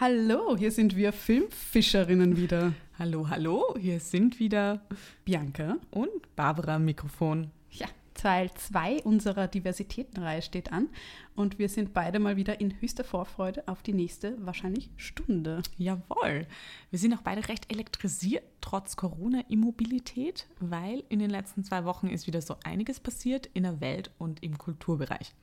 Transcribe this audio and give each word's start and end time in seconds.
Hallo, 0.00 0.56
hier 0.56 0.70
sind 0.70 0.94
wir 0.94 1.12
Filmfischerinnen 1.12 2.36
wieder. 2.36 2.72
Hallo, 3.00 3.28
hallo, 3.30 3.74
hier 3.80 3.98
sind 3.98 4.38
wieder 4.38 4.80
Bianca 5.24 5.76
und 5.90 6.36
Barbara 6.36 6.76
am 6.76 6.84
Mikrofon. 6.84 7.50
Ja, 7.72 7.88
Teil 8.14 8.48
2 8.54 9.02
unserer 9.02 9.48
Diversitätenreihe 9.48 10.40
steht 10.40 10.70
an 10.70 10.88
und 11.34 11.58
wir 11.58 11.68
sind 11.68 11.94
beide 11.94 12.20
mal 12.20 12.36
wieder 12.36 12.60
in 12.60 12.80
höchster 12.80 13.02
Vorfreude 13.02 13.66
auf 13.66 13.82
die 13.82 13.92
nächste, 13.92 14.36
wahrscheinlich 14.38 14.88
Stunde. 14.96 15.62
Jawohl. 15.78 16.46
Wir 16.90 16.98
sind 17.00 17.12
auch 17.12 17.22
beide 17.22 17.48
recht 17.48 17.68
elektrisiert, 17.72 18.44
trotz 18.60 18.94
Corona-Immobilität, 18.94 20.46
weil 20.60 21.02
in 21.08 21.18
den 21.18 21.30
letzten 21.30 21.64
zwei 21.64 21.84
Wochen 21.84 22.06
ist 22.06 22.28
wieder 22.28 22.40
so 22.40 22.54
einiges 22.62 23.00
passiert 23.00 23.50
in 23.52 23.64
der 23.64 23.80
Welt 23.80 24.12
und 24.18 24.44
im 24.44 24.58
Kulturbereich. 24.58 25.34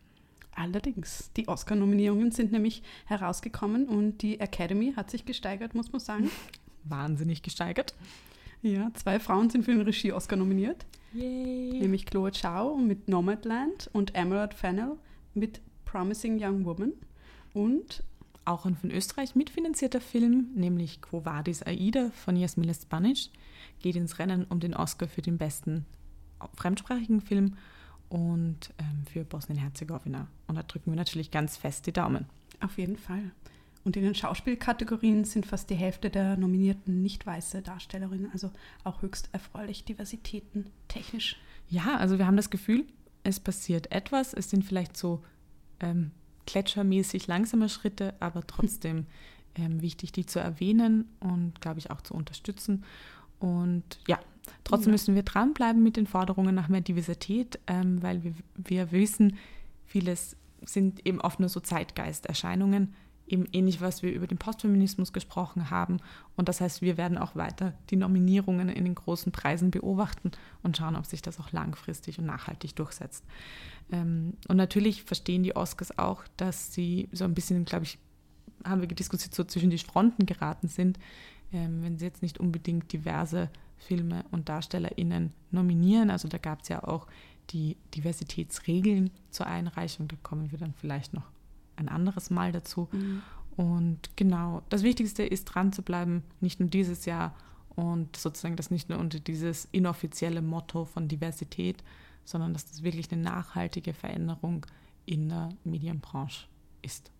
Allerdings, 0.56 1.32
die 1.36 1.48
Oscar-Nominierungen 1.48 2.32
sind 2.32 2.52
nämlich 2.52 2.82
herausgekommen 3.06 3.88
und 3.88 4.22
die 4.22 4.40
Academy 4.40 4.94
hat 4.96 5.12
sich 5.12 5.26
gesteigert, 5.26 5.76
muss 5.76 5.92
man 5.92 6.00
sagen. 6.00 6.32
Wahnsinnig 6.86 7.44
gesteigert. 7.44 7.94
Ja, 8.62 8.90
zwei 8.94 9.20
Frauen 9.20 9.50
sind 9.50 9.66
für 9.66 9.72
den 9.72 9.82
Regie-Oscar 9.82 10.38
nominiert. 10.38 10.86
Yay. 11.14 11.80
Nämlich 11.80 12.06
Chloe 12.06 12.32
Zhao 12.32 12.78
mit 12.78 13.08
Nomadland 13.08 13.90
und 13.94 14.16
Emerald 14.16 14.54
Fennell 14.54 14.94
mit 15.34 15.62
Promising 15.84 16.38
Young 16.42 16.66
Woman. 16.66 16.94
Und 17.54 18.04
auch 18.46 18.66
ein 18.66 18.76
von 18.76 18.92
Österreich 18.92 19.36
mitfinanzierter 19.36 20.02
Film, 20.02 20.50
nämlich 20.56 21.02
Quo 21.02 21.26
Vadis 21.26 21.64
Aida 21.64 22.12
von 22.12 22.36
Jasmine 22.36 22.74
Spanish, 22.74 23.30
geht 23.80 23.96
ins 23.96 24.20
Rennen 24.20 24.46
um 24.46 24.60
den 24.60 24.74
Oscar 24.74 25.08
für 25.08 25.22
den 25.22 25.38
besten 25.38 25.86
fremdsprachigen 26.56 27.22
Film 27.22 27.58
und 28.10 28.74
ähm, 28.78 29.06
für 29.12 29.24
Bosnien-Herzegowina. 29.24 30.28
Und 30.48 30.56
da 30.56 30.64
drücken 30.64 30.92
wir 30.92 30.96
natürlich 30.96 31.32
ganz 31.32 31.58
fest 31.58 31.88
die 31.88 31.94
Daumen. 31.94 32.26
Auf 32.62 32.78
jeden 32.78 32.98
Fall. 32.98 33.32
Und 33.84 33.96
in 33.96 34.04
den 34.04 34.16
Schauspielkategorien 34.16 35.26
sind 35.26 35.46
fast 35.46 35.70
die 35.70 35.76
Hälfte 35.76 36.10
der 36.10 36.38
Nominierten 36.38 37.04
nicht 37.04 37.26
weiße 37.26 37.62
Darstellerinnen, 37.62 38.32
also 38.32 38.52
auch 38.84 39.04
höchst 39.04 39.30
erfreulich 39.32 39.86
Diversitäten 39.86 40.72
technisch. 40.88 41.38
Ja, 41.70 41.98
also 41.98 42.18
wir 42.18 42.26
haben 42.26 42.38
das 42.38 42.50
Gefühl, 42.50 42.86
es 43.24 43.40
passiert 43.40 43.92
etwas. 43.92 44.34
Es 44.34 44.50
sind 44.50 44.66
vielleicht 44.66 44.98
so 44.98 45.24
ähm, 45.80 46.12
gletschermäßig 46.48 47.28
langsame 47.28 47.70
Schritte, 47.70 48.16
aber 48.20 48.42
trotzdem 48.48 49.06
ähm, 49.56 49.82
wichtig, 49.82 50.12
die 50.12 50.26
zu 50.26 50.40
erwähnen 50.40 51.10
und, 51.20 51.62
glaube 51.62 51.80
ich, 51.80 51.92
auch 51.92 52.02
zu 52.02 52.16
unterstützen. 52.16 52.84
Und 53.40 54.00
ja, 54.08 54.20
trotzdem 54.64 54.90
ja. 54.90 54.94
müssen 54.94 55.16
wir 55.16 55.24
dranbleiben 55.24 55.82
mit 55.82 55.98
den 55.98 56.08
Forderungen 56.08 56.56
nach 56.56 56.68
mehr 56.68 56.82
Diversität, 56.82 57.60
ähm, 57.68 58.02
weil 58.02 58.24
wir, 58.24 58.34
wir 58.56 58.92
wissen, 58.92 59.38
vieles 59.86 60.36
sind 60.66 61.06
eben 61.06 61.22
oft 61.22 61.40
nur 61.40 61.50
so 61.50 61.60
Zeitgeisterscheinungen 61.60 62.94
eben 63.28 63.46
ähnlich, 63.52 63.82
was 63.82 64.04
wir 64.04 64.12
über 64.12 64.28
den 64.28 64.38
Postfeminismus 64.38 65.14
gesprochen 65.14 65.70
haben. 65.70 65.98
Und 66.36 66.50
das 66.50 66.62
heißt, 66.62 66.82
wir 66.82 66.98
werden 66.98 67.18
auch 67.18 67.36
weiter 67.36 67.74
die 67.90 67.96
Nominierungen 67.96 68.70
in 68.70 68.84
den 68.84 68.96
großen 68.96 69.32
Preisen 69.32 69.72
beobachten 69.72 70.32
und 70.64 70.78
schauen, 70.78 70.96
ob 70.96 71.06
sich 71.06 71.22
das 71.22 71.40
auch 71.40 71.52
langfristig 71.52 72.20
und 72.20 72.26
nachhaltig 72.26 72.76
durchsetzt. 72.76 73.26
Ähm, 73.92 74.34
und 74.48 74.58
natürlich 74.58 75.04
verstehen 75.04 75.44
die 75.44 75.56
Oscars 75.56 75.98
auch, 75.98 76.24
dass 76.38 76.74
sie 76.74 77.10
so 77.12 77.24
ein 77.24 77.34
bisschen, 77.34 77.66
glaube 77.66 77.86
ich, 77.86 77.98
haben 78.64 78.82
wir 78.82 78.88
diskutiert, 78.88 79.34
so 79.34 79.44
zwischen 79.44 79.70
die 79.70 79.78
Fronten 79.78 80.26
geraten 80.26 80.68
sind, 80.68 81.00
ähm, 81.52 81.84
wenn 81.84 81.98
sie 81.98 82.06
jetzt 82.06 82.22
nicht 82.22 82.40
unbedingt 82.40 82.92
diverse 82.94 83.50
Filme 83.78 84.26
und 84.32 84.50
DarstellerInnen 84.50 85.34
nominieren. 85.52 86.10
Also 86.10 86.28
da 86.28 86.38
gab 86.38 86.62
es 86.62 86.70
ja 86.70 86.84
auch 86.84 87.08
die 87.52 87.78
Diversitätsregeln 87.94 89.12
zur 89.30 89.48
Einreichung, 89.48 90.08
da 90.08 90.16
kommen 90.24 90.52
wir 90.52 90.58
dann 90.58 90.74
vielleicht 90.74 91.14
noch 91.14 91.30
ein 91.76 91.90
anderes 91.90 92.30
Mal 92.30 92.52
dazu. 92.52 92.88
Mhm. 92.92 93.22
Und 93.56 94.18
genau, 94.18 94.64
das 94.70 94.84
Wichtigste 94.84 95.24
ist 95.24 95.46
dran 95.46 95.72
zu 95.72 95.82
bleiben, 95.82 96.24
nicht 96.42 96.60
nur 96.60 96.70
dieses 96.70 97.06
Jahr 97.06 97.36
und 97.76 98.16
sozusagen 98.16 98.56
das 98.56 98.72
nicht 98.72 98.90
nur 98.90 99.00
unter 99.00 99.20
dieses 99.20 99.66
inoffizielle 99.72 100.42
Motto 100.42 100.86
von 100.86 101.08
Diversität, 101.08 101.84
sondern 102.24 102.54
dass 102.54 102.66
das 102.66 102.84
wirklich 102.84 103.12
eine 103.12 103.22
nachhaltige 103.22 103.94
Veränderung 103.94 104.66
in 105.06 105.30
der 105.30 105.50
Medienbranche 105.64 106.48
ist. 106.82 107.12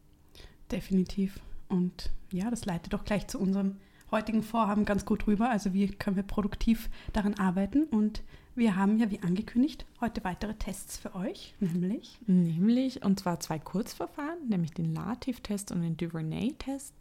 Definitiv. 0.72 1.40
Und 1.68 2.12
ja, 2.32 2.50
das 2.50 2.66
leitet 2.66 2.94
doch 2.94 3.06
gleich 3.06 3.28
zu 3.28 3.40
unserem 3.40 3.78
heutigen 4.12 4.44
Vorhaben 4.44 4.86
ganz 4.86 5.06
gut 5.06 5.28
rüber. 5.28 5.50
Also 5.50 5.74
wie 5.74 5.88
können 5.88 6.16
wir 6.16 6.24
produktiv 6.24 6.90
daran 7.14 7.36
arbeiten 7.36 7.84
und 7.86 8.24
wir 8.58 8.78
haben 8.78 8.98
ja, 8.98 9.12
wie 9.12 9.20
angekündigt, 9.20 9.86
heute 10.00 10.24
weitere 10.24 10.54
Tests 10.54 10.98
für 10.98 11.14
euch, 11.14 11.54
nämlich? 11.60 12.18
Nämlich, 12.26 13.04
und 13.04 13.20
zwar 13.20 13.42
zwei 13.42 13.60
Kurzverfahren, 13.60 14.48
nämlich 14.48 14.72
den 14.72 14.94
Lativ-Test 14.94 15.74
und 15.74 15.82
den 15.82 15.98
Duvernay-Test. 15.98 16.94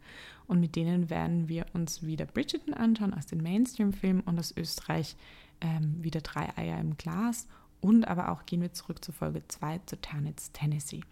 Und 0.47 0.59
mit 0.59 0.75
denen 0.75 1.09
werden 1.09 1.47
wir 1.47 1.65
uns 1.71 2.03
wieder 2.03 2.25
Bridgerton 2.25 2.73
anschauen 2.73 3.13
aus 3.13 3.25
den 3.25 3.41
Mainstream-Filmen 3.41 4.21
und 4.23 4.37
aus 4.37 4.53
Österreich 4.57 5.15
ähm, 5.61 6.03
wieder 6.03 6.19
drei 6.19 6.49
Eier 6.57 6.77
im 6.77 6.97
Glas. 6.97 7.47
Und 7.79 8.05
aber 8.05 8.31
auch 8.31 8.45
gehen 8.45 8.61
wir 8.61 8.73
zurück 8.73 9.03
zu 9.03 9.13
Folge 9.13 9.41
2 9.47 9.79
zu 9.85 10.01
Tannitz, 10.01 10.51
Tennessee. 10.51 11.03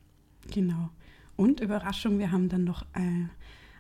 Genau. 0.52 0.90
Und 1.38 1.62
Überraschung, 1.62 2.20
wir 2.20 2.34
haben 2.34 2.50
dann 2.50 2.66
noch 2.66 2.84
äh, 2.96 3.28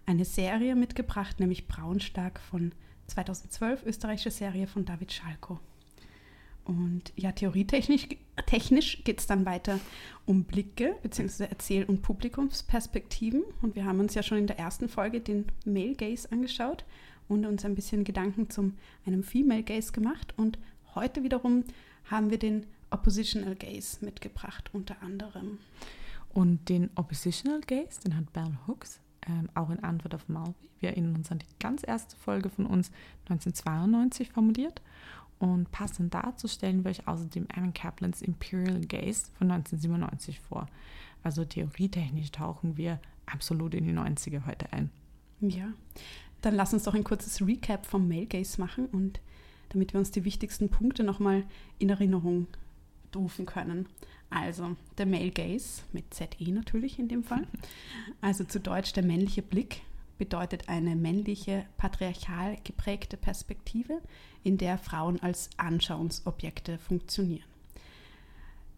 eine 0.06 0.26
Serie 0.26 0.76
mitgebracht, 0.76 1.40
nämlich 1.40 1.68
Braunstark 1.68 2.40
von 2.40 2.74
2012, 3.08 3.86
österreichische 3.86 4.32
Serie 4.32 4.68
von 4.68 4.86
David 4.86 5.12
Schalko. 5.12 5.60
Und 6.66 7.12
ja, 7.16 7.32
theorietechnisch 7.32 8.08
technisch 8.46 9.04
geht 9.04 9.20
es 9.20 9.28
dann 9.28 9.46
weiter 9.46 9.80
um 10.26 10.44
Blicke 10.44 10.96
bzw. 11.04 11.46
Erzähl- 11.46 11.86
und 11.86 12.02
Publikumsperspektiven. 12.02 13.44
Und 13.62 13.76
wir 13.76 13.86
haben 13.86 14.00
uns 14.00 14.14
ja 14.14 14.24
schon 14.24 14.38
in 14.38 14.48
der 14.48 14.60
ersten 14.60 14.90
Folge 14.90 15.20
den 15.20 15.46
Male 15.66 15.96
Gaze 15.96 16.32
angeschaut 16.32 16.86
und 17.28 17.46
uns 17.46 17.66
ein 17.66 17.76
bisschen 17.76 18.04
Gedanken 18.04 18.50
zum 18.50 18.76
einem 19.06 19.24
Female 19.24 19.64
Gaze 19.64 19.92
gemacht. 19.92 20.34
Und 20.38 20.58
heute 20.96 21.24
wiederum 21.24 21.64
haben 22.06 22.30
wir 22.30 22.40
den 22.40 22.66
Oppositional 22.90 23.56
Gaze 23.56 24.04
mitgebracht, 24.04 24.70
unter 24.74 25.02
anderem. 25.02 25.60
Und 26.30 26.70
den 26.70 26.90
Oppositional 26.96 27.62
Gaze, 27.62 28.02
den 28.02 28.16
hat 28.16 28.32
Bell 28.34 28.58
Hooks 28.68 29.00
ähm, 29.28 29.50
auch 29.54 29.70
in 29.70 29.84
Antwort 29.84 30.16
auf 30.16 30.28
Malvi. 30.30 30.54
Wir 30.80 30.90
erinnern 30.90 31.16
uns 31.16 31.32
an 31.32 31.40
die 31.40 31.60
ganz 31.60 31.82
erste 31.86 32.16
Folge 32.16 32.50
von 32.50 32.66
uns 32.66 32.92
1992 33.30 34.32
formuliert. 34.32 34.82
Und 35.40 35.72
passend 35.72 36.14
dazu 36.14 36.48
stellen 36.48 36.84
wir 36.84 36.92
euch 36.92 37.08
außerdem 37.08 37.48
Aaron 37.54 37.74
Kaplans 37.74 38.22
Imperial 38.22 38.82
Gaze 38.82 39.28
von 39.38 39.52
1997 39.52 40.40
vor. 40.40 40.68
Also 41.24 41.46
theorietechnisch 41.46 42.32
tauchen 42.32 42.78
wir 42.78 43.00
absolut 43.26 43.74
in 43.74 43.86
die 43.86 43.94
90er 43.94 44.46
heute 44.46 44.72
ein. 44.72 44.90
Ja, 45.42 45.74
dann 46.42 46.56
lass 46.56 46.74
uns 46.74 46.84
doch 46.84 46.94
ein 46.94 47.04
kurzes 47.04 47.46
Recap 47.46 47.86
vom 47.86 48.08
Male 48.08 48.26
Gaze 48.26 48.60
machen 48.60 48.86
und 48.88 49.20
damit 49.70 49.94
wir 49.94 50.00
uns 50.00 50.12
die 50.12 50.26
wichtigsten 50.26 50.70
Punkte 50.70 51.04
nochmal 51.04 51.44
in 51.80 51.90
Erinnerung 51.90 52.48
rufen 53.16 53.46
können. 53.46 53.88
Also 54.34 54.76
der 54.98 55.06
Male 55.06 55.32
Gaze 55.32 55.84
mit 55.92 56.14
ZE 56.14 56.52
natürlich 56.52 56.98
in 56.98 57.08
dem 57.08 57.24
Fall. 57.24 57.48
Also 58.22 58.44
zu 58.44 58.60
Deutsch 58.60 58.94
der 58.94 59.04
männliche 59.04 59.44
Blick 59.44 59.82
bedeutet 60.18 60.70
eine 60.70 60.96
männliche, 60.96 61.66
patriarchal 61.78 62.58
geprägte 62.64 63.16
Perspektive, 63.18 64.02
in 64.44 64.58
der 64.58 64.78
Frauen 64.78 65.22
als 65.22 65.50
Anschauungsobjekte 65.58 66.80
funktionieren. 66.80 67.46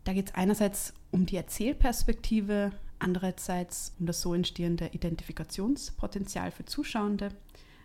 Da 0.04 0.14
geht 0.14 0.28
es 0.28 0.36
einerseits 0.36 0.94
um 1.12 1.26
die 1.26 1.38
Erzählperspektive, 1.38 2.72
andererseits 3.00 3.94
um 4.00 4.06
das 4.06 4.22
so 4.22 4.34
entstehende 4.34 4.88
Identifikationspotenzial 4.88 6.52
für 6.52 6.66
Zuschauende. 6.66 7.30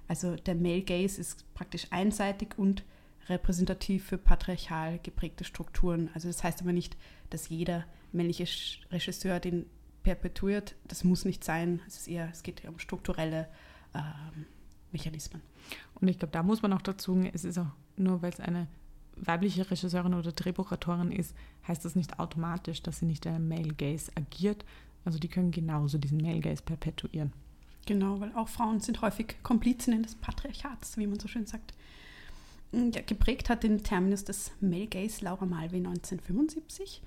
Also 0.08 0.34
der 0.34 0.56
Male 0.56 0.82
Gaze 0.82 1.20
ist 1.20 1.44
praktisch 1.54 1.86
einseitig 1.90 2.58
und 2.58 2.82
repräsentativ 3.28 4.04
für 4.04 4.18
patriarchal 4.18 4.98
geprägte 5.02 5.44
Strukturen. 5.44 6.10
Also 6.14 6.28
das 6.28 6.42
heißt 6.42 6.60
aber 6.62 6.72
nicht, 6.72 6.96
dass 7.30 7.48
jeder 7.48 7.84
männliche 8.12 8.46
Regisseur 8.90 9.40
den 9.40 9.66
perpetuiert. 10.02 10.74
Das 10.88 11.04
muss 11.04 11.24
nicht 11.24 11.44
sein. 11.44 11.80
Es 11.86 11.98
ist 11.98 12.08
eher, 12.08 12.28
es 12.32 12.42
geht 12.42 12.64
um 12.66 12.78
strukturelle 12.78 13.48
ähm, 13.94 14.46
Mechanismen. 14.92 15.42
Und 15.94 16.08
ich 16.08 16.18
glaube, 16.18 16.32
da 16.32 16.42
muss 16.42 16.62
man 16.62 16.72
auch 16.72 16.82
dazu, 16.82 17.20
es 17.32 17.44
ist 17.44 17.58
auch 17.58 17.70
nur, 17.96 18.22
weil 18.22 18.32
es 18.32 18.40
eine 18.40 18.66
weibliche 19.16 19.70
Regisseurin 19.70 20.14
oder 20.14 20.32
Drehbuchautorin 20.32 21.12
ist, 21.12 21.34
heißt 21.68 21.84
das 21.84 21.94
nicht 21.94 22.18
automatisch, 22.18 22.82
dass 22.82 22.98
sie 22.98 23.06
nicht 23.06 23.26
in 23.26 23.34
einem 23.34 23.48
Male 23.48 23.74
Gaze 23.74 24.10
agiert. 24.14 24.64
Also 25.04 25.18
die 25.18 25.28
können 25.28 25.50
genauso 25.50 25.98
diesen 25.98 26.18
Male 26.18 26.40
Gaze 26.40 26.62
perpetuieren. 26.62 27.32
Genau, 27.86 28.20
weil 28.20 28.32
auch 28.34 28.48
Frauen 28.48 28.80
sind 28.80 29.00
häufig 29.02 29.36
Komplizinnen 29.42 30.02
des 30.02 30.14
Patriarchats, 30.14 30.96
wie 30.96 31.06
man 31.06 31.18
so 31.18 31.28
schön 31.28 31.46
sagt. 31.46 31.74
Ja, 32.72 33.00
geprägt 33.04 33.48
hat 33.48 33.64
den 33.64 33.82
Terminus 33.82 34.24
des 34.24 34.52
Male 34.60 34.86
Gaze 34.86 35.24
Laura 35.24 35.44
Malvi 35.44 35.78
1975 35.78 37.02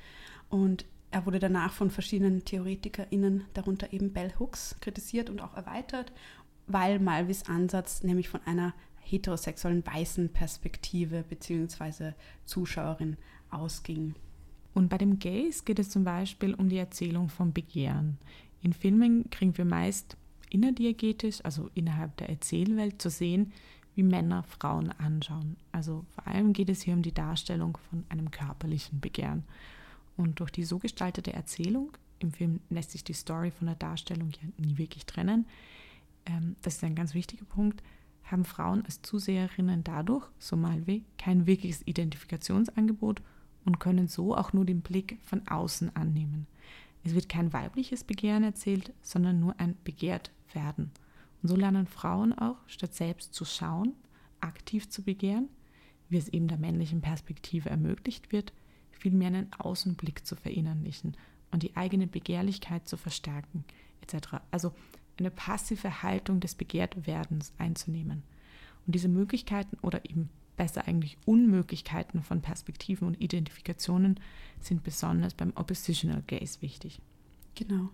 und 0.49 0.85
er 1.09 1.25
wurde 1.25 1.39
danach 1.39 1.71
von 1.71 1.89
verschiedenen 1.89 2.43
TheoretikerInnen, 2.43 3.45
darunter 3.53 3.93
eben 3.93 4.11
Bell 4.11 4.33
Hooks, 4.39 4.75
kritisiert 4.81 5.29
und 5.29 5.41
auch 5.41 5.55
erweitert, 5.55 6.11
weil 6.67 6.99
Malvis 6.99 7.43
Ansatz 7.43 8.03
nämlich 8.03 8.29
von 8.29 8.41
einer 8.45 8.73
heterosexuellen 8.99 9.85
weißen 9.85 10.29
Perspektive 10.29 11.23
bzw. 11.23 12.13
Zuschauerin 12.45 13.17
ausging. 13.51 14.15
Und 14.73 14.89
bei 14.89 14.97
dem 14.97 15.19
Gaze 15.19 15.63
geht 15.63 15.79
es 15.79 15.89
zum 15.89 16.03
Beispiel 16.03 16.55
um 16.55 16.67
die 16.67 16.77
Erzählung 16.77 17.29
vom 17.29 17.53
Begehren. 17.53 18.17
In 18.61 18.73
Filmen 18.73 19.29
kriegen 19.29 19.55
wir 19.57 19.65
meist 19.65 20.17
innerdiegetisch, 20.49 21.39
also 21.43 21.69
innerhalb 21.73 22.17
der 22.17 22.29
Erzählwelt, 22.29 23.01
zu 23.01 23.09
sehen, 23.09 23.53
wie 23.95 24.03
Männer 24.03 24.43
Frauen 24.43 24.91
anschauen. 24.91 25.57
Also 25.71 26.05
vor 26.13 26.27
allem 26.27 26.53
geht 26.53 26.69
es 26.69 26.81
hier 26.81 26.93
um 26.93 27.01
die 27.01 27.13
Darstellung 27.13 27.77
von 27.89 28.05
einem 28.09 28.31
körperlichen 28.31 28.99
Begehren. 28.99 29.43
Und 30.17 30.39
durch 30.39 30.51
die 30.51 30.63
so 30.63 30.79
gestaltete 30.79 31.33
Erzählung, 31.33 31.91
im 32.19 32.31
Film 32.31 32.59
lässt 32.69 32.91
sich 32.91 33.03
die 33.03 33.13
Story 33.13 33.51
von 33.51 33.67
der 33.67 33.75
Darstellung 33.75 34.31
ja 34.31 34.47
nie 34.57 34.77
wirklich 34.77 35.05
trennen, 35.05 35.45
ähm, 36.25 36.55
das 36.61 36.75
ist 36.75 36.83
ein 36.83 36.95
ganz 36.95 37.13
wichtiger 37.13 37.45
Punkt, 37.45 37.83
haben 38.23 38.45
Frauen 38.45 38.85
als 38.85 39.01
Zuseherinnen 39.01 39.83
dadurch, 39.83 40.25
so 40.39 40.55
mal 40.55 40.87
wie, 40.87 41.03
kein 41.17 41.45
wirkliches 41.45 41.85
Identifikationsangebot 41.85 43.21
und 43.65 43.79
können 43.79 44.07
so 44.07 44.35
auch 44.35 44.53
nur 44.53 44.65
den 44.65 44.81
Blick 44.81 45.19
von 45.23 45.47
außen 45.47 45.95
annehmen. 45.95 46.47
Es 47.03 47.13
wird 47.13 47.27
kein 47.27 47.51
weibliches 47.51 48.03
Begehren 48.03 48.43
erzählt, 48.43 48.93
sondern 49.01 49.39
nur 49.39 49.59
ein 49.59 49.75
begehrt 49.83 50.31
werden. 50.53 50.91
Und 51.43 51.49
so 51.49 51.55
lernen 51.55 51.85
Frauen 51.85 52.33
auch, 52.33 52.57
statt 52.67 52.95
selbst 52.95 53.33
zu 53.33 53.45
schauen, 53.45 53.93
aktiv 54.39 54.89
zu 54.89 55.03
begehren, 55.03 55.49
wie 56.09 56.17
es 56.17 56.29
eben 56.29 56.47
der 56.47 56.57
männlichen 56.57 57.01
Perspektive 57.01 57.69
ermöglicht 57.69 58.31
wird, 58.31 58.53
vielmehr 58.91 59.27
einen 59.27 59.53
Außenblick 59.57 60.25
zu 60.25 60.35
verinnerlichen 60.35 61.17
und 61.51 61.61
die 61.61 61.75
eigene 61.75 62.07
Begehrlichkeit 62.07 62.87
zu 62.87 62.95
verstärken, 62.95 63.65
etc. 64.01 64.37
Also 64.51 64.73
eine 65.19 65.31
passive 65.31 66.01
Haltung 66.01 66.39
des 66.39 66.55
Begehrtwerdens 66.55 67.53
einzunehmen. 67.57 68.23
Und 68.85 68.95
diese 68.95 69.09
Möglichkeiten 69.09 69.77
oder 69.81 70.03
eben 70.09 70.29
besser 70.55 70.87
eigentlich 70.87 71.17
Unmöglichkeiten 71.25 72.21
von 72.21 72.41
Perspektiven 72.41 73.07
und 73.07 73.21
Identifikationen 73.21 74.19
sind 74.59 74.83
besonders 74.83 75.33
beim 75.33 75.51
Oppositional 75.55 76.23
Gaze 76.25 76.61
wichtig. 76.61 77.01
Genau. 77.55 77.89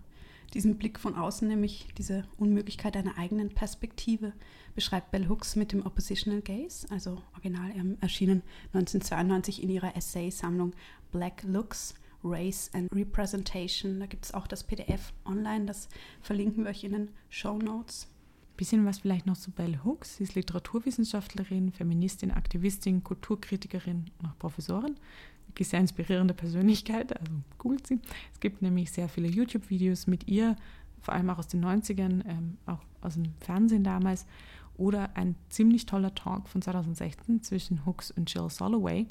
Diesen 0.53 0.77
Blick 0.77 0.99
von 0.99 1.15
außen, 1.15 1.47
nämlich 1.47 1.87
diese 1.97 2.23
Unmöglichkeit 2.37 2.97
einer 2.97 3.17
eigenen 3.17 3.49
Perspektive, 3.49 4.33
beschreibt 4.73 5.11
Bell 5.11 5.27
Hooks 5.29 5.55
mit 5.55 5.71
dem 5.71 5.85
Oppositional 5.85 6.41
Gaze, 6.41 6.87
also 6.89 7.21
original 7.33 7.71
erschienen 8.01 8.41
1992 8.73 9.61
in 9.61 9.69
ihrer 9.69 9.95
Essay-Sammlung 9.95 10.73
Black 11.11 11.43
Looks, 11.43 11.95
Race 12.23 12.69
and 12.73 12.91
Representation. 12.93 13.99
Da 13.99 14.05
gibt 14.05 14.25
es 14.25 14.33
auch 14.33 14.47
das 14.47 14.63
PDF 14.63 15.13
online, 15.25 15.65
das 15.65 15.87
verlinken 16.21 16.63
wir 16.63 16.71
euch 16.71 16.83
in 16.83 16.93
den 16.93 17.09
Show 17.29 17.57
Notes. 17.57 18.07
Bisschen 18.57 18.85
was 18.85 18.99
vielleicht 18.99 19.25
noch 19.25 19.37
zu 19.37 19.51
Bell 19.51 19.79
Hooks. 19.85 20.17
Sie 20.17 20.23
ist 20.23 20.35
Literaturwissenschaftlerin, 20.35 21.71
Feministin, 21.71 22.31
Aktivistin, 22.31 23.03
Kulturkritikerin 23.03 24.11
und 24.19 24.25
auch 24.25 24.37
Professorin. 24.37 24.95
Wirklich 25.49 25.67
sehr 25.67 25.79
inspirierende 25.79 26.33
Persönlichkeit, 26.33 27.19
also 27.19 27.33
googelt 27.57 27.87
sie. 27.87 27.99
Es 28.33 28.39
gibt 28.39 28.61
nämlich 28.61 28.91
sehr 28.91 29.09
viele 29.09 29.27
YouTube-Videos 29.27 30.07
mit 30.07 30.27
ihr, 30.27 30.55
vor 31.01 31.13
allem 31.13 31.29
auch 31.29 31.39
aus 31.39 31.47
den 31.47 31.65
90ern, 31.65 32.23
ähm, 32.27 32.57
auch 32.65 32.79
aus 33.01 33.15
dem 33.15 33.33
Fernsehen 33.39 33.83
damals. 33.83 34.25
Oder 34.77 35.17
ein 35.17 35.35
ziemlich 35.49 35.85
toller 35.85 36.15
Talk 36.15 36.47
von 36.47 36.61
2016 36.61 37.43
zwischen 37.43 37.85
Hooks 37.85 38.11
und 38.11 38.33
Jill 38.33 38.49
Soloway, 38.49 39.07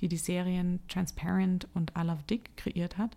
die 0.00 0.08
die 0.08 0.16
Serien 0.16 0.78
Transparent 0.88 1.66
und 1.74 1.92
I 1.98 2.02
Love 2.02 2.22
Dick 2.30 2.56
kreiert 2.56 2.98
hat. 2.98 3.16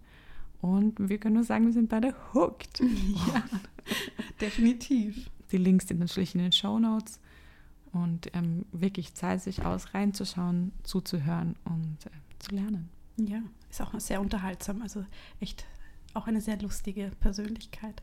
Und 0.62 1.10
wir 1.10 1.20
können 1.20 1.36
nur 1.36 1.44
sagen, 1.44 1.66
wir 1.66 1.74
sind 1.74 1.90
beide 1.90 2.16
hooked. 2.34 2.80
Ja, 2.80 3.44
definitiv. 4.42 5.30
Die 5.52 5.58
Links 5.58 5.88
sind 5.88 6.00
natürlich 6.00 6.34
in 6.34 6.42
den 6.42 6.52
Show 6.52 6.80
Notes. 6.80 7.20
Und 7.92 8.34
ähm, 8.34 8.66
wirklich 8.72 9.14
zahlt 9.14 9.42
sich 9.42 9.66
aus, 9.66 9.94
reinzuschauen, 9.94 10.72
zuzuhören 10.84 11.56
und 11.66 12.06
äh, 12.06 12.10
zu 12.42 12.56
lernen. 12.56 12.90
Ja, 13.18 13.42
ist 13.70 13.82
auch 13.82 13.98
sehr 14.00 14.22
unterhaltsam. 14.22 14.82
Also 14.82 15.06
echt 15.40 15.66
auch 16.14 16.28
eine 16.28 16.42
sehr 16.42 16.60
lustige 16.62 17.12
Persönlichkeit. 17.20 18.02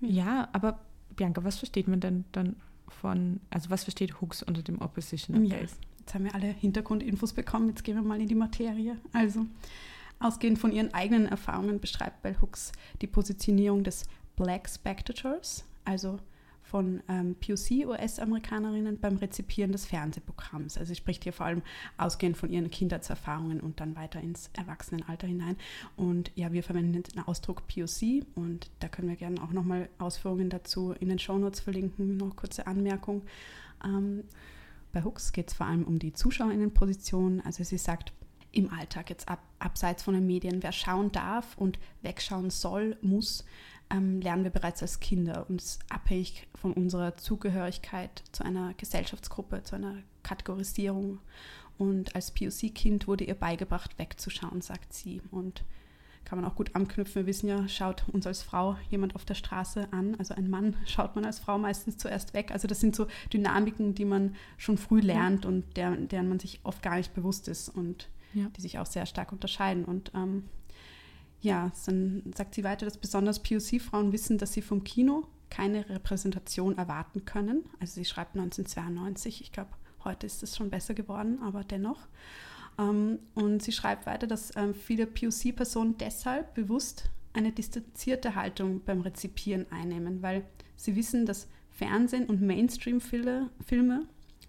Ja, 0.00 0.08
ja 0.08 0.48
aber 0.52 0.80
Bianca, 1.16 1.44
was 1.44 1.58
versteht 1.58 1.88
man 1.88 2.00
denn 2.00 2.24
dann 2.32 2.56
von, 2.88 3.40
also 3.50 3.70
was 3.70 3.84
versteht 3.84 4.20
Hooks 4.20 4.42
unter 4.42 4.62
dem 4.62 4.80
Oppositional 4.80 5.44
ja, 5.44 5.58
Base? 5.58 5.76
Jetzt 5.98 6.14
haben 6.14 6.24
wir 6.24 6.34
alle 6.34 6.48
Hintergrundinfos 6.48 7.32
bekommen, 7.32 7.68
jetzt 7.68 7.84
gehen 7.84 7.96
wir 7.96 8.02
mal 8.02 8.20
in 8.20 8.28
die 8.28 8.34
Materie. 8.34 8.96
Also, 9.12 9.46
ausgehend 10.18 10.58
von 10.58 10.72
ihren 10.72 10.92
eigenen 10.94 11.26
Erfahrungen 11.26 11.80
beschreibt 11.80 12.22
Bell 12.22 12.36
Hooks 12.40 12.72
die 13.00 13.06
Positionierung 13.06 13.84
des 13.84 14.06
Black 14.36 14.68
Spectators, 14.68 15.64
also 15.84 16.18
von 16.70 17.02
ähm, 17.08 17.34
POC-US-Amerikanerinnen 17.34 19.00
beim 19.00 19.16
Rezipieren 19.16 19.72
des 19.72 19.86
Fernsehprogramms. 19.86 20.78
Also 20.78 20.90
sie 20.90 20.94
spricht 20.94 21.24
hier 21.24 21.32
vor 21.32 21.46
allem 21.46 21.62
ausgehend 21.98 22.36
von 22.36 22.48
ihren 22.48 22.70
Kindheitserfahrungen 22.70 23.60
und 23.60 23.80
dann 23.80 23.96
weiter 23.96 24.20
ins 24.20 24.50
Erwachsenenalter 24.52 25.26
hinein. 25.26 25.56
Und 25.96 26.30
ja, 26.36 26.52
wir 26.52 26.62
verwenden 26.62 27.02
den 27.02 27.22
Ausdruck 27.26 27.66
POC 27.66 28.24
und 28.36 28.70
da 28.78 28.88
können 28.88 29.08
wir 29.08 29.16
gerne 29.16 29.42
auch 29.42 29.50
nochmal 29.50 29.88
Ausführungen 29.98 30.48
dazu 30.48 30.92
in 30.92 31.08
den 31.08 31.18
Shownotes 31.18 31.58
verlinken. 31.58 32.16
Noch 32.16 32.36
kurze 32.36 32.68
Anmerkung. 32.68 33.22
Ähm, 33.84 34.22
bei 34.92 35.02
Hooks 35.02 35.32
geht 35.32 35.48
es 35.48 35.54
vor 35.54 35.66
allem 35.66 35.82
um 35.82 35.98
die 35.98 36.12
Zuschauerinnenposition. 36.12 37.40
Also 37.40 37.64
sie 37.64 37.78
sagt, 37.78 38.12
im 38.52 38.72
Alltag 38.72 39.10
jetzt 39.10 39.28
ab, 39.28 39.42
abseits 39.58 40.04
von 40.04 40.14
den 40.14 40.26
Medien, 40.26 40.62
wer 40.62 40.72
schauen 40.72 41.10
darf 41.10 41.56
und 41.56 41.78
wegschauen 42.02 42.50
soll, 42.50 42.96
muss, 43.00 43.44
ähm, 43.90 44.20
lernen 44.20 44.44
wir 44.44 44.50
bereits 44.50 44.82
als 44.82 45.00
Kinder 45.00 45.46
und 45.48 45.60
ist 45.60 45.80
abhängig 45.88 46.46
von 46.54 46.72
unserer 46.72 47.16
Zugehörigkeit 47.16 48.22
zu 48.32 48.44
einer 48.44 48.74
Gesellschaftsgruppe, 48.74 49.62
zu 49.62 49.76
einer 49.76 49.96
Kategorisierung. 50.22 51.18
Und 51.78 52.14
als 52.14 52.30
POC-Kind 52.32 53.06
wurde 53.08 53.24
ihr 53.24 53.34
beigebracht, 53.34 53.98
wegzuschauen, 53.98 54.60
sagt 54.60 54.92
sie. 54.92 55.22
Und 55.30 55.64
kann 56.24 56.40
man 56.40 56.48
auch 56.48 56.54
gut 56.54 56.74
anknüpfen. 56.74 57.22
Wir 57.22 57.26
wissen 57.26 57.48
ja, 57.48 57.66
schaut 57.68 58.04
uns 58.08 58.26
als 58.26 58.42
Frau 58.42 58.76
jemand 58.90 59.14
auf 59.14 59.24
der 59.24 59.34
Straße 59.34 59.88
an, 59.90 60.14
also 60.16 60.34
ein 60.34 60.48
Mann 60.48 60.76
schaut 60.86 61.16
man 61.16 61.24
als 61.24 61.38
Frau 61.38 61.58
meistens 61.58 61.96
zuerst 61.96 62.34
weg. 62.34 62.50
Also 62.52 62.68
das 62.68 62.80
sind 62.80 62.94
so 62.94 63.06
Dynamiken, 63.32 63.94
die 63.94 64.04
man 64.04 64.36
schon 64.56 64.78
früh 64.78 65.00
lernt 65.00 65.46
und 65.46 65.76
der, 65.76 65.96
deren 65.96 66.28
man 66.28 66.38
sich 66.38 66.60
oft 66.62 66.82
gar 66.82 66.96
nicht 66.96 67.14
bewusst 67.14 67.48
ist 67.48 67.68
und 67.68 68.08
ja. 68.34 68.46
die 68.56 68.60
sich 68.60 68.78
auch 68.78 68.86
sehr 68.86 69.06
stark 69.06 69.32
unterscheiden. 69.32 69.84
Und 69.84 70.12
ähm, 70.14 70.44
ja, 71.40 71.72
dann 71.86 72.22
sagt 72.36 72.54
sie 72.54 72.64
weiter, 72.64 72.84
dass 72.84 72.98
besonders 72.98 73.42
POC-Frauen 73.42 74.12
wissen, 74.12 74.38
dass 74.38 74.52
sie 74.52 74.62
vom 74.62 74.84
Kino 74.84 75.26
keine 75.48 75.88
Repräsentation 75.88 76.78
erwarten 76.78 77.24
können. 77.24 77.64
Also 77.80 77.94
sie 77.94 78.04
schreibt 78.04 78.36
1992, 78.36 79.40
ich 79.40 79.52
glaube, 79.52 79.70
heute 80.04 80.26
ist 80.26 80.42
es 80.42 80.56
schon 80.56 80.70
besser 80.70 80.94
geworden, 80.94 81.40
aber 81.42 81.64
dennoch. 81.64 82.06
Ähm, 82.78 83.18
und 83.34 83.62
sie 83.62 83.72
schreibt 83.72 84.06
weiter, 84.06 84.26
dass 84.26 84.54
ähm, 84.56 84.74
viele 84.74 85.06
POC-Personen 85.06 85.96
deshalb 85.98 86.54
bewusst 86.54 87.10
eine 87.32 87.52
distanzierte 87.52 88.34
Haltung 88.34 88.82
beim 88.84 89.00
Rezipieren 89.00 89.66
einnehmen, 89.70 90.22
weil 90.22 90.44
sie 90.76 90.96
wissen, 90.96 91.26
dass 91.26 91.48
Fernsehen 91.70 92.26
und 92.26 92.42
Mainstream-Filme, 92.42 93.50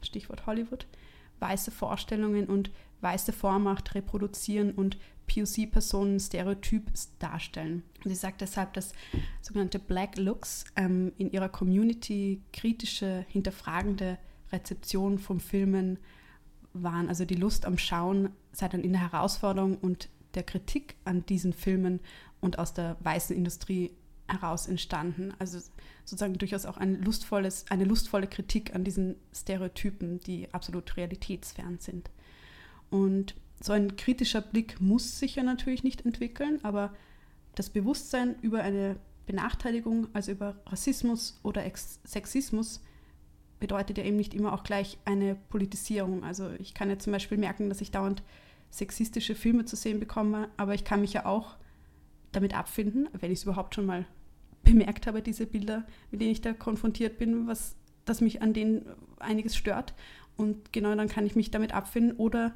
Stichwort 0.01 0.45
Hollywood, 0.45 0.87
weiße 1.39 1.71
Vorstellungen 1.71 2.47
und 2.47 2.71
weiße 3.01 3.33
Vormacht 3.33 3.95
reproduzieren 3.95 4.71
und 4.71 4.97
POC-Personen 5.31 6.19
Stereotyp 6.19 6.91
darstellen. 7.19 7.83
Sie 8.03 8.15
sagt 8.15 8.41
deshalb, 8.41 8.73
dass 8.73 8.93
sogenannte 9.41 9.79
Black 9.79 10.17
Looks 10.17 10.65
ähm, 10.75 11.13
in 11.17 11.31
ihrer 11.31 11.49
Community 11.49 12.41
kritische, 12.51 13.25
hinterfragende 13.29 14.17
Rezeption 14.51 15.19
vom 15.19 15.39
Filmen 15.39 15.99
waren. 16.73 17.07
Also 17.07 17.25
die 17.25 17.35
Lust 17.35 17.65
am 17.65 17.77
Schauen 17.77 18.29
sei 18.51 18.67
dann 18.67 18.81
in 18.81 18.91
der 18.91 19.01
Herausforderung 19.01 19.77
und 19.77 20.09
der 20.33 20.43
Kritik 20.43 20.95
an 21.05 21.25
diesen 21.25 21.53
Filmen 21.53 22.01
und 22.41 22.59
aus 22.59 22.73
der 22.73 22.97
weißen 22.99 23.35
Industrie 23.35 23.91
heraus 24.27 24.67
entstanden. 24.67 25.33
Also 25.39 25.59
sozusagen 26.03 26.37
durchaus 26.37 26.65
auch 26.65 26.77
ein 26.77 27.01
lustvolles, 27.01 27.65
eine 27.69 27.85
lustvolle 27.85 28.27
Kritik 28.27 28.75
an 28.75 28.83
diesen 28.83 29.15
Stereotypen, 29.33 30.19
die 30.21 30.53
absolut 30.53 30.97
realitätsfern 30.97 31.79
sind. 31.79 32.09
Und 32.89 33.35
so 33.63 33.73
ein 33.73 33.95
kritischer 33.95 34.41
Blick 34.41 34.81
muss 34.81 35.19
sich 35.19 35.35
ja 35.35 35.43
natürlich 35.43 35.83
nicht 35.83 36.05
entwickeln, 36.05 36.59
aber 36.63 36.93
das 37.55 37.69
Bewusstsein 37.69 38.35
über 38.41 38.61
eine 38.61 38.97
Benachteiligung, 39.25 40.07
also 40.13 40.31
über 40.31 40.55
Rassismus 40.65 41.39
oder 41.43 41.65
Ex 41.65 41.99
Sexismus, 42.03 42.83
bedeutet 43.59 43.97
ja 43.97 44.03
eben 44.03 44.17
nicht 44.17 44.33
immer 44.33 44.53
auch 44.53 44.63
gleich 44.63 44.97
eine 45.05 45.35
Politisierung. 45.35 46.23
Also 46.23 46.49
ich 46.59 46.73
kann 46.73 46.89
ja 46.89 46.97
zum 46.97 47.13
Beispiel 47.13 47.37
merken, 47.37 47.69
dass 47.69 47.81
ich 47.81 47.91
dauernd 47.91 48.23
sexistische 48.71 49.35
Filme 49.35 49.65
zu 49.65 49.75
sehen 49.75 49.99
bekomme, 49.99 50.49
aber 50.57 50.73
ich 50.73 50.83
kann 50.83 51.01
mich 51.01 51.13
ja 51.13 51.25
auch 51.25 51.57
damit 52.31 52.55
abfinden, 52.55 53.09
wenn 53.19 53.31
ich 53.31 53.39
es 53.39 53.43
überhaupt 53.43 53.75
schon 53.75 53.85
mal 53.85 54.05
bemerkt 54.63 55.07
habe, 55.07 55.21
diese 55.21 55.45
Bilder, 55.45 55.85
mit 56.09 56.21
denen 56.21 56.31
ich 56.31 56.41
da 56.41 56.53
konfrontiert 56.53 57.17
bin, 57.17 57.47
was, 57.47 57.75
dass 58.05 58.21
mich 58.21 58.41
an 58.41 58.53
denen 58.53 58.85
einiges 59.19 59.55
stört. 59.55 59.93
Und 60.37 60.73
genau 60.73 60.95
dann 60.95 61.09
kann 61.09 61.25
ich 61.25 61.35
mich 61.35 61.51
damit 61.51 61.73
abfinden 61.73 62.17
oder 62.17 62.53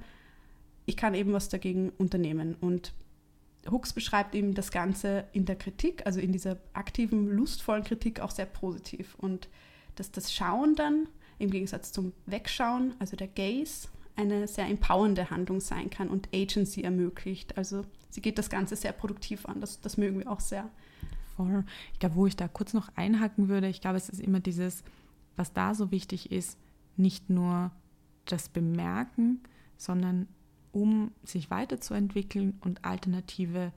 ich 0.86 0.98
kann 0.98 1.14
eben 1.14 1.34
was 1.34 1.50
dagegen 1.50 1.90
unternehmen. 1.98 2.56
Und 2.60 2.94
Hooks 3.70 3.94
beschreibt 3.94 4.36
eben 4.36 4.54
das 4.54 4.72
Ganze 4.72 5.26
in 5.34 5.46
der 5.46 5.56
Kritik, 5.56 6.06
also 6.06 6.20
in 6.20 6.32
dieser 6.32 6.58
aktiven, 6.74 7.28
lustvollen 7.28 7.84
Kritik 7.84 8.20
auch 8.20 8.32
sehr 8.32 8.46
positiv. 8.46 9.16
Und 9.16 9.50
dass 9.96 10.12
das 10.12 10.34
Schauen 10.34 10.76
dann 10.76 11.08
im 11.40 11.50
Gegensatz 11.50 11.92
zum 11.92 12.14
Wegschauen, 12.26 12.94
also 13.00 13.16
der 13.16 13.28
Gaze, 13.28 13.88
eine 14.16 14.48
sehr 14.48 14.68
empowernde 14.68 15.30
Handlung 15.30 15.60
sein 15.60 15.90
kann 15.90 16.08
und 16.08 16.30
Agency 16.34 16.82
ermöglicht. 16.82 17.58
Also 17.58 17.84
sie 18.10 18.22
geht 18.22 18.38
das 18.38 18.50
Ganze 18.50 18.76
sehr 18.76 18.94
produktiv 18.94 19.46
an. 19.46 19.60
Das, 19.60 19.82
das 19.82 19.98
mögen 19.98 20.20
wir 20.20 20.32
auch 20.32 20.40
sehr. 20.40 20.70
Voll. 21.36 21.66
Ich 21.92 22.00
glaube, 22.00 22.16
wo 22.16 22.26
ich 22.28 22.38
da 22.38 22.48
kurz 22.48 22.74
noch 22.74 22.90
einhaken 22.96 23.50
würde, 23.50 23.68
ich 23.68 23.82
glaube, 23.82 23.98
es 23.98 24.08
ist 24.08 24.22
immer 24.22 24.40
dieses, 24.40 24.84
was 25.36 25.52
da 25.52 25.74
so 25.74 25.92
wichtig 25.92 26.32
ist, 26.32 26.58
nicht 26.96 27.30
nur 27.30 27.72
das 28.24 28.48
Bemerken, 28.48 29.42
sondern 29.76 30.30
um 30.76 31.12
sich 31.24 31.50
weiterzuentwickeln 31.50 32.58
und 32.60 32.84
alternative 32.84 33.72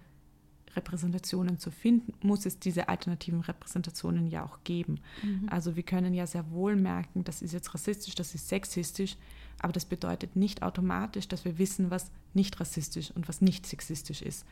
Repräsentationen 0.75 1.59
zu 1.61 1.71
finden, 1.71 2.12
muss 2.26 2.45
es 2.45 2.59
diese 2.59 2.88
alternativen 2.88 3.40
Repräsentationen 3.40 4.26
ja 4.26 4.45
auch 4.45 4.64
geben. 4.64 4.99
Mhm. 5.23 5.49
Also 5.49 5.76
wir 5.76 5.85
können 5.85 6.12
ja 6.12 6.26
sehr 6.26 6.50
wohl 6.50 6.75
merken, 6.75 7.23
das 7.23 7.40
ist 7.40 7.52
jetzt 7.52 7.73
rassistisch, 7.73 8.17
das 8.17 8.35
ist 8.35 8.49
sexistisch, 8.49 9.17
aber 9.61 9.73
das 9.73 9.85
bedeutet 9.85 10.35
nicht 10.35 10.64
automatisch, 10.64 11.28
dass 11.28 11.45
wir 11.45 11.57
wissen, 11.59 11.93
was 11.93 12.11
nicht 12.35 12.59
rassistisch 12.59 13.12
und 13.12 13.28
was 13.28 13.40
nicht 13.40 13.64
sexistisch 13.64 14.21
ist. 14.21 14.45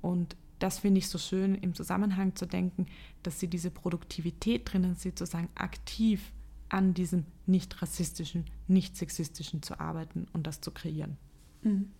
Und 0.00 0.36
das 0.60 0.78
finde 0.78 0.98
ich 0.98 1.08
so 1.08 1.18
schön 1.18 1.56
im 1.56 1.74
Zusammenhang 1.74 2.36
zu 2.36 2.46
denken, 2.46 2.86
dass 3.24 3.40
sie 3.40 3.48
diese 3.48 3.72
Produktivität 3.72 4.72
drinnen 4.72 4.94
sieht, 4.94 5.18
sozusagen 5.18 5.48
aktiv 5.56 6.32
an 6.68 6.94
diesem 6.94 7.24
nicht 7.46 7.82
rassistischen, 7.82 8.44
nicht 8.68 8.96
sexistischen 8.96 9.62
zu 9.62 9.80
arbeiten 9.80 10.26
und 10.32 10.46
das 10.46 10.60
zu 10.60 10.70
kreieren. 10.70 11.16
Mhm. 11.62 11.90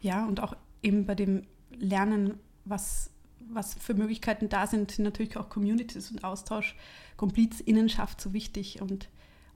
Ja, 0.00 0.26
und 0.26 0.40
auch 0.40 0.56
eben 0.82 1.06
bei 1.06 1.14
dem 1.14 1.44
Lernen, 1.70 2.34
was, 2.64 3.10
was 3.48 3.74
für 3.74 3.94
Möglichkeiten 3.94 4.48
da 4.48 4.66
sind, 4.66 4.90
sind 4.90 5.04
natürlich 5.04 5.36
auch 5.36 5.48
Communities 5.48 6.10
und 6.10 6.24
Austausch, 6.24 6.76
Komplizinnenschaft 7.16 8.20
so 8.20 8.32
wichtig 8.32 8.82
und 8.82 9.08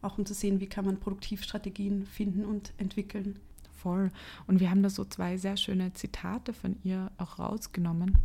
auch 0.02 0.18
um 0.18 0.26
zu 0.26 0.34
sehen, 0.34 0.60
wie 0.60 0.68
kann 0.68 0.84
man 0.84 1.00
Produktivstrategien 1.00 2.06
finden 2.06 2.44
und 2.44 2.72
entwickeln. 2.78 3.38
Voll. 3.76 4.10
Und 4.46 4.60
wir 4.60 4.70
haben 4.70 4.82
da 4.82 4.90
so 4.90 5.04
zwei 5.04 5.36
sehr 5.36 5.56
schöne 5.56 5.92
Zitate 5.92 6.52
von 6.52 6.76
ihr 6.82 7.10
auch 7.18 7.38
rausgenommen. 7.38 8.18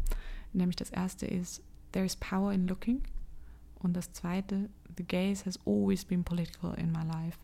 Nämlich 0.54 0.76
das 0.76 0.90
erste 0.90 1.26
ist, 1.26 1.62
There 1.92 2.06
is 2.06 2.16
power 2.16 2.54
in 2.54 2.68
looking. 2.68 3.02
Und 3.80 3.94
das 3.94 4.14
zweite, 4.14 4.70
The 4.98 5.04
gaze 5.04 5.46
has 5.46 5.60
always 5.66 6.06
been 6.06 6.24
political 6.24 6.74
in 6.76 6.92
my 6.92 7.04
life. 7.04 7.38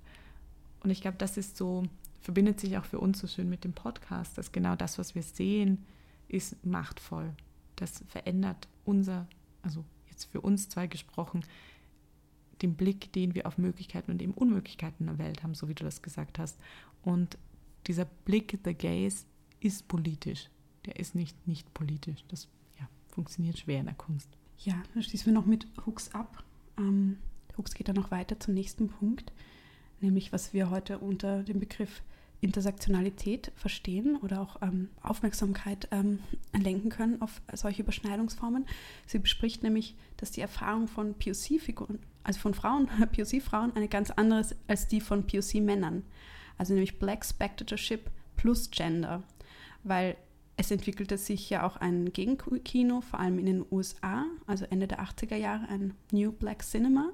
Und 0.84 0.90
ich 0.90 1.02
glaube, 1.02 1.18
das 1.18 1.38
ist 1.38 1.58
so, 1.58 1.84
verbindet 2.20 2.60
sich 2.60 2.78
auch 2.78 2.86
für 2.86 3.00
uns 3.00 3.20
so 3.20 3.28
schön 3.28 3.50
mit 3.50 3.64
dem 3.64 3.74
Podcast, 3.74 4.38
dass 4.38 4.52
genau 4.52 4.76
das, 4.76 4.98
was 4.98 5.16
wir 5.16 5.24
sehen, 5.24 5.86
ist 6.28 6.66
machtvoll. 6.66 7.34
Das 7.76 8.04
verändert 8.08 8.68
unser, 8.86 9.28
also 9.62 9.84
jetzt 10.10 10.26
für 10.26 10.42
uns 10.42 10.70
zwei 10.70 10.88
gesprochen, 10.88 11.44
den 12.62 12.76
Blick, 12.76 13.14
den 13.14 13.36
wir 13.36 13.46
auf 13.46 13.58
Möglichkeiten 13.58 14.12
und 14.12 14.22
eben 14.22 14.34
Unmöglichkeiten 14.34 15.08
in 15.08 15.18
der 15.18 15.26
Welt 15.26 15.44
haben, 15.44 15.54
so 15.54 15.68
wie 15.70 15.76
du 15.76 15.84
das 15.84 16.02
gesagt 16.02 16.40
hast. 16.40 16.58
Und 17.04 17.38
dieser 17.86 18.06
Blick, 18.06 18.62
der 18.64 18.74
Gaze, 18.74 19.26
ist 19.60 19.88
politisch. 19.88 20.50
Der 20.86 20.98
ist 20.98 21.16
nicht 21.16 21.48
nicht 21.48 21.74
politisch. 21.74 22.24
Das 22.28 22.48
ja, 22.80 22.88
funktioniert 23.10 23.58
schwer 23.58 23.80
in 23.80 23.86
der 23.86 23.96
Kunst. 23.96 24.30
Ja, 24.60 24.82
dann 24.94 25.04
schließen 25.04 25.28
wir 25.28 25.34
noch 25.34 25.46
mit 25.46 25.68
Hooks 25.86 26.14
ab. 26.14 26.44
Ähm, 26.78 27.18
Hooks 27.58 27.74
geht 27.74 27.88
dann 27.88 27.96
noch 27.96 28.12
weiter 28.12 28.40
zum 28.40 28.54
nächsten 28.54 28.88
Punkt, 28.90 29.32
nämlich 30.00 30.34
was 30.34 30.54
wir 30.54 30.70
heute 30.70 31.00
unter 31.00 31.44
dem 31.44 31.60
Begriff 31.60 32.02
Intersektionalität 32.40 33.52
verstehen 33.56 34.18
oder 34.18 34.42
auch 34.42 34.62
ähm, 34.62 34.90
Aufmerksamkeit 35.02 35.88
ähm, 35.92 36.20
lenken 36.54 36.90
können 36.90 37.22
auf 37.22 37.42
solche 37.54 37.82
Überschneidungsformen. 37.82 38.66
Sie 39.08 39.18
bespricht 39.18 39.64
nämlich, 39.64 39.96
dass 40.18 40.32
die 40.32 40.42
Erfahrung 40.42 40.88
von 40.88 41.16
POC-Figuren, 41.16 42.00
also 42.24 42.40
von 42.40 42.54
Frauen, 42.54 42.88
POC-Frauen, 43.16 43.76
eine 43.76 43.88
ganz 43.88 44.12
andere 44.12 44.42
ist 44.42 44.56
als 44.68 44.88
die 44.88 45.02
von 45.02 45.26
POC-Männern. 45.26 46.04
Also 46.60 46.74
nämlich 46.74 47.00
Black 47.00 47.26
Spectatorship 47.26 48.12
plus 48.36 48.70
Gender. 48.70 49.24
Weil 49.84 50.16
es 50.58 50.70
entwickelte 50.70 51.18
sich 51.18 51.50
ja 51.50 51.66
auch 51.66 51.78
ein 51.78 52.14
Gegenkino, 52.14 53.02
vor 53.02 53.20
allem 53.20 53.40
in 53.40 53.46
den 53.46 53.66
USA, 53.72 54.26
also 54.46 54.66
Ende 54.66 54.88
der 54.88 55.02
80er 55.02 55.36
Jahre, 55.36 55.68
ein 55.70 55.94
New 56.12 56.32
Black 56.32 56.64
Cinema. 56.64 57.12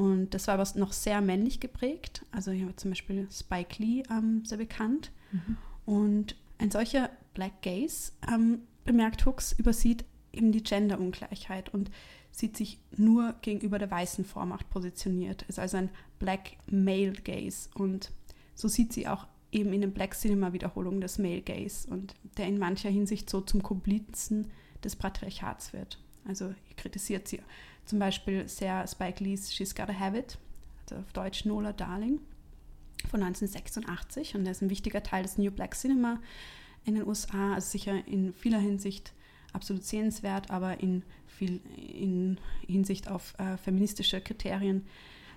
Und 0.00 0.30
das 0.30 0.46
war 0.46 0.54
aber 0.54 0.66
noch 0.76 0.94
sehr 0.94 1.20
männlich 1.20 1.60
geprägt. 1.60 2.24
Also 2.32 2.52
hier 2.52 2.74
zum 2.78 2.92
Beispiel 2.92 3.28
Spike 3.30 3.82
Lee 3.82 4.02
ähm, 4.10 4.42
sehr 4.46 4.56
bekannt. 4.56 5.12
Mhm. 5.30 5.58
Und 5.84 6.36
ein 6.56 6.70
solcher 6.70 7.10
Black 7.34 7.60
Gaze, 7.60 8.12
ähm, 8.26 8.62
bemerkt 8.86 9.26
Hooks, 9.26 9.52
übersieht 9.52 10.06
eben 10.32 10.52
die 10.52 10.62
Gender-Ungleichheit 10.62 11.74
und 11.74 11.90
sieht 12.30 12.56
sich 12.56 12.78
nur 12.96 13.34
gegenüber 13.42 13.78
der 13.78 13.90
weißen 13.90 14.24
Vormacht 14.24 14.70
positioniert. 14.70 15.42
Ist 15.48 15.58
also 15.58 15.76
ein 15.76 15.90
Black 16.18 16.52
Male 16.64 17.12
Gaze. 17.12 17.68
Und 17.74 18.10
so 18.54 18.68
sieht 18.68 18.94
sie 18.94 19.06
auch 19.06 19.26
eben 19.52 19.74
in 19.74 19.82
den 19.82 19.92
Black 19.92 20.14
Cinema 20.14 20.54
Wiederholungen 20.54 21.02
des 21.02 21.18
Male 21.18 21.42
Gaze 21.42 21.86
und 21.90 22.14
der 22.38 22.46
in 22.46 22.58
mancher 22.58 22.88
Hinsicht 22.88 23.28
so 23.28 23.42
zum 23.42 23.62
Komplizen 23.62 24.50
des 24.82 24.96
Patriarchats 24.96 25.74
wird. 25.74 25.98
Also 26.26 26.54
kritisiert 26.78 27.28
sie 27.28 27.40
zum 27.90 27.98
Beispiel 27.98 28.48
sehr 28.48 28.86
Spike 28.86 29.22
Lee's 29.22 29.52
She's 29.52 29.74
Gotta 29.74 29.92
Have 29.92 30.16
It, 30.16 30.38
also 30.82 30.96
auf 31.00 31.12
Deutsch 31.12 31.44
Nola 31.44 31.72
Darling 31.72 32.20
von 33.10 33.20
1986 33.22 34.36
und 34.36 34.44
der 34.44 34.52
ist 34.52 34.62
ein 34.62 34.70
wichtiger 34.70 35.02
Teil 35.02 35.24
des 35.24 35.38
New 35.38 35.50
Black 35.50 35.74
Cinema 35.74 36.20
in 36.84 36.94
den 36.94 37.06
USA, 37.06 37.54
also 37.54 37.68
sicher 37.68 38.06
in 38.06 38.32
vieler 38.32 38.60
Hinsicht 38.60 39.12
absolut 39.52 39.82
sehenswert, 39.82 40.50
aber 40.50 40.78
in, 40.78 41.02
viel, 41.26 41.60
in 41.76 42.38
Hinsicht 42.64 43.10
auf 43.10 43.34
äh, 43.40 43.56
feministische 43.56 44.20
Kriterien 44.20 44.86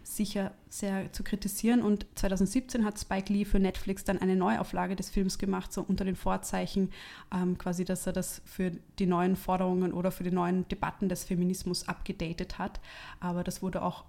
sicher 0.03 0.51
sehr 0.69 1.11
zu 1.13 1.23
kritisieren. 1.23 1.81
Und 1.81 2.05
2017 2.15 2.85
hat 2.85 2.99
Spike 2.99 3.31
Lee 3.31 3.45
für 3.45 3.59
Netflix 3.59 4.03
dann 4.03 4.19
eine 4.19 4.35
Neuauflage 4.35 4.95
des 4.95 5.09
Films 5.09 5.37
gemacht, 5.37 5.73
so 5.73 5.81
unter 5.81 6.05
den 6.05 6.15
Vorzeichen, 6.15 6.91
ähm, 7.33 7.57
quasi, 7.57 7.85
dass 7.85 8.05
er 8.05 8.13
das 8.13 8.41
für 8.45 8.71
die 8.99 9.05
neuen 9.05 9.35
Forderungen 9.35 9.93
oder 9.93 10.11
für 10.11 10.23
die 10.23 10.31
neuen 10.31 10.67
Debatten 10.67 11.09
des 11.09 11.23
Feminismus 11.23 11.87
abgedatet 11.87 12.57
hat. 12.59 12.79
Aber 13.19 13.43
das 13.43 13.61
wurde 13.61 13.81
auch 13.81 14.05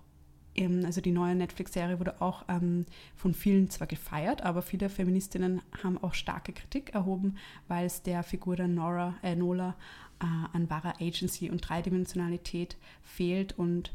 also 0.85 1.01
die 1.01 1.11
neue 1.11 1.35
Netflix-Serie 1.35 1.99
wurde 1.99 2.21
auch 2.21 2.45
ähm, 2.49 2.87
von 3.17 3.35
vielen 3.35 3.71
zwar 3.71 3.89
gefeiert, 3.89 4.43
aber 4.43 4.63
viele 4.63 4.89
Feministinnen 4.89 5.61
haben 5.83 5.99
auch 5.99 6.15
starke 6.15 6.53
Kritik 6.53 6.95
erhoben, 6.95 7.37
weil 7.67 7.87
es 7.87 8.03
der 8.03 8.23
Figur 8.23 8.55
der 8.55 8.69
Nora, 8.69 9.15
äh, 9.23 9.35
Nola 9.35 9.75
äh, 10.21 10.27
an 10.57 10.71
wahrer 10.71 11.01
Agency 11.01 11.51
und 11.51 11.69
Dreidimensionalität 11.69 12.77
fehlt 13.03 13.59
und 13.59 13.93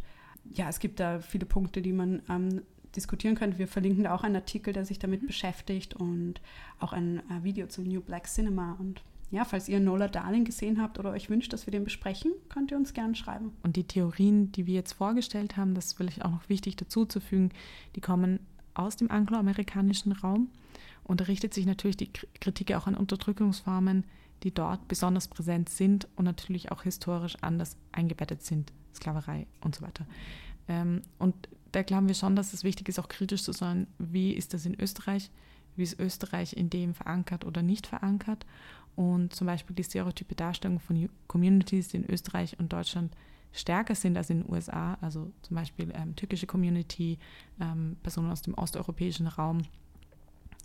ja, 0.53 0.69
es 0.69 0.79
gibt 0.79 0.99
da 0.99 1.19
viele 1.19 1.45
Punkte, 1.45 1.81
die 1.81 1.93
man 1.93 2.21
ähm, 2.29 2.61
diskutieren 2.95 3.35
könnte. 3.35 3.59
Wir 3.59 3.67
verlinken 3.67 4.03
da 4.03 4.15
auch 4.15 4.23
einen 4.23 4.35
Artikel, 4.35 4.73
der 4.73 4.85
sich 4.85 4.99
damit 4.99 5.21
mhm. 5.21 5.27
beschäftigt 5.27 5.93
und 5.93 6.41
auch 6.79 6.93
ein 6.93 7.19
äh, 7.29 7.43
Video 7.43 7.67
zum 7.67 7.85
New 7.85 8.01
Black 8.01 8.27
Cinema. 8.27 8.75
Und 8.79 9.01
ja, 9.31 9.45
falls 9.45 9.69
ihr 9.69 9.79
Nola 9.79 10.07
Darling 10.07 10.45
gesehen 10.45 10.81
habt 10.81 10.97
oder 10.97 11.11
euch 11.11 11.29
wünscht, 11.29 11.53
dass 11.53 11.67
wir 11.67 11.71
den 11.71 11.83
besprechen, 11.83 12.31
könnt 12.49 12.71
ihr 12.71 12.77
uns 12.77 12.93
gerne 12.93 13.15
schreiben. 13.15 13.51
Und 13.63 13.75
die 13.75 13.83
Theorien, 13.83 14.51
die 14.51 14.65
wir 14.65 14.73
jetzt 14.73 14.93
vorgestellt 14.93 15.57
haben, 15.57 15.75
das 15.75 15.87
ist 15.87 15.97
vielleicht 15.97 16.25
auch 16.25 16.31
noch 16.31 16.49
wichtig 16.49 16.75
dazuzufügen, 16.77 17.51
die 17.95 18.01
kommen 18.01 18.39
aus 18.73 18.95
dem 18.95 19.11
angloamerikanischen 19.11 20.13
Raum 20.13 20.49
und 21.03 21.21
da 21.21 21.25
richtet 21.25 21.53
sich 21.53 21.65
natürlich 21.65 21.97
die 21.97 22.11
Kritik 22.39 22.73
auch 22.73 22.85
an 22.85 22.95
Unterdrückungsformen, 22.95 24.05
die 24.43 24.53
dort 24.53 24.87
besonders 24.87 25.27
präsent 25.27 25.69
sind 25.69 26.07
und 26.15 26.25
natürlich 26.25 26.71
auch 26.71 26.83
historisch 26.83 27.37
anders 27.41 27.77
eingebettet 27.91 28.43
sind. 28.43 28.71
Sklaverei 28.93 29.47
und 29.61 29.75
so 29.75 29.81
weiter. 29.81 30.05
Ähm, 30.67 31.01
und 31.17 31.49
da 31.71 31.83
glauben 31.83 32.07
wir 32.07 32.15
schon, 32.15 32.35
dass 32.35 32.53
es 32.53 32.63
wichtig 32.63 32.89
ist, 32.89 32.99
auch 32.99 33.09
kritisch 33.09 33.43
zu 33.43 33.51
sein, 33.51 33.87
wie 33.97 34.33
ist 34.33 34.53
das 34.53 34.65
in 34.65 34.79
Österreich, 34.79 35.29
wie 35.75 35.83
ist 35.83 35.99
Österreich 35.99 36.53
in 36.53 36.69
dem 36.69 36.93
verankert 36.93 37.45
oder 37.45 37.61
nicht 37.61 37.87
verankert. 37.87 38.45
Und 38.95 39.33
zum 39.33 39.47
Beispiel 39.47 39.75
die 39.75 39.83
stereotype 39.83 40.35
Darstellung 40.35 40.79
von 40.79 41.09
Communities, 41.27 41.89
die 41.89 41.97
in 41.97 42.09
Österreich 42.09 42.59
und 42.59 42.73
Deutschland 42.73 43.15
stärker 43.51 43.95
sind 43.95 44.17
als 44.17 44.29
in 44.29 44.43
den 44.43 44.51
USA, 44.51 44.97
also 45.01 45.31
zum 45.41 45.55
Beispiel 45.55 45.91
ähm, 45.95 46.15
türkische 46.15 46.47
Community, 46.47 47.17
ähm, 47.59 47.97
Personen 48.03 48.31
aus 48.31 48.41
dem 48.41 48.53
osteuropäischen 48.55 49.27
Raum. 49.27 49.61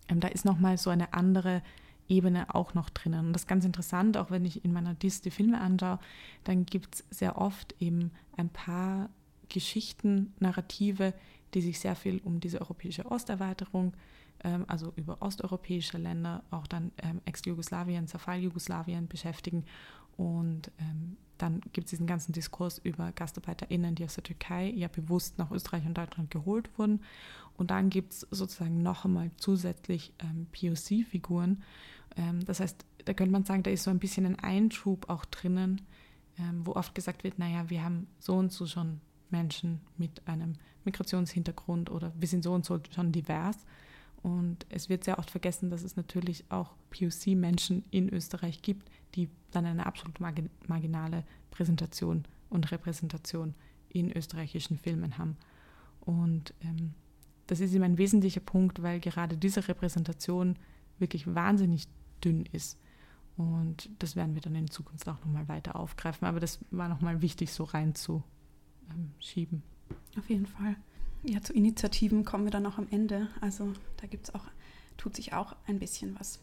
Ähm, 0.08 0.20
da 0.20 0.28
ist 0.28 0.44
nochmal 0.44 0.78
so 0.78 0.90
eine 0.90 1.12
andere 1.12 1.62
Ebene 2.08 2.54
auch 2.54 2.74
noch 2.74 2.90
drinnen. 2.90 3.26
Und 3.26 3.32
das 3.32 3.42
ist 3.42 3.48
ganz 3.48 3.64
interessant, 3.64 4.16
auch 4.16 4.30
wenn 4.30 4.44
ich 4.44 4.64
in 4.64 4.72
meiner 4.72 4.94
Dis 4.94 5.20
die 5.20 5.30
Filme 5.30 5.60
anschaue, 5.60 5.98
dann 6.44 6.66
gibt 6.66 6.96
es 6.96 7.04
sehr 7.10 7.38
oft 7.38 7.74
eben 7.80 8.10
ein 8.36 8.48
paar 8.48 9.10
Geschichten, 9.48 10.32
Narrative, 10.40 11.14
die 11.54 11.60
sich 11.60 11.78
sehr 11.78 11.94
viel 11.94 12.20
um 12.24 12.40
diese 12.40 12.60
europäische 12.60 13.06
Osterweiterung, 13.06 13.94
ähm, 14.42 14.64
also 14.68 14.92
über 14.96 15.22
osteuropäische 15.22 15.98
Länder, 15.98 16.42
auch 16.50 16.66
dann 16.66 16.90
ähm, 16.98 17.20
Ex-Jugoslawien, 17.24 18.08
Zerfall-Jugoslawien 18.08 19.08
beschäftigen. 19.08 19.64
Und 20.16 20.70
ähm, 20.78 21.16
dann 21.38 21.60
gibt 21.72 21.86
es 21.86 21.90
diesen 21.90 22.06
ganzen 22.06 22.32
Diskurs 22.32 22.78
über 22.78 23.12
GastarbeiterInnen, 23.12 23.94
die 23.94 24.04
aus 24.04 24.14
der 24.14 24.24
Türkei 24.24 24.70
ja 24.70 24.88
bewusst 24.88 25.38
nach 25.38 25.50
Österreich 25.50 25.84
und 25.86 25.98
Deutschland 25.98 26.30
geholt 26.30 26.70
wurden. 26.78 27.00
Und 27.56 27.70
dann 27.70 27.90
gibt 27.90 28.12
es 28.12 28.20
sozusagen 28.30 28.82
noch 28.82 29.04
einmal 29.04 29.30
zusätzlich 29.36 30.12
ähm, 30.20 30.46
POC-Figuren, 30.52 31.62
das 32.46 32.60
heißt, 32.60 32.84
da 33.04 33.12
könnte 33.12 33.32
man 33.32 33.44
sagen, 33.44 33.62
da 33.62 33.70
ist 33.70 33.84
so 33.84 33.90
ein 33.90 33.98
bisschen 33.98 34.26
ein 34.26 34.38
Einschub 34.38 35.08
auch 35.08 35.24
drinnen, 35.24 35.82
ähm, 36.38 36.66
wo 36.66 36.72
oft 36.72 36.94
gesagt 36.94 37.24
wird, 37.24 37.38
naja, 37.38 37.68
wir 37.70 37.84
haben 37.84 38.06
so 38.18 38.34
und 38.34 38.52
so 38.52 38.66
schon 38.66 39.00
Menschen 39.30 39.80
mit 39.96 40.26
einem 40.26 40.54
Migrationshintergrund 40.84 41.90
oder 41.90 42.12
wir 42.18 42.28
sind 42.28 42.44
so 42.44 42.52
und 42.52 42.64
so 42.64 42.78
schon 42.94 43.12
divers. 43.12 43.64
Und 44.22 44.64
es 44.70 44.88
wird 44.88 45.04
sehr 45.04 45.18
oft 45.18 45.30
vergessen, 45.30 45.68
dass 45.68 45.82
es 45.82 45.96
natürlich 45.96 46.44
auch 46.50 46.74
POC-Menschen 46.90 47.84
in 47.90 48.08
Österreich 48.08 48.62
gibt, 48.62 48.90
die 49.14 49.28
dann 49.50 49.66
eine 49.66 49.84
absolut 49.84 50.18
marginale 50.20 51.24
Präsentation 51.50 52.24
und 52.48 52.70
Repräsentation 52.72 53.54
in 53.90 54.10
österreichischen 54.10 54.78
Filmen 54.78 55.18
haben. 55.18 55.36
Und 56.00 56.54
ähm, 56.62 56.94
das 57.46 57.60
ist 57.60 57.74
immer 57.74 57.84
ein 57.84 57.98
wesentlicher 57.98 58.40
Punkt, 58.40 58.82
weil 58.82 58.98
gerade 58.98 59.36
diese 59.36 59.68
Repräsentation 59.68 60.56
wirklich 60.98 61.32
wahnsinnig 61.34 61.86
dünn 62.24 62.46
ist. 62.52 62.78
Und 63.36 63.90
das 63.98 64.14
werden 64.14 64.34
wir 64.34 64.42
dann 64.42 64.54
in 64.54 64.70
Zukunft 64.70 65.08
auch 65.08 65.18
nochmal 65.24 65.48
weiter 65.48 65.76
aufgreifen. 65.76 66.26
Aber 66.26 66.40
das 66.40 66.60
war 66.70 66.88
nochmal 66.88 67.20
wichtig, 67.20 67.52
so 67.52 67.64
reinzuschieben. 67.64 69.62
Auf 70.16 70.28
jeden 70.28 70.46
Fall. 70.46 70.76
Ja, 71.24 71.40
zu 71.40 71.52
Initiativen 71.52 72.24
kommen 72.24 72.44
wir 72.44 72.50
dann 72.50 72.66
auch 72.66 72.78
am 72.78 72.88
Ende. 72.90 73.28
Also 73.40 73.72
da 73.96 74.06
gibt 74.06 74.28
es 74.28 74.34
auch, 74.34 74.44
tut 74.96 75.16
sich 75.16 75.32
auch 75.32 75.56
ein 75.66 75.78
bisschen 75.78 76.14
was. 76.18 76.40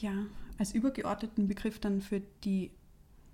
Ja, 0.00 0.12
als 0.58 0.74
übergeordneten 0.74 1.48
Begriff 1.48 1.78
dann 1.78 2.00
für 2.00 2.20
die 2.44 2.72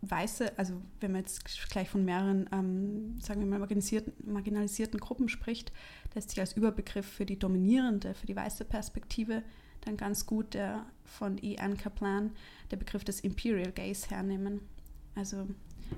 weiße, 0.02 0.56
also 0.58 0.74
wenn 1.00 1.12
man 1.12 1.22
jetzt 1.22 1.44
gleich 1.70 1.88
von 1.88 2.04
mehreren, 2.04 2.48
ähm, 2.52 3.20
sagen 3.20 3.40
wir 3.40 3.46
mal, 3.46 3.58
marginalisierten, 3.58 4.12
marginalisierten 4.32 5.00
Gruppen 5.00 5.28
spricht, 5.28 5.72
lässt 6.14 6.30
sich 6.30 6.40
als 6.40 6.52
Überbegriff 6.52 7.06
für 7.06 7.26
die 7.26 7.38
dominierende, 7.38 8.14
für 8.14 8.26
die 8.26 8.36
weiße 8.36 8.64
Perspektive 8.64 9.42
dann 9.82 9.96
ganz 9.96 10.26
gut 10.26 10.54
der 10.54 10.84
von 11.04 11.42
E. 11.42 11.58
Ann 11.58 11.76
Kaplan, 11.76 12.32
der 12.70 12.76
Begriff 12.76 13.04
des 13.04 13.20
Imperial 13.20 13.72
Gaze 13.72 14.10
hernehmen. 14.10 14.60
Also 15.14 15.48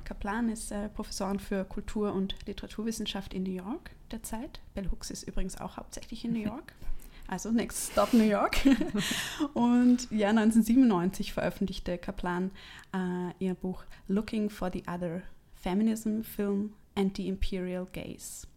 Kaplan 0.04 0.48
ist 0.48 0.70
äh, 0.70 0.88
Professorin 0.88 1.38
für 1.40 1.64
Kultur- 1.64 2.12
und 2.12 2.34
Literaturwissenschaft 2.46 3.34
in 3.34 3.42
New 3.42 3.52
York 3.52 3.90
derzeit. 4.10 4.60
Bell 4.74 4.88
Hooks 4.90 5.10
ist 5.10 5.24
übrigens 5.24 5.60
auch 5.60 5.76
hauptsächlich 5.76 6.24
in 6.24 6.32
New 6.32 6.42
York. 6.42 6.74
Also 7.28 7.52
Next 7.52 7.92
Stop 7.92 8.12
New 8.12 8.24
York. 8.24 8.56
und 9.54 10.10
ja, 10.10 10.30
1997 10.30 11.32
veröffentlichte 11.32 11.96
Kaplan 11.96 12.50
äh, 12.92 13.32
ihr 13.38 13.54
Buch 13.54 13.84
Looking 14.08 14.50
for 14.50 14.68
the 14.72 14.82
Other, 14.88 15.22
Feminism, 15.54 16.22
Film 16.22 16.72
and 16.96 17.16
the 17.16 17.28
Imperial 17.28 17.86
Gaze. 17.92 18.48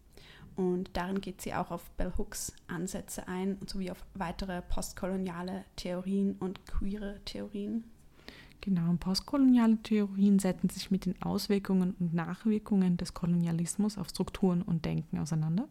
Und 0.56 0.90
darin 0.92 1.20
geht 1.20 1.40
sie 1.40 1.54
auch 1.54 1.70
auf 1.70 1.90
Bell 1.92 2.12
Hooks 2.16 2.52
Ansätze 2.68 3.26
ein, 3.26 3.58
sowie 3.66 3.90
auf 3.90 4.04
weitere 4.14 4.62
postkoloniale 4.62 5.64
Theorien 5.76 6.36
und 6.38 6.64
queere 6.66 7.20
Theorien. 7.24 7.84
Genau, 8.60 8.88
und 8.88 8.98
postkoloniale 8.98 9.76
Theorien 9.82 10.38
setzen 10.38 10.70
sich 10.70 10.90
mit 10.90 11.04
den 11.04 11.20
Auswirkungen 11.20 11.94
und 11.98 12.14
Nachwirkungen 12.14 12.96
des 12.96 13.12
Kolonialismus 13.12 13.98
auf 13.98 14.08
Strukturen 14.08 14.62
und 14.62 14.84
Denken 14.84 15.18
auseinander. 15.18 15.68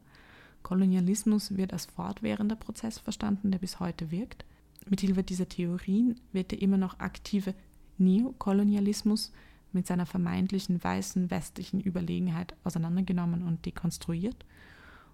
Kolonialismus 0.61 1.57
wird 1.57 1.73
als 1.73 1.85
fortwährender 1.85 2.55
Prozess 2.55 2.99
verstanden, 2.99 3.51
der 3.51 3.59
bis 3.59 3.79
heute 3.79 4.11
wirkt. 4.11 4.45
Mithilfe 4.87 5.23
dieser 5.23 5.49
Theorien 5.49 6.19
wird 6.33 6.51
der 6.51 6.61
immer 6.61 6.77
noch 6.77 6.99
aktive 6.99 7.55
Neokolonialismus 7.97 9.31
mit 9.71 9.87
seiner 9.87 10.05
vermeintlichen 10.05 10.83
weißen 10.83 11.31
westlichen 11.31 11.81
Überlegenheit 11.81 12.55
auseinandergenommen 12.63 13.43
und 13.43 13.65
dekonstruiert. 13.65 14.45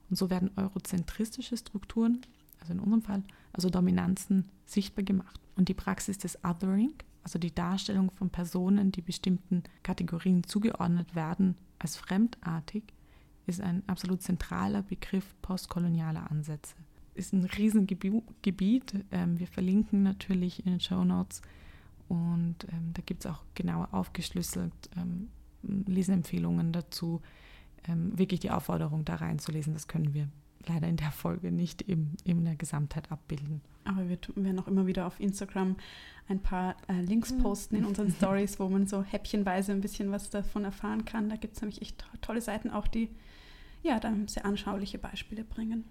Und 0.10 0.16
so 0.16 0.30
werden 0.30 0.52
eurozentristische 0.56 1.58
Strukturen, 1.58 2.22
also 2.60 2.74
in 2.74 2.80
unserem 2.80 3.02
Fall, 3.02 3.24
also 3.54 3.70
Dominanzen, 3.70 4.50
sichtbar 4.66 5.04
gemacht. 5.04 5.40
Und 5.56 5.70
die 5.70 5.74
Praxis 5.74 6.18
des 6.18 6.44
Othering, 6.44 6.94
also 7.24 7.38
die 7.38 7.54
Darstellung 7.54 8.12
von 8.12 8.30
Personen, 8.30 8.92
die 8.92 9.02
bestimmten 9.02 9.64
Kategorien 9.84 10.44
zugeordnet 10.44 11.16
werden, 11.16 11.56
als 11.78 11.98
fremdartig, 11.98 12.84
ist 13.46 13.62
ein 13.62 13.84
absolut 13.88 14.22
zentraler 14.22 14.84
Begriff 14.84 15.36
postkolonialer 15.42 16.30
Ansätze. 16.30 16.76
Ist 17.16 17.34
ein 17.34 17.46
Riesengebiet. 17.46 19.06
Ähm, 19.12 19.40
wir 19.40 19.48
verlinken 19.48 20.04
natürlich 20.04 20.66
in 20.66 20.72
den 20.72 20.80
Show 20.80 21.04
Notes 21.04 21.42
und 22.08 22.56
ähm, 22.72 22.94
da 22.94 23.02
gibt 23.06 23.26
es 23.26 23.32
auch 23.32 23.44
genauer 23.56 23.90
aufgeschlüsselt 23.92 24.74
ähm, 24.98 25.30
Leseempfehlungen 25.64 26.72
dazu. 26.72 27.22
Wirklich 27.88 28.40
die 28.40 28.52
Aufforderung, 28.52 29.06
da 29.06 29.16
reinzulesen, 29.16 29.74
das 29.74 29.88
können 29.88 30.14
wir 30.14 30.28
leider 30.68 30.88
in 30.88 30.98
der 30.98 31.12
Folge 31.12 31.52
nicht 31.52 31.82
im, 31.84 32.12
in 32.24 32.46
der 32.46 32.56
Gesamtheit 32.56 33.12
abbilden. 33.12 33.62
Aber 33.86 34.08
wir 34.08 34.18
werden 34.36 34.60
auch 34.60 34.68
immer 34.68 34.88
wieder 34.88 35.08
auf 35.08 35.20
Instagram 35.20 35.76
ein 36.28 36.42
paar 36.42 36.76
äh, 36.88 37.02
Links 37.02 37.36
posten 37.38 37.76
in 37.76 37.86
unseren 37.86 38.12
Stories, 38.18 38.60
wo 38.60 38.70
man 38.70 38.86
so 38.86 39.04
häppchenweise 39.04 39.72
ein 39.72 39.82
bisschen 39.82 40.12
was 40.12 40.30
davon 40.30 40.66
erfahren 40.66 41.06
kann. 41.06 41.30
Da 41.30 41.38
gibt 41.38 41.56
es 41.56 41.62
nämlich 41.62 41.82
echt 41.82 42.06
tolle 42.22 42.42
Seiten 42.42 42.70
auch, 42.70 42.88
die 42.88 43.10
ja 43.82 44.00
dann 44.00 44.28
sehr 44.28 44.46
anschauliche 44.46 45.00
Beispiele 45.00 45.44
bringen. 45.44 45.86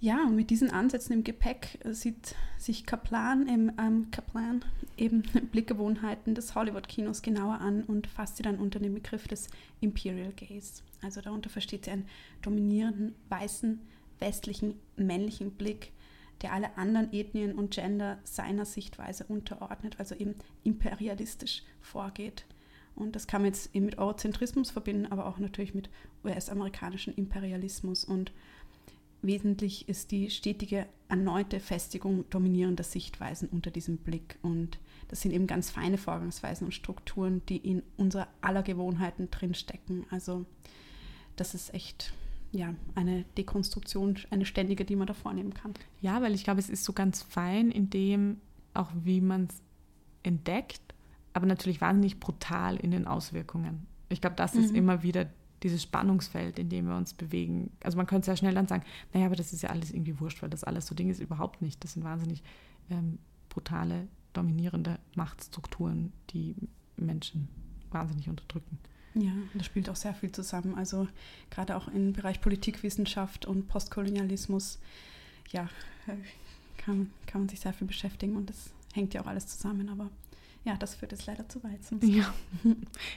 Ja, 0.00 0.24
und 0.26 0.36
mit 0.36 0.50
diesen 0.50 0.70
Ansätzen 0.70 1.12
im 1.12 1.24
Gepäck 1.24 1.80
sieht 1.84 2.36
sich 2.56 2.86
Kaplan, 2.86 3.48
im, 3.48 3.72
ähm, 3.80 4.10
Kaplan 4.12 4.64
eben 4.96 5.22
Blickgewohnheiten 5.50 6.36
des 6.36 6.54
Hollywood-Kinos 6.54 7.20
genauer 7.22 7.60
an 7.60 7.82
und 7.82 8.06
fasst 8.06 8.36
sie 8.36 8.44
dann 8.44 8.60
unter 8.60 8.78
den 8.78 8.94
Begriff 8.94 9.26
des 9.26 9.48
Imperial 9.80 10.32
Gaze. 10.32 10.82
Also 11.02 11.20
darunter 11.20 11.50
versteht 11.50 11.86
sie 11.86 11.90
einen 11.90 12.06
dominierenden, 12.42 13.16
weißen, 13.28 13.80
westlichen, 14.20 14.74
männlichen 14.96 15.52
Blick, 15.52 15.92
der 16.42 16.52
alle 16.52 16.76
anderen 16.76 17.12
Ethnien 17.12 17.58
und 17.58 17.72
Gender 17.72 18.18
seiner 18.22 18.66
Sichtweise 18.66 19.24
unterordnet, 19.24 19.96
also 19.98 20.14
eben 20.14 20.36
imperialistisch 20.62 21.64
vorgeht. 21.80 22.44
Und 22.94 23.14
das 23.14 23.26
kann 23.26 23.42
man 23.42 23.52
jetzt 23.52 23.74
eben 23.74 23.86
mit 23.86 23.98
Eurozentrismus 23.98 24.70
verbinden, 24.70 25.06
aber 25.06 25.26
auch 25.26 25.38
natürlich 25.38 25.74
mit 25.74 25.88
US-amerikanischem 26.24 27.14
Imperialismus. 27.16 28.04
Und 28.04 28.32
wesentlich 29.22 29.88
ist 29.88 30.10
die 30.10 30.30
stetige 30.30 30.86
erneute 31.08 31.60
Festigung 31.60 32.28
dominierender 32.30 32.84
Sichtweisen 32.84 33.48
unter 33.48 33.70
diesem 33.70 33.98
Blick. 33.98 34.38
Und 34.42 34.78
das 35.08 35.22
sind 35.22 35.32
eben 35.32 35.46
ganz 35.46 35.70
feine 35.70 35.98
Vorgangsweisen 35.98 36.66
und 36.66 36.72
Strukturen, 36.72 37.42
die 37.48 37.56
in 37.56 37.82
unserer 37.96 38.28
aller 38.40 38.62
Gewohnheiten 38.62 39.30
drinstecken. 39.30 40.06
Also 40.10 40.44
das 41.36 41.54
ist 41.54 41.72
echt 41.74 42.12
ja, 42.52 42.74
eine 42.94 43.24
Dekonstruktion, 43.36 44.18
eine 44.30 44.44
ständige, 44.44 44.84
die 44.84 44.96
man 44.96 45.06
da 45.06 45.14
vornehmen 45.14 45.54
kann. 45.54 45.74
Ja, 46.00 46.22
weil 46.22 46.34
ich 46.34 46.44
glaube, 46.44 46.60
es 46.60 46.70
ist 46.70 46.84
so 46.84 46.92
ganz 46.92 47.22
fein 47.22 47.70
in 47.70 47.90
dem, 47.90 48.40
auch 48.74 48.90
wie 48.94 49.20
man 49.20 49.44
es 49.44 49.62
entdeckt, 50.22 50.94
aber 51.32 51.46
natürlich 51.46 51.80
wahnsinnig 51.80 52.20
brutal 52.20 52.76
in 52.76 52.90
den 52.90 53.06
Auswirkungen. 53.06 53.86
Ich 54.08 54.20
glaube, 54.20 54.36
das 54.36 54.54
mhm. 54.54 54.64
ist 54.64 54.74
immer 54.74 55.02
wieder 55.02 55.26
dieses 55.62 55.82
Spannungsfeld, 55.82 56.58
in 56.58 56.68
dem 56.68 56.88
wir 56.88 56.96
uns 56.96 57.14
bewegen. 57.14 57.70
Also 57.82 57.96
man 57.96 58.06
könnte 58.06 58.26
sehr 58.26 58.36
schnell 58.36 58.54
dann 58.54 58.66
sagen, 58.68 58.84
naja, 59.12 59.26
aber 59.26 59.36
das 59.36 59.52
ist 59.52 59.62
ja 59.62 59.70
alles 59.70 59.92
irgendwie 59.92 60.20
wurscht, 60.20 60.42
weil 60.42 60.50
das 60.50 60.64
alles 60.64 60.86
so 60.86 60.94
Ding 60.94 61.10
ist, 61.10 61.20
überhaupt 61.20 61.62
nicht. 61.62 61.82
Das 61.82 61.94
sind 61.94 62.04
wahnsinnig 62.04 62.42
ähm, 62.90 63.18
brutale, 63.48 64.08
dominierende 64.32 64.98
Machtstrukturen, 65.14 66.12
die 66.30 66.54
Menschen 66.96 67.48
wahnsinnig 67.90 68.28
unterdrücken. 68.28 68.78
Ja, 69.14 69.32
das 69.54 69.66
spielt 69.66 69.88
auch 69.90 69.96
sehr 69.96 70.14
viel 70.14 70.30
zusammen. 70.30 70.74
Also 70.74 71.08
gerade 71.50 71.76
auch 71.76 71.88
im 71.88 72.12
Bereich 72.12 72.40
Politikwissenschaft 72.40 73.46
und 73.46 73.66
Postkolonialismus, 73.68 74.78
ja, 75.50 75.68
äh, 76.06 76.16
kann, 76.76 77.10
kann 77.26 77.42
man 77.42 77.48
sich 77.48 77.60
sehr 77.60 77.72
viel 77.72 77.86
beschäftigen 77.86 78.36
und 78.36 78.48
das 78.48 78.70
hängt 78.92 79.14
ja 79.14 79.22
auch 79.22 79.26
alles 79.26 79.46
zusammen. 79.46 79.88
Aber 79.88 80.10
ja, 80.64 80.76
das 80.76 80.94
führt 80.94 81.12
jetzt 81.12 81.26
leider 81.26 81.48
zu 81.48 81.62
weit. 81.62 81.80
Ja, 82.02 82.32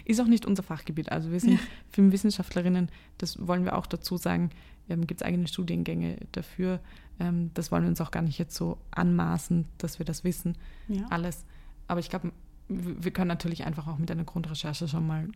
ist 0.05 0.21
auch 0.21 0.27
nicht 0.27 0.45
unser 0.45 0.63
Fachgebiet. 0.63 1.11
Also 1.11 1.31
wir 1.31 1.39
sind 1.39 1.53
ja. 1.53 1.59
Filmwissenschaftlerinnen, 1.91 2.89
das 3.17 3.45
wollen 3.47 3.65
wir 3.65 3.77
auch 3.77 3.87
dazu 3.87 4.17
sagen. 4.17 4.51
Ähm, 4.89 5.07
Gibt 5.07 5.21
es 5.21 5.25
eigene 5.25 5.47
Studiengänge 5.47 6.17
dafür. 6.31 6.79
Ähm, 7.19 7.51
das 7.53 7.71
wollen 7.71 7.83
wir 7.83 7.89
uns 7.89 8.01
auch 8.01 8.11
gar 8.11 8.21
nicht 8.21 8.37
jetzt 8.37 8.55
so 8.55 8.77
anmaßen, 8.91 9.65
dass 9.77 9.99
wir 9.99 10.05
das 10.05 10.23
wissen, 10.23 10.57
ja. 10.87 11.05
alles. 11.09 11.45
Aber 11.87 11.99
ich 11.99 12.09
glaube, 12.09 12.31
wir 12.67 13.11
können 13.11 13.27
natürlich 13.27 13.65
einfach 13.65 13.87
auch 13.87 13.97
mit 13.97 14.09
einer 14.11 14.23
Grundrecherche 14.23 14.87
schon 14.87 15.05
mal 15.05 15.27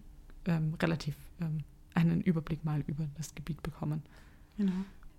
ähm, 0.46 0.74
relativ 0.82 1.16
ähm, 1.42 1.64
einen 1.94 2.22
Überblick 2.22 2.64
mal 2.64 2.84
über 2.88 3.08
das 3.16 3.36
Gebiet 3.36 3.62
bekommen. 3.64 4.04
Genau. 4.58 4.72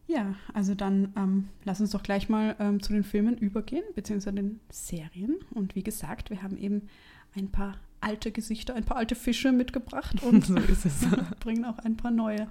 Ja, 0.06 0.34
also 0.54 0.74
dann 0.74 1.12
ähm, 1.16 1.48
lass 1.64 1.80
uns 1.80 1.90
doch 1.90 2.02
gleich 2.02 2.28
mal 2.28 2.54
ähm, 2.60 2.80
zu 2.82 2.92
den 2.92 3.02
Filmen 3.02 3.36
übergehen, 3.36 3.82
beziehungsweise 3.94 4.36
den 4.36 4.60
Serien. 4.70 5.36
Und 5.50 5.74
wie 5.74 5.82
gesagt, 5.82 6.30
wir 6.30 6.42
haben 6.42 6.56
eben 6.56 6.88
ein 7.34 7.50
paar 7.50 7.74
alte 8.00 8.30
Gesichter, 8.30 8.74
ein 8.74 8.84
paar 8.84 8.98
alte 8.98 9.16
Fische 9.16 9.50
mitgebracht 9.50 10.22
und 10.22 10.44
so 10.46 10.54
bringen 11.40 11.64
auch 11.64 11.78
ein 11.78 11.96
paar 11.96 12.12
neue. 12.12 12.48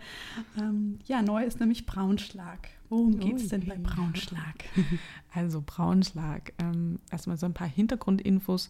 Ähm, 0.58 1.00
ja, 1.06 1.22
neu 1.22 1.44
ist 1.44 1.60
nämlich 1.60 1.86
Braunschlag. 1.86 2.70
Worum 2.89 3.20
geht 3.20 3.38
es 3.38 3.48
denn 3.48 3.65
bei 3.65 3.78
Braunschlag? 3.78 4.56
Also 5.34 5.62
Braunschlag. 5.65 6.54
Ähm, 6.60 7.00
erstmal 7.12 7.36
so 7.36 7.46
ein 7.46 7.54
paar 7.54 7.68
Hintergrundinfos. 7.68 8.70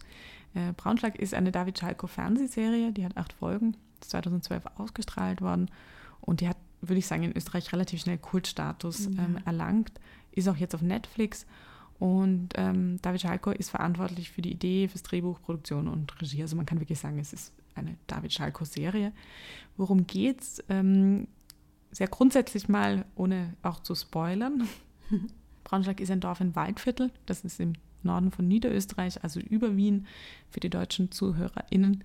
Äh, 0.52 0.72
Braunschlag 0.76 1.16
ist 1.16 1.32
eine 1.32 1.52
David 1.52 1.78
Schalko 1.78 2.08
Fernsehserie, 2.08 2.90
die 2.90 3.04
hat 3.04 3.16
acht 3.16 3.32
Folgen, 3.34 3.76
ist 4.00 4.10
2012 4.10 4.64
ausgestrahlt 4.76 5.40
worden 5.42 5.70
und 6.20 6.40
die 6.40 6.48
hat 6.48 6.56
würde 6.88 6.98
ich 6.98 7.06
sagen, 7.06 7.24
in 7.24 7.36
Österreich 7.36 7.72
relativ 7.72 8.00
schnell 8.00 8.18
Kultstatus 8.18 9.06
ja. 9.06 9.24
ähm, 9.24 9.38
erlangt. 9.44 9.92
Ist 10.32 10.48
auch 10.48 10.56
jetzt 10.56 10.74
auf 10.74 10.82
Netflix. 10.82 11.46
Und 11.98 12.50
ähm, 12.56 12.98
David 13.00 13.22
Schalko 13.22 13.50
ist 13.50 13.70
verantwortlich 13.70 14.30
für 14.30 14.42
die 14.42 14.52
Idee, 14.52 14.88
fürs 14.88 15.02
Drehbuch, 15.02 15.40
Produktion 15.40 15.88
und 15.88 16.20
Regie. 16.20 16.42
Also 16.42 16.56
man 16.56 16.66
kann 16.66 16.80
wirklich 16.80 16.98
sagen, 16.98 17.18
es 17.18 17.32
ist 17.32 17.52
eine 17.74 17.96
David 18.06 18.32
Schalko-Serie. 18.32 19.12
Worum 19.76 20.06
geht's? 20.06 20.62
Ähm, 20.68 21.28
sehr 21.90 22.08
grundsätzlich 22.08 22.68
mal, 22.68 23.06
ohne 23.14 23.54
auch 23.62 23.80
zu 23.80 23.94
spoilern. 23.94 24.68
Braunschweig 25.64 26.00
ist 26.00 26.10
ein 26.10 26.20
Dorf 26.20 26.40
in 26.40 26.54
Waldviertel. 26.54 27.10
Das 27.24 27.42
ist 27.44 27.60
im 27.60 27.74
Norden 28.02 28.30
von 28.30 28.46
Niederösterreich, 28.46 29.22
also 29.22 29.40
über 29.40 29.76
Wien 29.76 30.06
für 30.50 30.60
die 30.60 30.70
deutschen 30.70 31.10
ZuhörerInnen. 31.10 32.04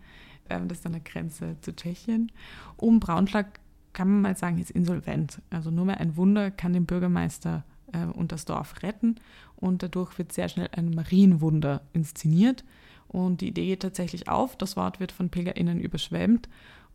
Ähm, 0.50 0.68
das 0.68 0.80
ist 0.80 0.86
an 0.86 0.94
der 0.94 1.02
Grenze 1.02 1.58
zu 1.62 1.76
Tschechien. 1.76 2.32
Um 2.78 3.00
Braunschlag 3.00 3.60
kann 3.94 4.10
man 4.10 4.22
mal 4.22 4.38
sagen, 4.38 4.60
ist 4.60 4.72
insolvent. 4.72 5.42
Also 5.50 5.72
nur 5.72 5.86
mehr 5.86 6.00
ein 6.00 6.16
Wunder 6.16 6.52
kann 6.52 6.74
den 6.74 6.86
Bürgermeister 6.86 7.64
äh, 7.94 8.06
und 8.06 8.32
das 8.32 8.46
Dorf 8.46 8.84
retten. 8.84 9.16
Und 9.56 9.84
dadurch 9.84 10.18
wird 10.18 10.32
sehr 10.32 10.50
schnell 10.50 10.70
ein 10.72 10.92
Marienwunder 10.92 11.82
inszeniert. 11.94 12.64
Und 13.08 13.42
die 13.42 13.50
Idee 13.50 13.68
geht 13.68 13.82
tatsächlich 13.82 14.30
auf. 14.30 14.56
Das 14.56 14.78
Wort 14.78 15.00
wird 15.00 15.12
von 15.12 15.30
PilgerInnen 15.30 15.80
überschwemmt. 15.80 16.48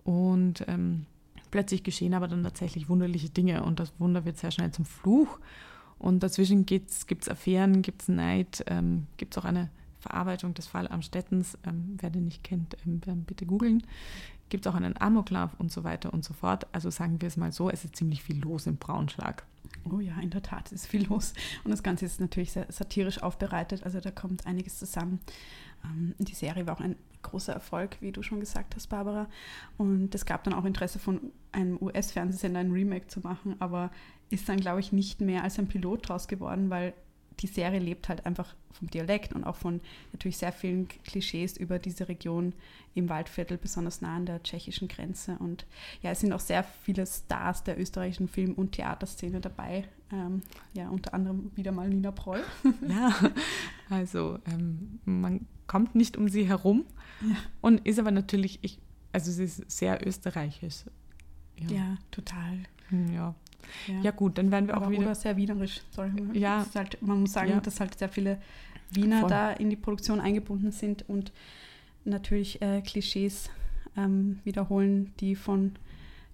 Und 0.02 0.64
ähm, 0.66 1.06
plötzlich 1.50 1.82
geschehen 1.82 2.14
aber 2.14 2.28
dann 2.28 2.42
tatsächlich 2.42 2.88
wunderliche 2.88 3.28
Dinge. 3.28 3.62
Und 3.62 3.80
das 3.80 3.92
Wunder 3.98 4.24
wird 4.24 4.38
sehr 4.38 4.50
schnell 4.50 4.70
zum 4.70 4.84
Fluch. 4.84 5.38
Und 5.98 6.22
dazwischen 6.22 6.66
gibt 6.66 6.90
es 6.90 7.28
Affären, 7.28 7.82
gibt 7.82 8.02
es 8.02 8.08
Neid, 8.08 8.64
ähm, 8.66 9.06
gibt 9.16 9.34
es 9.34 9.42
auch 9.42 9.46
eine 9.46 9.70
Verarbeitung 10.00 10.54
des 10.54 10.66
Fall 10.66 10.88
Amstettens. 10.88 11.58
Ähm, 11.66 11.96
wer 12.00 12.10
den 12.10 12.24
nicht 12.24 12.44
kennt, 12.44 12.76
ähm, 12.86 13.24
bitte 13.26 13.46
googeln. 13.46 13.82
Gibt 14.48 14.66
es 14.66 14.72
auch 14.72 14.76
einen 14.76 15.00
Amoklauf 15.00 15.50
und 15.58 15.72
so 15.72 15.84
weiter 15.84 16.12
und 16.12 16.24
so 16.24 16.34
fort. 16.34 16.66
Also 16.72 16.90
sagen 16.90 17.20
wir 17.20 17.28
es 17.28 17.36
mal 17.36 17.52
so, 17.52 17.70
es 17.70 17.84
ist 17.84 17.96
ziemlich 17.96 18.22
viel 18.22 18.40
los 18.40 18.66
im 18.66 18.76
Braunschlag. 18.76 19.44
Oh 19.90 20.00
ja, 20.00 20.16
in 20.20 20.30
der 20.30 20.42
Tat 20.42 20.72
ist 20.72 20.86
viel 20.86 21.06
los. 21.06 21.32
Und 21.64 21.70
das 21.70 21.82
Ganze 21.82 22.06
ist 22.06 22.20
natürlich 22.20 22.52
sehr 22.52 22.66
satirisch 22.70 23.22
aufbereitet. 23.22 23.84
Also 23.84 24.00
da 24.00 24.10
kommt 24.10 24.46
einiges 24.46 24.78
zusammen. 24.78 25.20
Ähm, 25.84 26.14
die 26.18 26.34
Serie 26.34 26.66
war 26.66 26.76
auch 26.76 26.80
ein 26.80 26.96
großer 27.22 27.52
Erfolg, 27.52 27.96
wie 28.00 28.12
du 28.12 28.22
schon 28.22 28.40
gesagt 28.40 28.76
hast, 28.76 28.88
Barbara. 28.88 29.28
Und 29.76 30.14
es 30.14 30.26
gab 30.26 30.44
dann 30.44 30.54
auch 30.54 30.64
Interesse 30.64 30.98
von 30.98 31.32
einem 31.52 31.78
US-Fernsehsender, 31.80 32.60
ein 32.60 32.70
Remake 32.70 33.08
zu 33.08 33.20
machen, 33.20 33.56
aber 33.58 33.90
ist 34.30 34.48
dann, 34.48 34.58
glaube 34.58 34.80
ich, 34.80 34.92
nicht 34.92 35.20
mehr 35.20 35.42
als 35.42 35.58
ein 35.58 35.68
Pilot 35.68 36.08
draus 36.08 36.28
geworden, 36.28 36.70
weil 36.70 36.94
die 37.40 37.46
Serie 37.46 37.80
lebt 37.80 38.08
halt 38.08 38.24
einfach 38.26 38.54
vom 38.72 38.88
Dialekt 38.90 39.32
und 39.32 39.44
auch 39.44 39.56
von 39.56 39.80
natürlich 40.12 40.38
sehr 40.38 40.52
vielen 40.52 40.88
Klischees 40.88 41.56
über 41.56 41.78
diese 41.78 42.08
Region 42.08 42.52
im 42.94 43.08
Waldviertel, 43.08 43.58
besonders 43.58 44.00
nah 44.00 44.16
an 44.16 44.26
der 44.26 44.42
tschechischen 44.42 44.88
Grenze. 44.88 45.36
Und 45.38 45.66
ja, 46.02 46.10
es 46.10 46.20
sind 46.20 46.32
auch 46.32 46.40
sehr 46.40 46.64
viele 46.64 47.06
Stars 47.06 47.64
der 47.64 47.78
österreichischen 47.78 48.28
Film- 48.28 48.54
und 48.54 48.72
Theaterszene 48.72 49.40
dabei. 49.40 49.84
Ähm, 50.12 50.42
ja, 50.74 50.88
unter 50.88 51.14
anderem 51.14 51.50
wieder 51.56 51.72
mal 51.72 51.88
Nina 51.88 52.10
Proll. 52.10 52.42
Ja, 52.88 53.12
also 53.90 54.38
ähm, 54.46 55.00
man 55.04 55.46
kommt 55.66 55.94
nicht 55.94 56.16
um 56.16 56.28
sie 56.28 56.46
herum 56.46 56.84
ja. 57.20 57.36
und 57.60 57.84
ist 57.86 57.98
aber 57.98 58.10
natürlich, 58.10 58.58
ich, 58.62 58.78
also 59.12 59.32
sie 59.32 59.44
ist 59.44 59.70
sehr 59.70 60.06
österreichisch. 60.06 60.84
Ja, 61.58 61.70
ja 61.70 61.96
total. 62.10 62.60
Hm, 62.88 63.12
ja. 63.12 63.34
Ja. 63.86 64.00
ja. 64.02 64.10
gut, 64.10 64.38
dann 64.38 64.50
werden 64.50 64.68
wir 64.68 64.74
Aber 64.74 64.86
auch 64.86 64.90
wieder. 64.90 65.14
Sehr 65.14 65.36
wienerisch, 65.36 65.82
sorry. 65.90 66.10
Ja. 66.32 66.66
Halt, 66.74 67.00
man 67.02 67.20
muss 67.20 67.32
sagen, 67.32 67.50
ja. 67.50 67.60
dass 67.60 67.80
halt 67.80 67.98
sehr 67.98 68.08
viele 68.08 68.38
Wiener 68.90 69.20
Voll. 69.20 69.30
da 69.30 69.50
in 69.52 69.70
die 69.70 69.76
Produktion 69.76 70.20
eingebunden 70.20 70.72
sind 70.72 71.08
und 71.08 71.32
natürlich 72.04 72.62
äh, 72.62 72.82
Klischees 72.82 73.50
ähm, 73.96 74.40
wiederholen, 74.44 75.12
die 75.20 75.34
von 75.34 75.72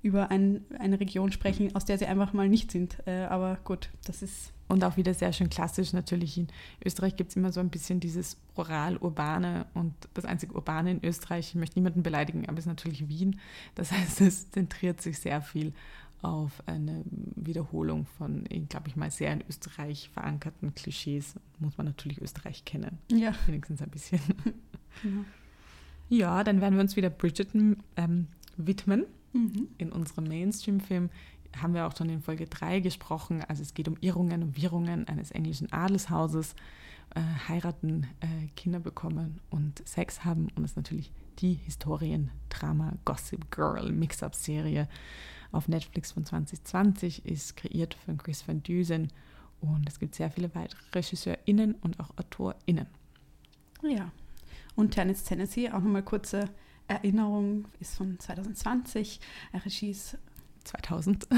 über 0.03 0.31
ein, 0.31 0.65
eine 0.79 0.99
Region 0.99 1.31
sprechen, 1.31 1.75
aus 1.77 1.85
der 1.85 1.97
sie 1.97 2.07
einfach 2.07 2.33
mal 2.33 2.49
nicht 2.49 2.73
sind. 2.73 2.97
Äh, 3.07 3.25
aber 3.25 3.59
gut, 3.65 3.89
das 4.05 4.23
ist. 4.23 4.53
Und 4.69 4.83
auch 4.85 4.97
wieder 4.97 5.15
sehr 5.15 5.33
schön 5.33 5.51
klassisch 5.51 5.93
natürlich. 5.93 6.39
In 6.39 6.49
Österreich 6.85 7.15
gibt 7.17 7.31
es 7.31 7.37
immer 7.37 7.53
so 7.53 7.61
ein 7.61 7.69
bisschen 7.69 8.01
dieses 8.01 8.39
Rural-Urbane 8.57 9.67
und 9.75 9.95
das 10.15 10.25
einzige 10.25 10.55
Urbane 10.55 10.93
in 10.93 11.05
Österreich, 11.05 11.51
ich 11.51 11.55
möchte 11.55 11.79
niemanden 11.79 12.03
beleidigen, 12.03 12.49
aber 12.49 12.59
ist 12.59 12.67
natürlich 12.67 13.09
Wien. 13.09 13.39
Das 13.75 13.93
heißt, 13.93 14.23
es 14.23 14.51
zentriert 14.51 15.01
sich 15.01 15.19
sehr 15.19 15.43
viel 15.43 15.73
auf 16.23 16.63
eine 16.67 17.03
Wiederholung 17.37 18.07
von, 18.07 18.45
glaube 18.69 18.89
ich 18.89 18.97
mal, 18.97 19.11
sehr 19.11 19.33
in 19.33 19.45
Österreich 19.49 20.11
verankerten 20.13 20.75
Klischees. 20.75 21.35
Muss 21.59 21.77
man 21.77 21.87
natürlich 21.87 22.21
Österreich 22.21 22.65
kennen. 22.65 22.99
Ja. 23.11 23.35
Wenigstens 23.47 23.83
ein 23.83 23.91
bisschen. 23.91 24.21
Genau. 25.03 25.25
Ja, 26.09 26.45
dann 26.45 26.61
werden 26.61 26.75
wir 26.75 26.83
uns 26.83 26.97
wieder 26.97 27.09
Bridgerton 27.09 27.79
ähm, 27.97 28.27
widmen. 28.59 29.07
Mhm. 29.33 29.69
In 29.79 29.91
unserem 29.91 30.25
Mainstream-Film 30.25 31.09
haben 31.57 31.75
wir 31.75 31.87
auch 31.87 31.97
schon 31.97 32.11
in 32.11 32.21
Folge 32.21 32.47
3 32.47 32.81
gesprochen. 32.81 33.43
Also 33.49 33.63
es 33.63 33.73
geht 33.75 33.89
um 33.89 33.97
Irrungen 34.01 34.43
und 34.43 34.57
Wirrungen 34.61 35.09
eines 35.09 35.31
englischen 35.31 35.73
Adelshauses, 35.73 36.55
äh, 37.15 37.21
heiraten, 37.49 38.07
äh, 38.21 38.49
Kinder 38.57 38.81
bekommen 38.81 39.41
und 39.51 39.87
Sex 39.89 40.25
haben. 40.25 40.49
Und 40.55 40.65
es 40.65 40.73
ist 40.73 40.77
natürlich 40.77 41.13
die 41.39 41.55
Historiendrama 41.55 42.93
Gossip 43.05 43.51
Girl 43.51 43.91
Mix-Up-Serie 43.91 44.89
auf 45.53 45.69
Netflix 45.69 46.13
von 46.13 46.25
2020, 46.25 47.27
ist 47.27 47.57
kreiert 47.57 47.95
von 47.95 48.19
Chris 48.19 48.47
Van 48.47 48.63
Dusen 48.63 49.09
und 49.61 49.89
es 49.89 49.99
gibt 49.99 50.15
sehr 50.15 50.31
viele 50.31 50.55
weitere 50.55 50.81
RegisseurInnen 50.95 51.75
und 51.75 52.01
auch 52.01 52.11
AutorInnen. 52.17 52.87
Ja, 53.83 54.11
und 54.75 54.93
Tennis 54.93 55.25
Tennessee, 55.25 55.69
auch 55.71 55.81
nochmal 55.81 56.03
kurze 56.03 56.49
Erinnerung, 56.89 57.67
ist 57.81 57.97
von 57.97 58.19
2020. 58.19 59.21
Regie 59.65 59.91
ist 59.91 60.19
2000. 60.65 61.29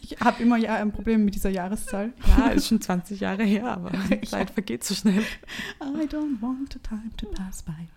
ich 0.00 0.20
habe 0.20 0.42
immer 0.42 0.56
ja 0.56 0.76
ein 0.76 0.92
Problem 0.92 1.24
mit 1.24 1.34
dieser 1.34 1.50
Jahreszahl. 1.50 2.12
Ja, 2.36 2.48
ist 2.48 2.68
schon 2.68 2.80
20 2.80 3.20
Jahre 3.20 3.44
her, 3.44 3.66
aber 3.66 3.90
die 4.10 4.20
Zeit 4.22 4.50
ja. 4.50 4.54
vergeht 4.54 4.84
so 4.84 4.94
schnell. 4.94 5.22
I 5.80 6.06
don't 6.06 6.40
want 6.40 6.72
the 6.72 6.78
time 6.78 7.10
to 7.16 7.26
pass 7.26 7.62
by. 7.62 7.88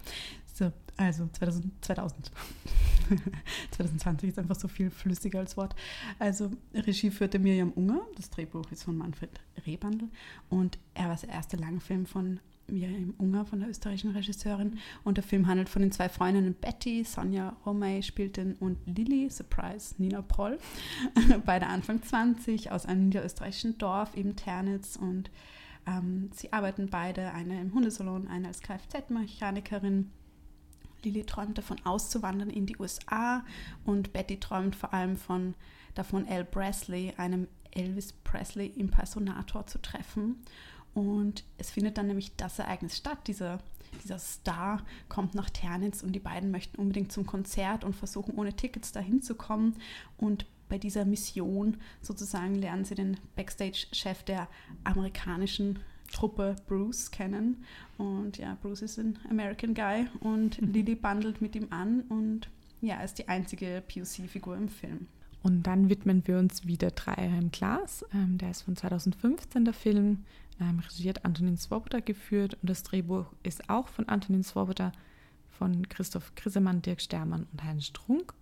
So, 0.97 1.03
also 1.03 1.29
2000. 1.31 1.71
2000. 1.81 2.31
2020 3.71 4.29
ist 4.29 4.39
einfach 4.39 4.55
so 4.55 4.67
viel 4.67 4.89
flüssiger 4.89 5.39
als 5.39 5.57
Wort. 5.57 5.75
Also 6.19 6.51
Regie 6.73 7.11
führte 7.11 7.39
Miriam 7.39 7.71
Unger, 7.71 8.01
das 8.15 8.29
Drehbuch 8.29 8.71
ist 8.71 8.83
von 8.83 8.97
Manfred 8.97 9.29
Rehbandel 9.65 10.09
und 10.49 10.77
er 10.93 11.09
war 11.09 11.15
der 11.17 11.29
erste 11.29 11.57
Langfilm 11.57 12.05
von 12.05 12.39
Miriam 12.67 13.13
Unger, 13.19 13.45
von 13.45 13.59
der 13.59 13.69
österreichischen 13.69 14.11
Regisseurin. 14.11 14.79
Und 15.03 15.17
der 15.17 15.23
Film 15.23 15.45
handelt 15.45 15.69
von 15.69 15.83
den 15.83 15.91
zwei 15.91 16.09
Freundinnen 16.09 16.55
Betty, 16.55 17.03
Sonja 17.03 17.55
Romay 17.65 18.01
spielt 18.01 18.37
den 18.37 18.55
und 18.55 18.77
Lilly, 18.87 19.29
Surprise, 19.29 19.93
Nina 19.99 20.23
Proll, 20.23 20.57
beide 21.45 21.67
Anfang 21.67 22.01
20, 22.01 22.71
aus 22.71 22.85
einem 22.87 23.05
niederösterreichischen 23.05 23.77
Dorf, 23.77 24.15
eben 24.15 24.35
Ternitz 24.35 24.95
und 24.95 25.29
ähm, 25.85 26.31
sie 26.33 26.51
arbeiten 26.51 26.87
beide, 26.89 27.33
eine 27.33 27.61
im 27.61 27.73
Hundesalon, 27.73 28.27
eine 28.27 28.47
als 28.47 28.61
Kfz-Mechanikerin 28.61 30.09
Lily 31.03 31.23
träumt 31.23 31.57
davon 31.57 31.77
auszuwandern 31.85 32.49
in 32.49 32.65
die 32.65 32.77
USA 32.77 33.43
und 33.85 34.13
Betty 34.13 34.39
träumt 34.39 34.75
vor 34.75 34.93
allem 34.93 35.17
von, 35.17 35.53
davon, 35.93 36.27
Al 36.27 36.45
Presley, 36.45 37.13
einem 37.17 37.47
Elvis 37.71 38.13
Presley 38.13 38.67
Impersonator 38.67 39.67
zu 39.67 39.81
treffen. 39.81 40.37
Und 40.93 41.43
es 41.57 41.71
findet 41.71 41.97
dann 41.97 42.07
nämlich 42.07 42.35
das 42.37 42.57
Ereignis 42.57 42.97
statt. 42.97 43.19
Dieser, 43.27 43.59
dieser 44.03 44.17
Star 44.17 44.81
kommt 45.09 45.35
nach 45.35 45.49
Ternitz 45.49 46.01
und 46.01 46.13
die 46.13 46.19
beiden 46.19 46.51
möchten 46.51 46.77
unbedingt 46.77 47.11
zum 47.11 47.25
Konzert 47.25 47.83
und 47.83 47.95
versuchen 47.95 48.35
ohne 48.35 48.55
Tickets 48.55 48.93
dahin 48.93 49.21
zu 49.21 49.35
kommen. 49.35 49.75
Und 50.17 50.45
bei 50.69 50.77
dieser 50.77 51.05
Mission 51.05 51.77
sozusagen 52.01 52.55
lernen 52.55 52.85
sie 52.85 52.95
den 52.95 53.17
Backstage-Chef 53.35 54.23
der 54.23 54.47
amerikanischen 54.83 55.79
Truppe 56.11 56.55
Bruce 56.67 57.11
kennen. 57.11 57.63
Und 57.97 58.37
ja, 58.37 58.57
Bruce 58.61 58.83
ist 58.83 58.97
ein 58.97 59.19
American 59.29 59.73
Guy 59.73 60.07
und 60.19 60.61
mhm. 60.61 60.73
Lily 60.73 60.95
bandelt 60.95 61.41
mit 61.41 61.55
ihm 61.55 61.67
an 61.69 62.01
und 62.09 62.49
ja, 62.81 63.01
ist 63.01 63.17
die 63.17 63.27
einzige 63.27 63.83
POC-Figur 63.87 64.55
im 64.55 64.69
Film. 64.69 65.07
Und 65.43 65.63
dann 65.63 65.89
widmen 65.89 66.23
wir 66.25 66.39
uns 66.39 66.65
wieder 66.65 66.91
Dreieheim 66.91 67.51
Glas. 67.51 68.03
Ähm, 68.13 68.37
der 68.37 68.51
ist 68.51 68.63
von 68.63 68.75
2015, 68.75 69.65
der 69.65 69.73
Film. 69.73 70.25
Ähm, 70.59 70.79
regiert 70.79 71.25
Antonin 71.25 71.57
Swoboda 71.57 71.99
geführt 71.99 72.57
und 72.61 72.69
das 72.69 72.81
Drehbuch 72.83 73.25
ist 73.43 73.69
auch 73.69 73.89
von 73.89 74.07
Antonin 74.07 74.43
Swoboda, 74.43 74.93
von 75.49 75.87
Christoph 75.89 76.33
Grissemann, 76.35 76.81
Dirk 76.81 77.01
Stermann 77.01 77.45
und 77.51 77.63
Heinz 77.63 77.85
Strunk. 77.85 78.33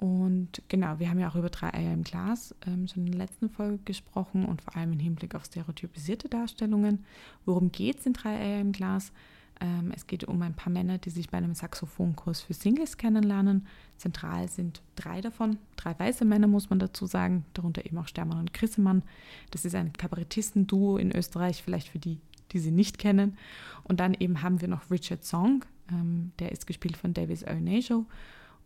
Und 0.00 0.62
genau, 0.68 0.98
wir 0.98 1.10
haben 1.10 1.18
ja 1.18 1.28
auch 1.28 1.36
über 1.36 1.50
drei 1.50 1.74
Eier 1.74 1.92
im 1.92 2.04
Glas 2.04 2.54
ähm, 2.66 2.88
schon 2.88 3.04
in 3.04 3.12
der 3.12 3.18
letzten 3.18 3.50
Folge 3.50 3.78
gesprochen 3.84 4.46
und 4.46 4.62
vor 4.62 4.74
allem 4.74 4.94
im 4.94 4.98
Hinblick 4.98 5.34
auf 5.34 5.44
stereotypisierte 5.44 6.30
Darstellungen. 6.30 7.04
Worum 7.44 7.70
geht 7.70 8.00
es 8.00 8.06
in 8.06 8.14
drei 8.14 8.34
Eier 8.34 8.60
im 8.62 8.72
Glas? 8.72 9.12
Ähm, 9.60 9.92
es 9.94 10.06
geht 10.06 10.24
um 10.24 10.40
ein 10.40 10.54
paar 10.54 10.72
Männer, 10.72 10.96
die 10.96 11.10
sich 11.10 11.28
bei 11.28 11.36
einem 11.36 11.54
Saxophonkurs 11.54 12.40
für 12.40 12.54
Singles 12.54 12.96
kennenlernen. 12.96 13.66
Zentral 13.98 14.48
sind 14.48 14.80
drei 14.96 15.20
davon, 15.20 15.58
drei 15.76 15.98
weiße 15.98 16.24
Männer, 16.24 16.46
muss 16.46 16.70
man 16.70 16.78
dazu 16.78 17.04
sagen, 17.04 17.44
darunter 17.52 17.84
eben 17.84 17.98
auch 17.98 18.08
Stermann 18.08 18.38
und 18.38 18.54
Grissemann. 18.54 19.02
Das 19.50 19.66
ist 19.66 19.74
ein 19.74 19.92
Kabarettisten-Duo 19.92 20.96
in 20.96 21.14
Österreich, 21.14 21.62
vielleicht 21.62 21.88
für 21.88 21.98
die, 21.98 22.20
die 22.52 22.58
sie 22.58 22.70
nicht 22.70 22.96
kennen. 22.96 23.36
Und 23.84 24.00
dann 24.00 24.14
eben 24.14 24.40
haben 24.40 24.62
wir 24.62 24.68
noch 24.68 24.90
Richard 24.90 25.24
Song, 25.24 25.62
ähm, 25.92 26.32
der 26.38 26.52
ist 26.52 26.66
gespielt 26.66 26.96
von 26.96 27.12
Davis 27.12 27.44
Arnajo. 27.44 28.06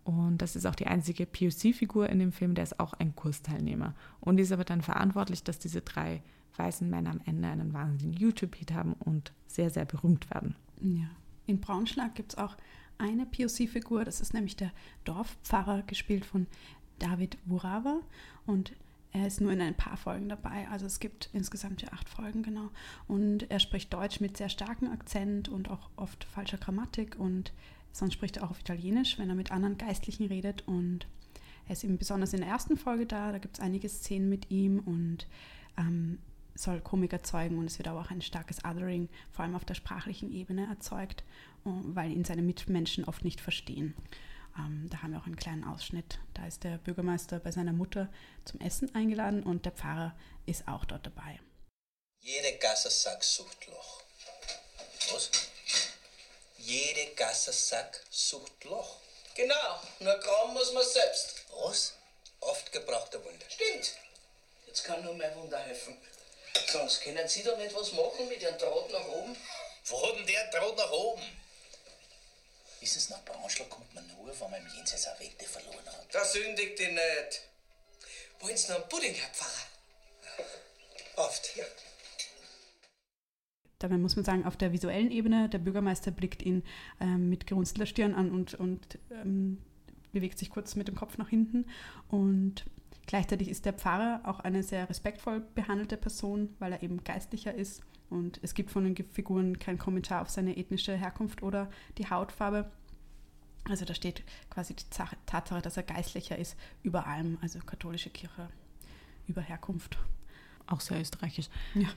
Und 0.05 0.39
das 0.39 0.55
ist 0.55 0.67
auch 0.67 0.75
die 0.75 0.87
einzige 0.87 1.27
POC-Figur 1.27 2.09
in 2.11 2.19
dem 2.19 2.33
Film, 2.33 2.55
der 2.55 2.65
ist 2.65 2.79
auch 2.79 2.93
ein 2.95 3.17
Kursteilnehmer. 3.17 3.95
Und 4.21 4.39
ist 4.39 4.53
aber 4.53 4.65
dann 4.65 4.83
verantwortlich, 4.83 5.43
dass 5.43 5.59
diese 5.59 5.81
drei 5.81 6.23
weißen 6.57 6.89
Männer 6.89 7.11
am 7.11 7.21
Ende 7.25 7.49
einen 7.49 7.73
wahnsinnigen 7.73 8.21
YouTube-Hit 8.21 8.73
haben 8.73 8.93
und 8.93 9.33
sehr, 9.47 9.71
sehr 9.71 9.87
berühmt 9.87 10.31
werden. 10.31 10.55
Ja. 10.81 11.09
In 11.47 11.61
Braunschlag 11.61 12.15
gibt 12.15 12.33
es 12.35 12.39
auch 12.39 12.57
eine 12.99 13.27
POC-Figur, 13.27 14.05
das 14.05 14.21
ist 14.21 14.35
nämlich 14.35 14.57
der 14.57 14.71
Dorfpfarrer, 15.05 15.83
gespielt 15.83 16.25
von 16.25 16.47
David 16.99 17.39
Wurawa. 17.47 18.01
Und 18.47 18.73
Er 19.15 19.29
ist 19.29 19.41
nur 19.41 19.53
in 19.53 19.61
ein 19.61 19.77
paar 19.77 19.97
Folgen 19.97 20.29
dabei, 20.29 20.67
also 20.73 20.87
es 20.87 20.99
gibt 20.99 21.31
insgesamt 21.33 21.83
ja 21.83 21.89
acht 21.93 22.09
Folgen, 22.09 22.43
genau. 22.43 22.71
Und 23.07 23.49
er 23.49 23.61
spricht 23.61 23.95
Deutsch 23.95 24.19
mit 24.19 24.37
sehr 24.37 24.49
starkem 24.49 24.91
Akzent 24.91 25.49
und 25.49 25.71
auch 25.71 25.89
oft 25.95 26.25
falscher 26.25 26.59
Grammatik 26.59 27.15
und 27.17 27.53
sonst 27.95 28.15
spricht 28.15 28.37
er 28.37 28.45
auch 28.45 28.51
auf 28.51 28.61
Italienisch, 28.61 29.19
wenn 29.19 29.31
er 29.31 29.35
mit 29.35 29.53
anderen 29.53 29.79
Geistlichen 29.79 30.27
redet. 30.27 30.67
Und 30.67 31.07
er 31.67 31.73
ist 31.73 31.85
eben 31.85 31.97
besonders 31.97 32.35
in 32.35 32.41
der 32.41 32.51
ersten 32.51 32.77
Folge 32.77 33.07
da, 33.07 33.33
da 33.33 33.39
gibt 33.39 33.57
es 33.57 33.63
einige 33.63 33.89
Szenen 33.89 34.29
mit 34.29 34.51
ihm 34.51 34.81
und 34.81 35.27
ähm, 35.79 36.19
soll 36.55 36.81
Komik 36.81 37.13
erzeugen 37.13 37.59
und 37.59 37.67
es 37.67 37.79
wird 37.79 37.89
aber 37.89 38.01
auch 38.01 38.11
ein 38.11 38.21
starkes 38.23 38.65
Othering, 38.65 39.09
vor 39.33 39.45
allem 39.45 39.57
auf 39.57 39.65
der 39.65 39.75
sprachlichen 39.75 40.33
Ebene, 40.33 40.67
erzeugt, 40.69 41.25
weil 41.65 42.13
ihn 42.13 42.25
seine 42.25 42.43
Mitmenschen 42.43 43.05
oft 43.05 43.25
nicht 43.25 43.41
verstehen. 43.41 43.95
Ähm, 44.59 44.89
da 44.91 45.03
haben 45.03 45.13
wir 45.13 45.21
auch 45.21 45.27
einen 45.27 45.37
kleinen 45.37 45.65
Ausschnitt. 45.65 46.21
Da 46.35 46.47
ist 46.47 46.63
der 46.65 46.79
Bürgermeister 46.79 47.41
bei 47.41 47.51
seiner 47.51 47.73
Mutter 47.73 48.09
zum 48.45 48.61
Essen 48.61 48.95
eingeladen 48.95 49.43
und 49.43 49.65
der 49.65 49.73
Pfarrer 49.73 50.15
ist 50.47 50.69
auch 50.69 50.85
dort 50.85 51.07
dabei. 51.07 51.41
Jede 52.21 52.57
Gassersack 52.59 53.25
sucht 53.25 53.67
Loch. 53.67 54.03
Was? 55.13 55.54
Jede 56.59 57.15
Gassersack 57.15 58.01
sucht 58.11 58.65
Loch. 58.65 58.97
Genau, 59.35 59.81
nur 59.99 60.19
grauen 60.19 60.55
muss 60.55 60.73
man 60.73 60.87
selbst. 60.87 61.45
Was? 61.51 61.95
Oft 62.41 62.71
gebrauchter 62.73 63.25
Wunder. 63.25 63.47
Stimmt. 63.49 63.95
Jetzt 64.67 64.85
kann 64.85 65.03
nur 65.05 65.15
mein 65.15 65.35
Wunder 65.37 65.59
helfen. 65.59 66.01
Sonst 66.69 67.03
können 67.03 67.29
Sie 67.29 67.43
doch 67.43 67.57
nicht 67.59 67.75
was 67.75 67.93
machen 67.93 68.29
mit 68.29 68.43
Ihrem 68.43 68.59
Draht 68.59 68.91
nach 68.91 69.07
oben. 69.07 69.37
Wo 69.87 70.07
hat 70.07 70.17
denn 70.17 70.27
der 70.27 70.51
Draht 70.51 70.77
nach 70.77 70.91
oben? 70.91 71.23
Wissen 72.81 73.01
Sie, 73.01 73.13
nach 73.13 73.25
Braunschlag 73.25 73.71
kommt 73.71 73.93
man 73.95 74.07
nur, 74.09 74.29
wenn 74.29 74.51
man 74.51 74.61
im 74.61 74.75
Jenseits 74.75 75.07
eine 75.07 75.21
Wette 75.21 75.47
verloren 75.47 75.87
hat. 75.87 76.07
Da 76.13 76.25
sündigt 76.25 76.79
die 76.79 76.89
nicht. 76.89 77.43
Wollen 78.41 78.57
Sie 78.57 78.69
noch 78.69 78.77
einen 78.77 78.89
Pudding, 78.89 79.15
Herr 79.15 79.31
Pfarrer? 79.31 79.67
Oft. 81.17 81.57
Ja. 81.57 81.65
Dabei 83.79 83.99
muss 83.99 84.17
man 84.17 84.25
sagen, 84.25 84.45
auf 84.45 84.57
der 84.57 84.73
visuellen 84.73 85.11
Ebene, 85.11 85.49
der 85.49 85.59
Bürgermeister 85.59 86.11
blickt 86.11 86.43
ihn 86.43 86.63
ähm, 87.01 87.29
mit 87.29 87.47
gerunzelter 87.47 87.87
Stirn 87.87 88.15
an 88.15 88.31
und, 88.31 88.55
und 88.55 88.99
ähm, 89.11 89.59
bewegt 90.13 90.39
sich 90.39 90.49
kurz 90.49 90.77
mit 90.77 90.89
dem 90.89 90.95
Kopf 90.95 91.19
nach 91.19 91.29
hinten. 91.29 91.67
Und 92.09 92.65
gleichzeitig 93.07 93.49
ist 93.49 93.67
der 93.67 93.75
Pfarrer 93.75 94.23
auch 94.25 94.41
eine 94.41 94.63
sehr 94.63 94.89
respektvoll 94.89 95.41
behandelte 95.55 95.97
Person, 95.97 96.51
weil 96.59 96.73
er 96.73 96.83
eben 96.83 97.05
geistlicher 97.05 97.53
ist. 97.53 97.83
Und 98.11 98.39
es 98.43 98.55
gibt 98.55 98.71
von 98.71 98.85
den 98.85 98.97
Figuren 99.11 99.59
keinen 99.59 99.79
Kommentar 99.79 100.23
auf 100.23 100.31
seine 100.31 100.57
ethnische 100.57 100.95
Herkunft 100.95 101.43
oder 101.43 101.69
die 101.99 102.09
Hautfarbe. 102.09 102.71
Also 103.65 103.85
da 103.85 103.95
steht 103.95 104.23
quasi 104.51 104.75
die 104.75 104.85
Tatsache, 105.27 105.63
dass 105.63 105.77
er 105.77 105.83
geistlicher 105.83 106.39
ist, 106.39 106.57
über 106.83 107.07
allem, 107.07 107.39
also 107.41 107.59
katholische 107.61 108.11
Kirche, 108.11 108.49
über 109.27 109.41
Herkunft. 109.41 109.99
Auch 110.67 110.81
sehr 110.81 111.01
österreichisch. 111.01 111.49
Ja. 111.75 111.89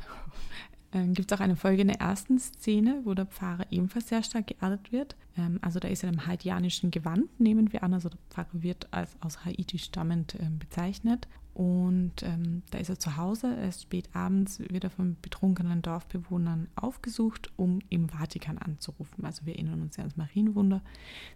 Ähm, 0.94 1.14
Gibt 1.14 1.32
es 1.32 1.38
auch 1.38 1.42
eine 1.42 1.56
Folge 1.56 1.82
in 1.82 1.90
der 1.90 2.00
ersten 2.00 2.40
Szene, 2.40 3.02
wo 3.04 3.14
der 3.14 3.26
Pfarrer 3.26 3.66
ebenfalls 3.72 4.08
sehr 4.08 4.24
stark 4.24 4.48
geerdet 4.48 4.92
wird. 4.92 5.16
Ähm, 5.38 5.60
also 5.62 5.80
da 5.80 5.88
ist 5.88 6.04
er 6.04 6.10
im 6.10 6.26
haitianischen 6.26 6.92
Gewand, 6.92 7.40
nehmen 7.40 7.74
wir 7.74 7.84
an. 7.84 7.94
Also 7.94 8.10
der 8.10 8.20
Pfarrer 8.30 8.64
wird 8.64 8.88
als 8.92 9.16
aus 9.22 9.44
Haiti 9.46 9.80
stammend 9.80 10.38
ähm, 10.40 10.60
bezeichnet. 10.60 11.28
Und 11.58 12.22
ähm, 12.22 12.62
da 12.70 12.78
ist 12.78 12.90
er 12.90 13.00
zu 13.00 13.18
Hause. 13.18 13.58
Erst 13.60 13.82
spät 13.82 14.10
abends 14.14 14.60
wird 14.60 14.84
er 14.84 14.92
von 14.92 15.18
betrunkenen 15.24 15.82
Dorfbewohnern 15.82 16.68
aufgesucht, 16.76 17.52
um 17.56 17.80
im 17.90 18.10
Vatikan 18.10 18.60
anzurufen. 18.60 19.26
Also 19.26 19.48
wir 19.48 19.56
erinnern 19.56 19.82
uns 19.82 19.98
ja 19.98 20.04
ans 20.04 20.18
Marienwunder. 20.18 20.84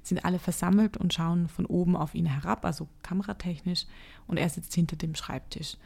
Sind 0.04 0.24
alle 0.24 0.38
versammelt 0.38 0.96
und 0.96 1.12
schauen 1.12 1.48
von 1.48 1.66
oben 1.66 1.96
auf 1.96 2.14
ihn 2.14 2.28
herab, 2.28 2.66
also 2.66 2.88
kameratechnisch. 3.02 3.88
Und 4.28 4.38
er 4.38 4.48
sitzt 4.48 4.76
hinter 4.76 4.96
dem 4.96 5.16
Schreibtisch. 5.16 5.78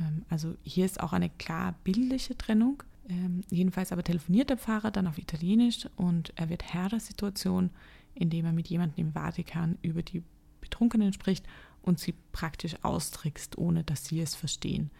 Ähm, 0.00 0.22
also 0.30 0.56
hier 0.62 0.86
ist 0.86 1.00
auch 1.00 1.12
eine 1.12 1.28
klar 1.28 1.74
bildliche 1.84 2.36
Trennung. 2.36 2.82
Ähm, 3.08 3.42
jedenfalls 3.50 3.92
aber 3.92 4.04
telefoniert 4.04 4.50
der 4.50 4.58
Pfarrer 4.58 4.90
dann 4.90 5.06
auf 5.06 5.18
Italienisch 5.18 5.88
und 5.96 6.32
er 6.36 6.48
wird 6.48 6.72
Herr 6.72 6.88
der 6.88 7.00
Situation, 7.00 7.70
indem 8.14 8.46
er 8.46 8.52
mit 8.52 8.68
jemandem 8.68 9.06
im 9.06 9.12
Vatikan 9.12 9.78
über 9.82 10.02
die 10.02 10.22
Betrunkenen 10.60 11.12
spricht 11.12 11.46
und 11.82 11.98
sie 11.98 12.14
praktisch 12.32 12.76
austrickst, 12.82 13.58
ohne 13.58 13.84
dass 13.84 14.04
sie 14.04 14.20
es 14.20 14.34
verstehen. 14.34 14.90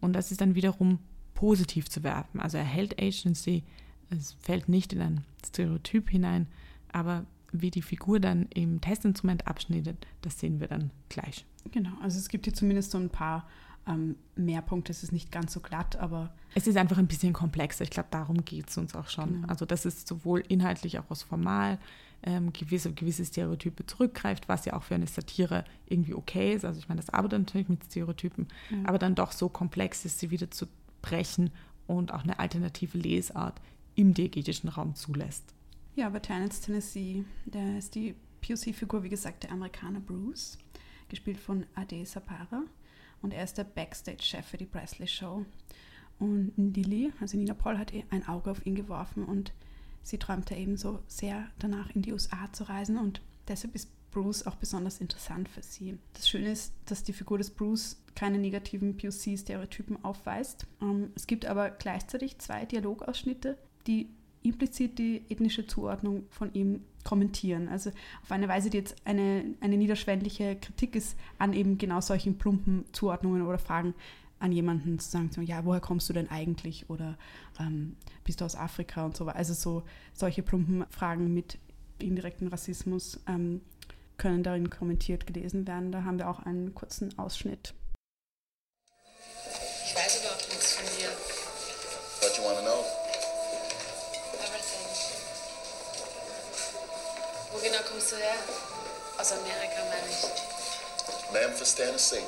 Und 0.00 0.12
das 0.12 0.30
ist 0.30 0.40
dann 0.40 0.54
wiederum 0.54 0.98
positiv 1.34 1.88
zu 1.88 2.02
werfen. 2.02 2.40
Also 2.40 2.58
er 2.58 2.64
hält 2.64 3.00
Agency, 3.00 3.64
es 4.10 4.36
fällt 4.40 4.68
nicht 4.68 4.92
in 4.92 5.00
ein 5.00 5.24
Stereotyp 5.44 6.10
hinein, 6.10 6.46
aber 6.92 7.26
wie 7.52 7.70
die 7.70 7.82
Figur 7.82 8.20
dann 8.20 8.46
im 8.54 8.80
Testinstrument 8.80 9.46
abschneidet, 9.46 10.06
das 10.22 10.38
sehen 10.38 10.60
wir 10.60 10.68
dann 10.68 10.90
gleich. 11.08 11.44
Genau, 11.72 11.90
also 12.00 12.18
es 12.18 12.28
gibt 12.28 12.46
hier 12.46 12.54
zumindest 12.54 12.92
so 12.92 12.98
ein 12.98 13.10
paar 13.10 13.46
ähm, 13.86 14.16
Mehrpunkte. 14.36 14.92
Es 14.92 15.02
ist 15.02 15.12
nicht 15.12 15.30
ganz 15.32 15.52
so 15.52 15.60
glatt, 15.60 15.96
aber. 15.96 16.32
Es 16.54 16.66
ist 16.66 16.76
einfach 16.76 16.98
ein 16.98 17.06
bisschen 17.06 17.32
komplexer. 17.32 17.84
Ich 17.84 17.90
glaube, 17.90 18.08
darum 18.10 18.44
geht 18.44 18.68
es 18.70 18.76
uns 18.78 18.94
auch 18.94 19.08
schon. 19.08 19.32
Genau. 19.34 19.48
Also, 19.48 19.64
dass 19.66 19.84
es 19.84 20.06
sowohl 20.06 20.40
inhaltlich 20.48 20.98
auch 20.98 21.10
aus 21.10 21.22
formal 21.22 21.78
ähm, 22.22 22.52
gewisse, 22.52 22.92
gewisse 22.92 23.24
Stereotype 23.24 23.86
zurückgreift, 23.86 24.48
was 24.48 24.64
ja 24.66 24.74
auch 24.74 24.82
für 24.82 24.94
eine 24.94 25.06
Satire 25.06 25.64
irgendwie 25.86 26.14
okay 26.14 26.54
ist. 26.54 26.64
Also, 26.64 26.78
ich 26.78 26.88
meine, 26.88 27.00
das 27.00 27.10
arbeitet 27.10 27.40
natürlich 27.40 27.68
mit 27.68 27.84
Stereotypen, 27.84 28.48
Ja. 28.70 28.78
aber 28.84 28.98
dann 28.98 29.14
doch 29.14 29.32
so 29.32 29.48
komplex 29.48 30.04
ist, 30.04 30.18
sie 30.18 30.30
wieder 30.30 30.50
zu 30.50 30.66
brechen 31.02 31.50
und 31.86 32.12
auch 32.12 32.22
eine 32.24 32.38
alternative 32.38 32.98
Lesart 32.98 33.60
im 33.94 34.12
diegetischen 34.14 34.68
Raum 34.68 34.94
zulässt. 34.94 35.54
Ja, 35.96 36.08
bei 36.10 36.20
Tennessee, 36.20 36.64
Tennessee, 36.66 37.24
da 37.46 37.76
ist 37.78 37.94
die 37.94 38.14
POC-Figur, 38.46 39.02
wie 39.02 39.08
gesagt, 39.08 39.42
der 39.42 39.52
Amerikaner 39.52 40.00
Bruce, 40.00 40.56
gespielt 41.08 41.38
von 41.38 41.64
Ade 41.74 42.04
Sapara. 42.06 42.62
Und 43.22 43.34
er 43.34 43.44
ist 43.44 43.58
der 43.58 43.64
Backstage-Chef 43.64 44.46
für 44.46 44.56
die 44.56 44.66
Presley 44.66 45.08
Show. 45.08 45.44
Und 46.18 46.52
Lily, 46.56 47.12
also 47.20 47.36
Nina 47.36 47.54
Paul, 47.54 47.78
hat 47.78 47.94
eh 47.94 48.04
ein 48.10 48.26
Auge 48.28 48.50
auf 48.50 48.64
ihn 48.66 48.74
geworfen 48.74 49.24
und 49.24 49.52
sie 50.02 50.18
träumte 50.18 50.54
ebenso 50.54 51.02
sehr 51.06 51.48
danach, 51.58 51.94
in 51.94 52.02
die 52.02 52.12
USA 52.12 52.52
zu 52.52 52.64
reisen. 52.64 52.98
Und 52.98 53.22
deshalb 53.48 53.74
ist 53.74 53.90
Bruce 54.10 54.46
auch 54.46 54.56
besonders 54.56 55.00
interessant 55.00 55.48
für 55.48 55.62
sie. 55.62 55.98
Das 56.14 56.28
Schöne 56.28 56.50
ist, 56.50 56.74
dass 56.86 57.04
die 57.04 57.12
Figur 57.12 57.38
des 57.38 57.50
Bruce 57.50 57.96
keine 58.14 58.38
negativen 58.38 58.96
POC-Stereotypen 58.96 60.04
aufweist. 60.04 60.66
Ähm, 60.82 61.10
es 61.14 61.26
gibt 61.26 61.46
aber 61.46 61.70
gleichzeitig 61.70 62.38
zwei 62.38 62.66
Dialogausschnitte, 62.66 63.56
die 63.86 64.10
implizit 64.42 64.98
die 64.98 65.22
ethnische 65.28 65.66
Zuordnung 65.66 66.24
von 66.30 66.52
ihm 66.54 66.82
kommentieren. 67.04 67.68
Also 67.68 67.90
auf 68.22 68.30
eine 68.30 68.48
Weise, 68.48 68.70
die 68.70 68.78
jetzt 68.78 68.96
eine, 69.04 69.44
eine 69.60 69.76
niederschwellige 69.76 70.56
Kritik 70.56 70.96
ist 70.96 71.16
an 71.38 71.52
eben 71.52 71.78
genau 71.78 72.00
solchen 72.00 72.38
plumpen 72.38 72.84
Zuordnungen 72.92 73.42
oder 73.42 73.58
Fragen 73.58 73.94
an 74.38 74.52
jemanden 74.52 74.98
zu 74.98 75.10
sagen, 75.10 75.30
ja, 75.42 75.64
woher 75.64 75.80
kommst 75.80 76.08
du 76.08 76.14
denn 76.14 76.30
eigentlich? 76.30 76.88
Oder 76.88 77.18
ähm, 77.58 77.96
bist 78.24 78.40
du 78.40 78.46
aus 78.46 78.56
Afrika 78.56 79.04
und 79.04 79.16
so 79.16 79.26
weiter. 79.26 79.36
Also 79.36 79.52
so 79.52 79.82
solche 80.14 80.42
plumpen 80.42 80.84
Fragen 80.88 81.32
mit 81.34 81.58
indirektem 81.98 82.48
Rassismus 82.48 83.20
ähm, 83.26 83.60
können 84.16 84.42
darin 84.42 84.70
kommentiert 84.70 85.26
gelesen 85.26 85.66
werden. 85.66 85.92
Da 85.92 86.04
haben 86.04 86.18
wir 86.18 86.28
auch 86.28 86.40
einen 86.40 86.74
kurzen 86.74 87.18
Ausschnitt. 87.18 87.74
Kommst 98.00 98.12
du 98.12 98.16
her? 98.16 98.34
Aus 99.18 99.32
Amerika, 99.32 99.84
meine 99.90 100.08
ich. 100.10 101.32
Memphis, 101.32 101.74
Tennessee. 101.74 102.22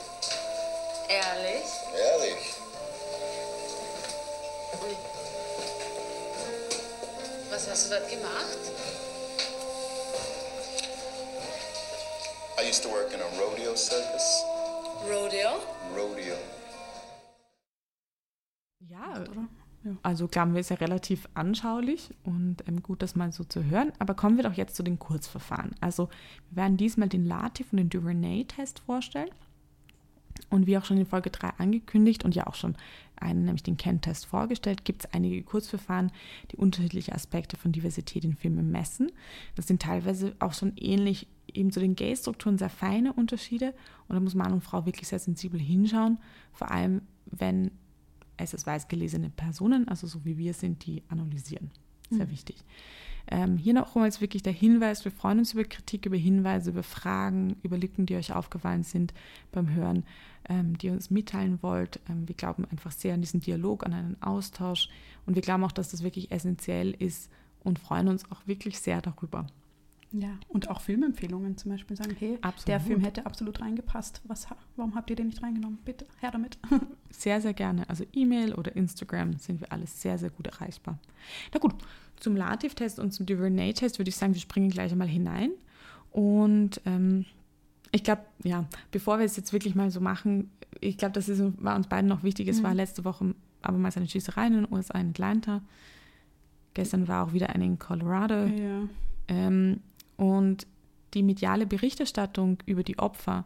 Ehrlich? 1.09 1.65
Ehrlich? 1.97 2.55
Und 4.83 4.97
was 7.51 7.71
hast 7.71 7.87
du 7.87 7.91
dort 7.95 8.11
gemacht? 8.11 8.59
I 12.59 12.69
used 12.69 12.83
to 12.83 12.91
work 12.91 13.11
in 13.15 13.21
a 13.21 13.43
rodeo 13.43 13.75
circus. 13.75 14.45
Rodeo? 15.09 15.59
Rodeo. 15.97 16.37
Ja, 18.81 19.13
Oder? 19.13 19.49
Also 20.03 20.29
glauben 20.29 20.55
wir, 20.55 20.61
ist 20.61 20.71
ja 20.71 20.77
relativ 20.77 21.29
anschaulich 21.35 22.11
und 22.23 22.59
ähm, 22.69 22.83
gut, 22.83 23.03
das 23.03 23.17
mal 23.17 23.33
so 23.33 23.45
zu 23.45 23.65
hören. 23.65 23.93
Aber 23.99 24.15
kommen 24.15 24.37
wir 24.37 24.45
doch 24.45 24.55
jetzt 24.55 24.77
zu 24.77 24.83
den 24.83 24.99
Kurzverfahren. 24.99 25.73
Also 25.81 26.09
wir 26.51 26.63
werden 26.63 26.77
diesmal 26.77 27.09
den 27.09 27.25
Latif 27.25 27.73
und 27.73 27.79
den 27.79 27.89
Duvernay-Test 27.91 28.81
vorstellen. 28.81 29.31
Und 30.51 30.67
wie 30.67 30.77
auch 30.79 30.85
schon 30.85 30.99
in 30.99 31.07
Folge 31.07 31.31
3 31.31 31.51
angekündigt 31.59 32.25
und 32.25 32.35
ja 32.35 32.47
auch 32.47 32.55
schon 32.55 32.77
einen, 33.17 33.45
nämlich 33.45 33.63
den 33.63 33.77
Kent-Test 33.77 34.27
vorgestellt, 34.27 34.85
gibt 34.85 35.05
es 35.05 35.13
einige 35.13 35.43
Kurzverfahren, 35.43 36.11
die 36.51 36.57
unterschiedliche 36.57 37.15
Aspekte 37.15 37.57
von 37.57 37.73
Diversität 37.73 38.25
in 38.25 38.35
Filmen 38.35 38.71
messen. 38.71 39.11
Das 39.55 39.67
sind 39.67 39.83
teilweise 39.83 40.35
auch 40.41 40.53
schon 40.53 40.73
ähnlich 40.77 41.27
eben 41.53 41.71
zu 41.71 41.81
den 41.81 41.95
Gay-Strukturen 41.95 42.59
sehr 42.59 42.71
feine 42.71 43.13
Unterschiede. 43.13 43.75
Und 44.09 44.15
da 44.15 44.21
muss 44.21 44.35
Mann 44.35 44.53
und 44.53 44.63
Frau 44.63 44.87
wirklich 44.87 45.09
sehr 45.09 45.19
sensibel 45.19 45.61
hinschauen, 45.61 46.19
vor 46.53 46.71
allem 46.71 47.03
wenn 47.27 47.71
es 48.37 48.55
als 48.55 48.67
weiß 48.67 48.89
gelesene 48.89 49.31
Personen, 49.31 49.89
also 49.89 50.07
so 50.07 50.25
wie 50.25 50.39
wir 50.39 50.55
sind, 50.55 50.87
die 50.87 51.03
analysieren. 51.09 51.71
Sehr 52.11 52.31
wichtig. 52.31 52.57
Ähm, 53.31 53.57
hier 53.57 53.75
noch 53.75 53.95
einmal 53.95 54.11
wirklich 54.21 54.43
der 54.43 54.53
Hinweis, 54.53 55.05
wir 55.05 55.13
freuen 55.13 55.39
uns 55.39 55.53
über 55.53 55.65
Kritik, 55.65 56.07
über 56.07 56.17
Hinweise, 56.17 56.71
über 56.71 56.83
Fragen, 56.83 57.57
über 57.63 57.79
Lücken, 57.79 58.07
die 58.07 58.17
euch 58.17 58.33
aufgefallen 58.33 58.83
sind 58.83 59.15
beim 59.53 59.73
Hören, 59.73 60.05
ähm, 60.49 60.77
die 60.77 60.89
ihr 60.89 60.93
uns 60.93 61.11
mitteilen 61.11 61.63
wollt. 61.63 62.01
Ähm, 62.09 62.29
wir 62.29 62.35
glauben 62.35 62.65
einfach 62.71 62.91
sehr 62.91 63.15
an 63.15 63.21
diesen 63.21 63.41
Dialog, 63.41 63.87
an 63.87 63.93
einen 63.93 64.23
Austausch 64.23 64.89
und 65.25 65.35
wir 65.35 65.43
glauben 65.43 65.65
auch, 65.65 65.73
dass 65.73 65.91
das 65.91 66.03
wirklich 66.03 66.33
essentiell 66.33 66.91
ist 66.91 67.31
und 67.63 67.79
freuen 67.79 68.09
uns 68.09 68.31
auch 68.31 68.47
wirklich 68.47 68.81
sehr 68.81 69.01
darüber. 69.01 69.47
Ja, 70.13 70.39
und 70.49 70.69
auch 70.69 70.81
Filmempfehlungen 70.81 71.57
zum 71.57 71.71
Beispiel 71.71 71.97
sagen, 71.97 72.15
hey, 72.19 72.39
Absolut. 72.43 72.69
der 72.69 72.81
Film 72.81 73.01
hätte 73.01 73.25
absolut 73.25 73.61
reingepasst. 73.61 74.21
Was, 74.25 74.47
warum 74.77 74.95
habt 74.95 75.09
ihr 75.11 75.17
den 75.17 75.29
nicht 75.29 75.43
reingenommen? 75.43 75.79
Bitte, 75.85 76.07
her 76.21 76.31
damit. 76.31 76.59
Sehr, 77.11 77.41
sehr 77.43 77.53
gerne. 77.53 77.89
Also 77.91 78.05
E-Mail 78.15 78.55
oder 78.55 78.75
Instagram 78.75 79.37
sind 79.37 79.61
wir 79.61 79.71
alles 79.71 80.01
sehr, 80.01 80.17
sehr 80.17 80.31
gut 80.31 80.47
erreichbar. 80.47 80.99
Na 81.53 81.61
gut, 81.61 81.75
zum 82.17 82.37
Lativ-Test 82.37 82.99
und 82.99 83.13
zum 83.13 83.27
Duvernay-Test 83.27 83.99
würde 83.99 84.09
ich 84.09 84.17
sagen, 84.17 84.33
wir 84.33 84.41
springen 84.41 84.71
gleich 84.71 84.93
einmal 84.93 85.09
hinein. 85.09 85.51
Und 86.11 86.81
ähm, 86.87 87.27
ich 87.91 88.03
glaube, 88.03 88.23
ja, 88.45 88.65
bevor 88.93 89.19
wir 89.19 89.27
es 89.27 89.37
jetzt 89.37 89.53
wirklich 89.53 89.75
mal 89.75 89.91
so 89.91 90.01
machen, 90.01 90.51
ich 90.81 90.97
glaube, 90.97 91.13
das 91.13 91.29
ist, 91.29 91.43
war 91.63 91.77
uns 91.77 91.87
beiden 91.87 92.09
noch 92.09 92.23
wichtig. 92.23 92.49
Es 92.49 92.63
war 92.63 92.75
letzte 92.75 93.05
Woche 93.05 93.35
abermals 93.61 93.99
eine 93.99 94.09
Schießerei 94.09 94.47
in 94.47 94.53
den 94.55 94.73
USA 94.73 94.99
in 94.99 95.11
Atlanta. 95.11 95.61
Gestern 96.73 97.09
war 97.09 97.27
auch 97.27 97.35
wieder 97.35 97.51
eine 97.51 97.67
in 97.67 97.79
Colorado. 97.79 98.47
ja. 98.47 98.89
Ähm, 99.29 99.81
und 100.17 100.67
die 101.15 101.23
mediale 101.23 101.67
Berichterstattung 101.67 102.59
über 102.67 102.83
die 102.83 102.99
Opfer 102.99 103.45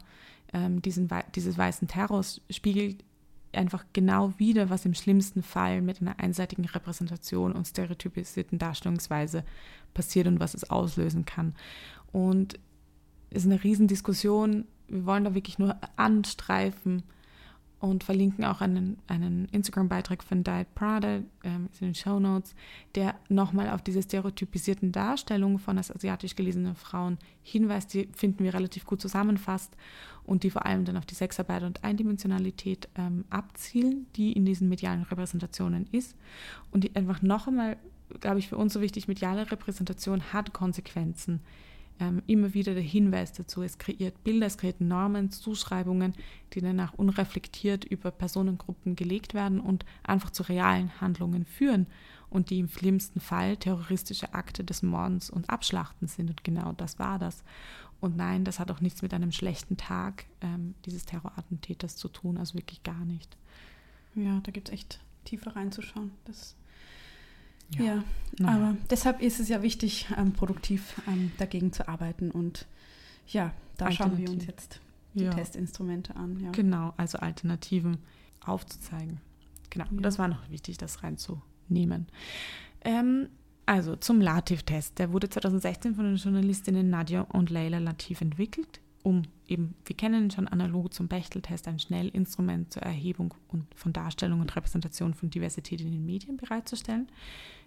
ähm, 0.52 0.80
diesen, 0.82 1.08
dieses 1.34 1.58
weißen 1.58 1.88
Terrors 1.88 2.40
spiegelt 2.50 3.04
einfach 3.52 3.84
genau 3.92 4.34
wider, 4.38 4.70
was 4.70 4.84
im 4.84 4.94
schlimmsten 4.94 5.42
Fall 5.42 5.80
mit 5.80 6.00
einer 6.00 6.18
einseitigen 6.20 6.66
Repräsentation 6.66 7.52
und 7.52 7.66
stereotypisierten 7.66 8.58
Darstellungsweise 8.58 9.44
passiert 9.94 10.26
und 10.26 10.40
was 10.40 10.54
es 10.54 10.68
auslösen 10.70 11.24
kann. 11.24 11.54
Und 12.12 12.58
es 13.30 13.44
ist 13.44 13.50
eine 13.50 13.62
Riesendiskussion. 13.62 14.66
Wir 14.88 15.06
wollen 15.06 15.24
da 15.24 15.34
wirklich 15.34 15.58
nur 15.58 15.76
anstreifen 15.96 17.02
und 17.78 18.04
verlinken 18.04 18.44
auch 18.44 18.60
einen, 18.60 18.98
einen 19.06 19.46
Instagram-Beitrag 19.46 20.22
von 20.22 20.42
Diet 20.42 20.74
Prada, 20.74 21.20
ähm, 21.44 21.68
in 21.78 21.88
den 21.88 21.94
Show 21.94 22.18
Notes, 22.18 22.54
der 22.94 23.14
nochmal 23.28 23.68
auf 23.68 23.82
diese 23.82 24.02
stereotypisierten 24.02 24.92
Darstellungen 24.92 25.58
von 25.58 25.76
als 25.76 25.94
asiatisch 25.94 26.36
gelesenen 26.36 26.74
Frauen 26.74 27.18
hinweist, 27.42 27.92
die 27.92 28.08
finden 28.14 28.44
wir 28.44 28.54
relativ 28.54 28.86
gut 28.86 29.02
zusammenfasst 29.02 29.76
und 30.24 30.42
die 30.42 30.50
vor 30.50 30.64
allem 30.64 30.84
dann 30.84 30.96
auf 30.96 31.06
die 31.06 31.14
Sexarbeit 31.14 31.62
und 31.64 31.84
Eindimensionalität 31.84 32.88
ähm, 32.96 33.24
abzielen, 33.28 34.06
die 34.16 34.32
in 34.32 34.46
diesen 34.46 34.68
medialen 34.68 35.02
Repräsentationen 35.02 35.86
ist. 35.92 36.16
Und 36.70 36.84
die 36.84 36.96
einfach 36.96 37.20
noch 37.20 37.46
einmal, 37.46 37.76
glaube 38.20 38.38
ich, 38.38 38.48
für 38.48 38.56
uns 38.56 38.72
so 38.72 38.80
wichtig, 38.80 39.06
mediale 39.06 39.50
Repräsentation 39.50 40.32
hat 40.32 40.54
Konsequenzen 40.54 41.40
ähm, 42.00 42.22
immer 42.26 42.54
wieder 42.54 42.74
der 42.74 42.82
Hinweis 42.82 43.32
dazu, 43.32 43.62
es 43.62 43.78
kreiert 43.78 44.22
Bilder, 44.24 44.46
es 44.46 44.58
kreiert 44.58 44.80
Normen, 44.80 45.30
Zuschreibungen, 45.30 46.14
die 46.52 46.60
danach 46.60 46.94
unreflektiert 46.94 47.84
über 47.84 48.10
Personengruppen 48.10 48.96
gelegt 48.96 49.34
werden 49.34 49.60
und 49.60 49.84
einfach 50.02 50.30
zu 50.30 50.42
realen 50.42 51.00
Handlungen 51.00 51.44
führen 51.44 51.86
und 52.28 52.50
die 52.50 52.58
im 52.58 52.68
schlimmsten 52.68 53.20
Fall 53.20 53.56
terroristische 53.56 54.34
Akte 54.34 54.64
des 54.64 54.82
Mordens 54.82 55.30
und 55.30 55.48
Abschlachten 55.48 56.08
sind. 56.08 56.28
Und 56.28 56.44
genau 56.44 56.72
das 56.72 56.98
war 56.98 57.18
das. 57.18 57.44
Und 58.00 58.16
nein, 58.16 58.44
das 58.44 58.58
hat 58.58 58.70
auch 58.70 58.80
nichts 58.80 59.02
mit 59.02 59.14
einem 59.14 59.32
schlechten 59.32 59.76
Tag 59.76 60.26
ähm, 60.42 60.74
dieses 60.84 61.06
Terrorattentäters 61.06 61.96
zu 61.96 62.08
tun, 62.08 62.36
also 62.36 62.54
wirklich 62.54 62.82
gar 62.82 63.04
nicht. 63.04 63.36
ja, 64.14 64.40
da 64.42 64.52
gibt 64.52 64.68
es 64.68 64.74
echt 64.74 65.00
tiefer 65.24 65.56
reinzuschauen. 65.56 66.10
Das, 66.24 66.56
Ja. 67.70 67.84
ja, 67.84 68.04
Naja. 68.38 68.56
aber 68.56 68.76
deshalb 68.90 69.20
ist 69.22 69.40
es 69.40 69.48
ja 69.48 69.62
wichtig, 69.62 70.06
ähm, 70.16 70.32
produktiv 70.32 71.00
ähm, 71.08 71.32
dagegen 71.38 71.72
zu 71.72 71.88
arbeiten. 71.88 72.30
Und 72.30 72.66
ja, 73.26 73.52
da 73.76 73.90
schauen 73.90 74.16
wir 74.18 74.30
uns 74.30 74.46
jetzt 74.46 74.80
die 75.14 75.24
Ja. 75.24 75.30
Testinstrumente 75.34 76.14
an. 76.16 76.38
Ja. 76.40 76.50
Genau, 76.52 76.94
also 76.96 77.18
Alternativen 77.18 77.98
aufzuzeigen. 78.44 79.20
Genau, 79.70 79.86
das 80.00 80.18
war 80.18 80.28
noch 80.28 80.48
wichtig, 80.50 80.78
das 80.78 81.02
reinzunehmen. 81.02 82.06
Ähm, 82.82 83.28
also 83.66 83.96
zum 83.96 84.20
Lativ-Test. 84.20 84.98
Der 85.00 85.12
wurde 85.12 85.28
2016 85.28 85.96
von 85.96 86.04
den 86.04 86.16
Journalistinnen 86.16 86.88
Nadja 86.88 87.22
und 87.22 87.50
Leila 87.50 87.78
Latif 87.78 88.20
entwickelt, 88.20 88.80
um 89.02 89.22
eben, 89.48 89.74
wir 89.84 89.96
kennen 89.96 90.24
ihn 90.24 90.30
schon 90.30 90.46
analog 90.48 90.94
zum 90.94 91.08
Bechtel-Test, 91.08 91.66
ein 91.66 91.78
Schnellinstrument 91.80 92.72
zur 92.72 92.82
Erhebung 92.82 93.34
und 93.48 93.66
von 93.74 93.92
Darstellung 93.92 94.40
und 94.40 94.54
Repräsentation 94.54 95.14
von 95.14 95.30
Diversität 95.30 95.80
in 95.80 95.90
den 95.90 96.06
Medien 96.06 96.36
bereitzustellen. 96.36 97.08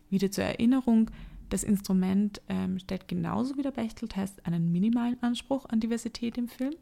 Wieder 0.10 0.32
zur 0.32 0.44
Erinnerung, 0.44 1.12
das 1.50 1.64
Instrument 1.64 2.42
ähm, 2.48 2.80
stellt 2.80 3.08
genauso 3.08 3.58
wie 3.58 3.64
der 3.64 3.72
Bechtel-Test 3.72 4.46
einen 4.46 4.72
minimalen 4.72 5.22
Anspruch 5.22 5.66
an 5.66 5.80
Diversität 5.80 6.38
im 6.38 6.48
Film. 6.48 6.76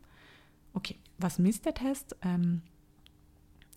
Okay, 0.73 0.97
was 1.17 1.39
misst 1.39 1.65
der 1.65 1.73
Test? 1.73 2.15
Ähm, 2.21 2.61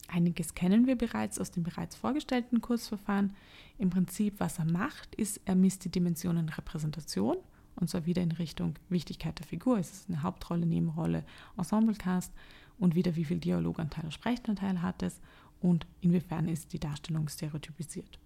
einiges 0.08 0.54
kennen 0.54 0.86
wir 0.86 0.96
bereits 0.96 1.38
aus 1.38 1.50
dem 1.52 1.62
bereits 1.62 1.94
vorgestellten 1.96 2.60
Kursverfahren. 2.60 3.34
Im 3.78 3.90
Prinzip, 3.90 4.34
was 4.38 4.58
er 4.58 4.64
macht, 4.64 5.14
ist, 5.14 5.40
er 5.44 5.54
misst 5.54 5.84
die 5.84 5.90
Dimensionen 5.90 6.48
Repräsentation 6.48 7.36
und 7.76 7.88
zwar 7.88 8.06
wieder 8.06 8.22
in 8.22 8.32
Richtung 8.32 8.74
Wichtigkeit 8.88 9.38
der 9.38 9.46
Figur. 9.46 9.78
Ist 9.78 9.94
es 9.94 10.08
eine 10.08 10.22
Hauptrolle, 10.22 10.66
Nebenrolle, 10.66 11.24
Ensemblecast 11.56 12.32
und 12.78 12.94
wieder 12.94 13.16
wie 13.16 13.24
viel 13.24 13.38
Dialoganteil 13.38 14.04
oder 14.04 14.12
Sprechanteil 14.12 14.82
hat 14.82 15.02
es 15.02 15.20
und 15.60 15.86
inwiefern 16.00 16.48
ist 16.48 16.72
die 16.72 16.78
Darstellung 16.78 17.28
stereotypisiert. 17.28 18.18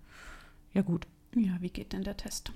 Ja 0.73 0.83
gut, 0.83 1.07
ja, 1.41 1.57
wie 1.61 1.71
geht 1.71 1.93
denn 1.93 2.05
der 2.05 2.17
Test? 2.17 2.53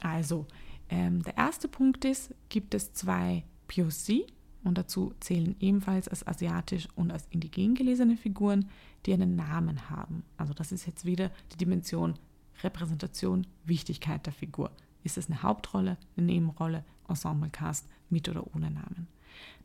also, 0.00 0.46
ähm, 0.90 1.22
der 1.22 1.36
erste 1.36 1.66
Punkt 1.66 2.04
ist, 2.04 2.34
gibt 2.50 2.74
es 2.74 2.92
zwei 2.92 3.44
POC 3.68 4.26
und 4.62 4.78
dazu 4.78 5.14
zählen 5.20 5.56
ebenfalls 5.60 6.08
als 6.08 6.26
asiatisch 6.26 6.88
und 6.94 7.10
als 7.10 7.26
indigen 7.30 7.74
gelesene 7.74 8.16
Figuren, 8.16 8.68
die 9.06 9.12
einen 9.12 9.36
Namen 9.36 9.90
haben. 9.90 10.24
Also 10.36 10.54
das 10.54 10.72
ist 10.72 10.86
jetzt 10.86 11.04
wieder 11.04 11.30
die 11.52 11.56
Dimension 11.56 12.14
Repräsentation, 12.62 13.46
Wichtigkeit 13.64 14.26
der 14.26 14.32
Figur. 14.32 14.70
Ist 15.02 15.18
es 15.18 15.28
eine 15.28 15.42
Hauptrolle, 15.42 15.98
eine 16.16 16.26
Nebenrolle, 16.26 16.84
Ensemblecast 17.08 17.86
mit 18.08 18.28
oder 18.28 18.46
ohne 18.54 18.70
Namen? 18.70 19.08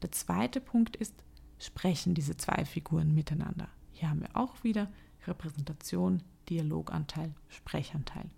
Der 0.02 0.12
zweite 0.12 0.60
Punkt 0.60 0.96
ist, 0.96 1.14
sprechen 1.60 2.14
diese 2.14 2.36
zwei 2.36 2.66
Figuren 2.66 3.14
miteinander. 3.14 3.70
Hier 3.92 4.10
haben 4.10 4.22
wir 4.22 4.36
auch 4.36 4.64
wieder 4.64 4.90
Repräsentation, 5.28 6.24
Dialoganteil, 6.50 7.34
Sprechanteil. 7.50 8.30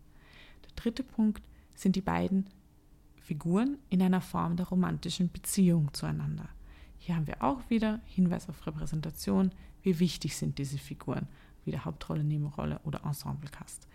Der 0.65 0.71
dritte 0.76 1.04
Punkt 1.04 1.43
sind 1.74 1.95
die 1.95 2.02
beiden 2.02 2.50
Figuren 3.15 3.78
in 3.89 4.02
einer 4.02 4.21
Form 4.21 4.56
der 4.56 4.67
romantischen 4.67 5.32
Beziehung 5.32 5.93
zueinander. 5.93 6.50
Hier 6.97 7.15
haben 7.15 7.28
wir 7.28 7.41
auch 7.41 7.69
wieder 7.69 8.00
Hinweis 8.06 8.50
auf 8.50 8.67
Repräsentation, 8.67 9.52
wie 9.82 10.00
wichtig 10.00 10.36
sind 10.36 10.58
diese 10.58 10.78
Figuren, 10.78 11.28
wieder 11.65 11.86
Hauptrolle, 11.86 12.24
Nebenrolle 12.24 12.80
oder 12.84 13.04
Ensemblecast. 13.04 13.88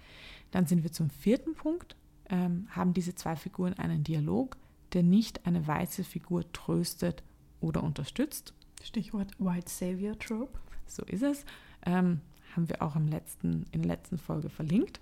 Dann 0.50 0.66
sind 0.66 0.82
wir 0.82 0.92
zum 0.92 1.10
vierten 1.10 1.54
Punkt, 1.54 1.96
ähm, 2.28 2.66
haben 2.70 2.94
diese 2.94 3.14
zwei 3.14 3.36
Figuren 3.36 3.74
einen 3.74 4.02
Dialog, 4.02 4.56
der 4.92 5.02
nicht 5.02 5.46
eine 5.46 5.66
weiße 5.66 6.04
Figur 6.04 6.50
tröstet 6.52 7.22
oder 7.60 7.82
unterstützt. 7.82 8.54
Stichwort 8.82 9.32
White 9.38 9.70
Savior 9.70 10.18
Trope. 10.18 10.58
So 10.86 11.04
ist 11.04 11.22
es. 11.22 11.44
Ähm, 11.84 12.20
haben 12.56 12.68
wir 12.68 12.82
auch 12.82 12.96
im 12.96 13.08
letzten, 13.08 13.66
in 13.72 13.82
der 13.82 13.96
letzten 13.96 14.18
Folge 14.18 14.48
verlinkt. 14.48 15.00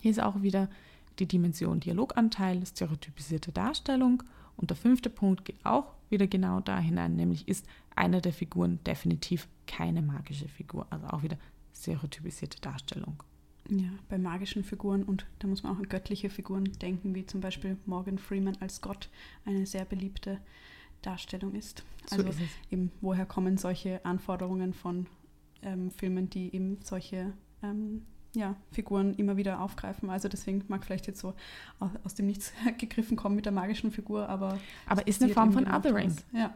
Hier 0.00 0.10
ist 0.10 0.22
auch 0.22 0.42
wieder 0.42 0.68
die 1.18 1.26
Dimension 1.26 1.80
Dialoganteil, 1.80 2.64
stereotypisierte 2.66 3.52
Darstellung. 3.52 4.22
Und 4.56 4.70
der 4.70 4.76
fünfte 4.76 5.10
Punkt 5.10 5.44
geht 5.44 5.64
auch 5.64 5.94
wieder 6.08 6.26
genau 6.26 6.60
da 6.60 6.78
hinein, 6.78 7.16
nämlich 7.16 7.48
ist 7.48 7.66
eine 7.94 8.20
der 8.20 8.32
Figuren 8.32 8.78
definitiv 8.84 9.48
keine 9.66 10.02
magische 10.02 10.48
Figur. 10.48 10.86
Also 10.90 11.06
auch 11.08 11.22
wieder 11.22 11.38
stereotypisierte 11.74 12.60
Darstellung. 12.60 13.22
Ja, 13.68 13.90
bei 14.08 14.18
magischen 14.18 14.64
Figuren 14.64 15.04
und 15.04 15.26
da 15.38 15.46
muss 15.46 15.62
man 15.62 15.72
auch 15.72 15.78
an 15.78 15.88
göttliche 15.88 16.28
Figuren 16.28 16.64
denken, 16.80 17.14
wie 17.14 17.24
zum 17.24 17.40
Beispiel 17.40 17.76
Morgan 17.86 18.18
Freeman 18.18 18.56
als 18.60 18.80
Gott 18.80 19.08
eine 19.44 19.64
sehr 19.64 19.84
beliebte 19.84 20.38
Darstellung 21.02 21.54
ist. 21.54 21.84
So 22.06 22.16
Also 22.16 22.28
ist 22.30 22.40
es. 22.40 22.72
eben, 22.72 22.90
woher 23.00 23.26
kommen 23.26 23.58
solche 23.58 24.04
Anforderungen 24.04 24.74
von 24.74 25.06
ähm, 25.62 25.90
Filmen, 25.90 26.30
die 26.30 26.54
eben 26.54 26.78
solche 26.82 27.32
ähm, 27.62 28.02
ja, 28.34 28.56
Figuren 28.70 29.14
immer 29.14 29.36
wieder 29.36 29.60
aufgreifen. 29.60 30.10
Also 30.10 30.28
deswegen 30.28 30.64
mag 30.68 30.84
vielleicht 30.84 31.06
jetzt 31.06 31.20
so 31.20 31.34
aus, 32.04 32.14
dem 32.14 32.26
Nichts 32.26 32.52
gegriffen 32.78 33.16
kommen 33.16 33.36
mit 33.36 33.44
der 33.44 33.52
magischen 33.52 33.90
Figur, 33.90 34.28
aber 34.28 34.58
Aber 34.86 35.02
es 35.06 35.16
ist 35.16 35.22
eine 35.22 35.32
Form 35.32 35.52
von 35.52 35.66
Othering. 35.66 36.14
Ja, 36.32 36.54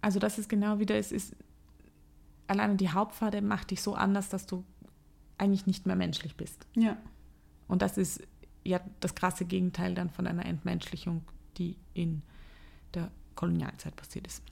Also 0.00 0.18
das 0.18 0.38
ist 0.38 0.48
genau 0.48 0.78
wieder, 0.78 0.96
es 0.96 1.12
ist 1.12 1.34
alleine 2.46 2.76
die 2.76 2.90
Hauptfarbe 2.90 3.40
macht 3.40 3.70
dich 3.70 3.80
so 3.80 3.94
anders, 3.94 4.28
dass 4.28 4.46
du 4.46 4.64
eigentlich 5.38 5.66
nicht 5.66 5.86
mehr 5.86 5.96
menschlich 5.96 6.36
bist. 6.36 6.66
ja, 6.76 6.96
Und 7.68 7.82
das 7.82 7.96
ist 7.96 8.22
ja 8.64 8.80
das 9.00 9.14
krasse 9.14 9.44
Gegenteil 9.44 9.94
dann 9.94 10.10
von 10.10 10.26
einer 10.26 10.46
Entmenschlichung, 10.46 11.22
die 11.56 11.76
in 11.94 12.22
der 12.92 13.10
Kolonialzeit 13.34 13.96
passiert 13.96 14.26
ist. 14.26 14.42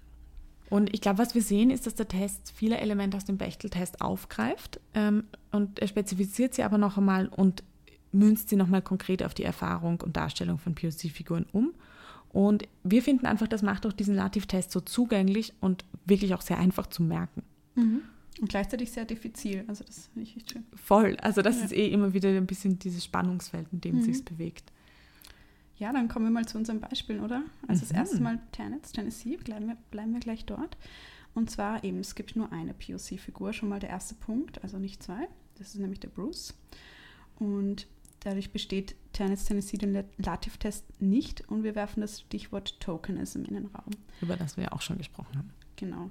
Und 0.72 0.94
ich 0.94 1.02
glaube, 1.02 1.18
was 1.18 1.34
wir 1.34 1.42
sehen, 1.42 1.68
ist, 1.70 1.86
dass 1.86 1.94
der 1.96 2.08
Test 2.08 2.50
viele 2.56 2.78
Elemente 2.78 3.18
aus 3.18 3.26
dem 3.26 3.36
Bechtel-Test 3.36 4.00
aufgreift 4.00 4.80
ähm, 4.94 5.24
und 5.50 5.78
er 5.80 5.86
spezifiziert 5.86 6.54
sie 6.54 6.62
aber 6.62 6.78
noch 6.78 6.96
einmal 6.96 7.28
und 7.28 7.62
münzt 8.10 8.48
sie 8.48 8.56
nochmal 8.56 8.80
konkret 8.80 9.22
auf 9.22 9.34
die 9.34 9.42
Erfahrung 9.44 10.00
und 10.00 10.16
Darstellung 10.16 10.56
von 10.56 10.74
POC-Figuren 10.74 11.44
um. 11.52 11.74
Und 12.30 12.66
wir 12.84 13.02
finden 13.02 13.26
einfach, 13.26 13.48
das 13.48 13.60
macht 13.60 13.84
auch 13.84 13.92
diesen 13.92 14.14
Lativ-Test 14.14 14.70
so 14.70 14.80
zugänglich 14.80 15.52
und 15.60 15.84
wirklich 16.06 16.32
auch 16.32 16.40
sehr 16.40 16.58
einfach 16.58 16.86
zu 16.86 17.02
merken. 17.02 17.42
Und 17.76 18.48
gleichzeitig 18.48 18.90
sehr 18.92 19.04
diffizil. 19.04 19.64
Also 19.68 19.84
das 19.84 20.06
finde 20.14 20.26
ich 20.30 20.36
echt 20.38 20.52
schön. 20.52 20.64
Voll. 20.74 21.18
Also 21.20 21.42
das 21.42 21.58
Ja. 21.58 21.64
ist 21.66 21.72
eh 21.72 21.88
immer 21.88 22.14
wieder 22.14 22.30
ein 22.30 22.46
bisschen 22.46 22.78
dieses 22.78 23.04
Spannungsfeld, 23.04 23.66
in 23.72 23.82
dem 23.82 23.96
Mhm. 23.96 24.00
es 24.00 24.06
sich 24.06 24.24
bewegt. 24.24 24.72
Ja, 25.82 25.92
dann 25.92 26.06
kommen 26.06 26.26
wir 26.26 26.30
mal 26.30 26.46
zu 26.46 26.58
unseren 26.58 26.78
Beispielen, 26.78 27.20
oder? 27.24 27.42
Also 27.66 27.80
das 27.80 27.90
Mhm. 27.90 27.96
erste 27.98 28.20
Mal 28.22 28.38
Tennessee, 28.52 28.92
Tennessee, 28.94 29.36
bleiben 29.36 29.66
wir, 29.66 29.76
bleiben 29.90 30.12
wir 30.12 30.20
gleich 30.20 30.44
dort. 30.46 30.76
Und 31.34 31.50
zwar 31.50 31.82
eben, 31.82 31.98
es 31.98 32.14
gibt 32.14 32.36
nur 32.36 32.52
eine 32.52 32.72
POC-Figur, 32.72 33.52
schon 33.52 33.68
mal 33.68 33.80
der 33.80 33.90
erste 33.90 34.14
Punkt, 34.14 34.62
also 34.62 34.78
nicht 34.78 35.02
zwei. 35.02 35.26
Das 35.58 35.68
ist 35.74 35.80
nämlich 35.80 35.98
der 35.98 36.10
Bruce. 36.10 36.54
Und 37.40 37.88
dadurch 38.20 38.52
besteht 38.52 38.94
Tennessee, 39.12 39.48
Tennessee 39.48 39.76
den 39.76 39.92
Lat- 39.94 40.06
Lativ-Test 40.18 40.84
nicht 41.00 41.48
und 41.48 41.64
wir 41.64 41.74
werfen 41.74 42.00
das 42.00 42.20
Stichwort 42.20 42.78
Tokenism 42.78 43.42
in 43.44 43.54
den 43.54 43.66
Raum. 43.66 43.90
Über 44.20 44.36
das 44.36 44.56
wir 44.56 44.64
ja 44.64 44.72
auch 44.72 44.82
schon 44.82 44.98
gesprochen 44.98 45.36
haben. 45.36 45.50
Genau. 45.74 46.10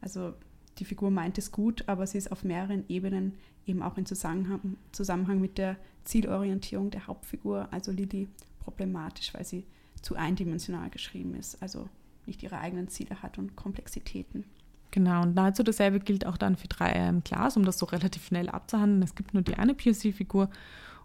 Also 0.00 0.32
die 0.78 0.86
Figur 0.86 1.10
meint 1.10 1.36
es 1.36 1.52
gut, 1.52 1.86
aber 1.86 2.06
sie 2.06 2.16
ist 2.16 2.32
auf 2.32 2.44
mehreren 2.44 2.84
Ebenen 2.88 3.34
eben 3.66 3.82
auch 3.82 3.98
in 3.98 4.06
Zusammenhang, 4.06 4.78
Zusammenhang 4.92 5.38
mit 5.38 5.58
der 5.58 5.76
Zielorientierung 6.04 6.90
der 6.90 7.06
Hauptfigur, 7.06 7.68
also 7.72 7.92
Lily, 7.92 8.26
problematisch, 8.64 9.34
weil 9.34 9.44
sie 9.44 9.66
zu 10.00 10.16
eindimensional 10.16 10.90
geschrieben 10.90 11.34
ist, 11.34 11.62
also 11.62 11.88
nicht 12.26 12.42
ihre 12.42 12.58
eigenen 12.58 12.88
Ziele 12.88 13.22
hat 13.22 13.38
und 13.38 13.56
Komplexitäten. 13.56 14.44
Genau, 14.90 15.22
und 15.22 15.34
nahezu 15.34 15.62
dasselbe 15.62 16.00
gilt 16.00 16.26
auch 16.26 16.36
dann 16.36 16.56
für 16.56 16.68
3 16.68 17.08
im 17.08 17.24
Glas, 17.24 17.56
um 17.56 17.64
das 17.64 17.78
so 17.78 17.86
relativ 17.92 18.26
schnell 18.26 18.48
abzuhandeln. 18.48 19.02
Es 19.02 19.14
gibt 19.14 19.34
nur 19.34 19.42
die 19.42 19.54
eine 19.54 19.74
POC-Figur 19.74 20.50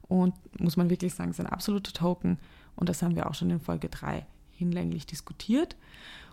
und 0.07 0.33
muss 0.59 0.77
man 0.77 0.89
wirklich 0.89 1.13
sagen, 1.13 1.31
es 1.31 1.39
ist 1.39 1.45
ein 1.45 1.51
absoluter 1.51 1.93
Token. 1.93 2.37
Und 2.75 2.89
das 2.89 3.01
haben 3.01 3.15
wir 3.15 3.29
auch 3.29 3.33
schon 3.33 3.49
in 3.49 3.59
Folge 3.59 3.89
3 3.89 4.25
hinlänglich 4.51 5.05
diskutiert. 5.05 5.75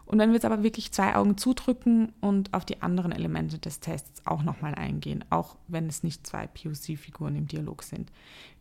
Und 0.06 0.18
wenn 0.18 0.30
wir 0.30 0.34
jetzt 0.34 0.44
aber 0.44 0.62
wirklich 0.62 0.92
zwei 0.92 1.14
Augen 1.14 1.38
zudrücken 1.38 2.12
und 2.20 2.52
auf 2.52 2.64
die 2.64 2.82
anderen 2.82 3.12
Elemente 3.12 3.58
des 3.58 3.80
Tests 3.80 4.26
auch 4.26 4.42
nochmal 4.42 4.74
eingehen, 4.74 5.24
auch 5.30 5.56
wenn 5.66 5.86
es 5.86 6.02
nicht 6.02 6.26
zwei 6.26 6.46
POC-Figuren 6.46 7.36
im 7.36 7.46
Dialog 7.46 7.82
sind. 7.82 8.12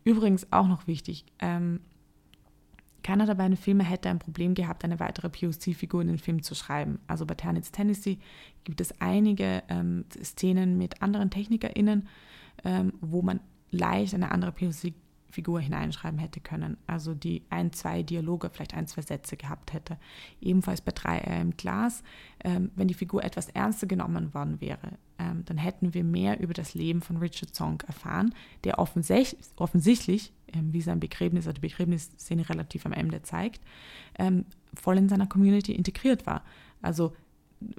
Übrigens 0.04 0.50
auch 0.52 0.66
noch 0.66 0.86
wichtig, 0.86 1.26
ähm, 1.40 1.80
keiner 3.04 3.26
der 3.26 3.34
beiden 3.34 3.56
Filme 3.56 3.84
hätte 3.84 4.08
ein 4.08 4.18
Problem 4.18 4.54
gehabt, 4.54 4.82
eine 4.82 4.98
weitere 4.98 5.28
POC-Figur 5.28 6.00
in 6.02 6.08
den 6.08 6.18
Film 6.18 6.42
zu 6.42 6.56
schreiben. 6.56 6.98
Also 7.06 7.26
bei 7.26 7.34
Ternitz 7.34 7.70
Tennessee 7.70 8.18
gibt 8.64 8.80
es 8.80 9.00
einige 9.00 9.62
ähm, 9.68 10.06
Szenen 10.22 10.78
mit 10.78 11.02
anderen 11.02 11.30
TechnikerInnen, 11.30 12.08
ähm, 12.64 12.94
wo 13.00 13.22
man 13.22 13.40
leicht 13.70 14.14
eine 14.14 14.32
andere 14.32 14.52
POC-Figur 15.34 15.60
hineinschreiben 15.60 16.18
hätte 16.18 16.40
können. 16.40 16.76
Also 16.86 17.14
die 17.14 17.42
ein, 17.50 17.72
zwei 17.72 18.02
Dialoge, 18.02 18.50
vielleicht 18.50 18.74
ein, 18.74 18.86
zwei 18.86 19.02
Sätze 19.02 19.36
gehabt 19.36 19.72
hätte. 19.72 19.98
Ebenfalls 20.40 20.80
bei 20.80 20.92
3 20.92 21.18
im 21.40 21.56
Glas, 21.56 22.02
ähm, 22.44 22.70
wenn 22.76 22.88
die 22.88 22.94
Figur 22.94 23.24
etwas 23.24 23.48
ernster 23.48 23.86
genommen 23.86 24.32
worden 24.34 24.60
wäre, 24.60 24.98
ähm, 25.18 25.44
dann 25.44 25.58
hätten 25.58 25.94
wir 25.94 26.04
mehr 26.04 26.40
über 26.40 26.54
das 26.54 26.74
Leben 26.74 27.02
von 27.02 27.16
Richard 27.16 27.54
Song 27.54 27.80
erfahren, 27.86 28.34
der 28.64 28.78
offensichtlich, 28.78 29.40
offensichtlich 29.56 30.32
ähm, 30.52 30.72
wie 30.72 30.80
sein 30.80 31.00
Begräbnis 31.00 31.46
oder 31.46 31.54
die 31.54 31.60
Begräbnisszene 31.60 32.48
relativ 32.48 32.86
am 32.86 32.92
Ende 32.92 33.22
zeigt, 33.22 33.60
ähm, 34.18 34.44
voll 34.74 34.98
in 34.98 35.08
seiner 35.08 35.26
Community 35.26 35.72
integriert 35.72 36.26
war. 36.26 36.44
Also 36.82 37.14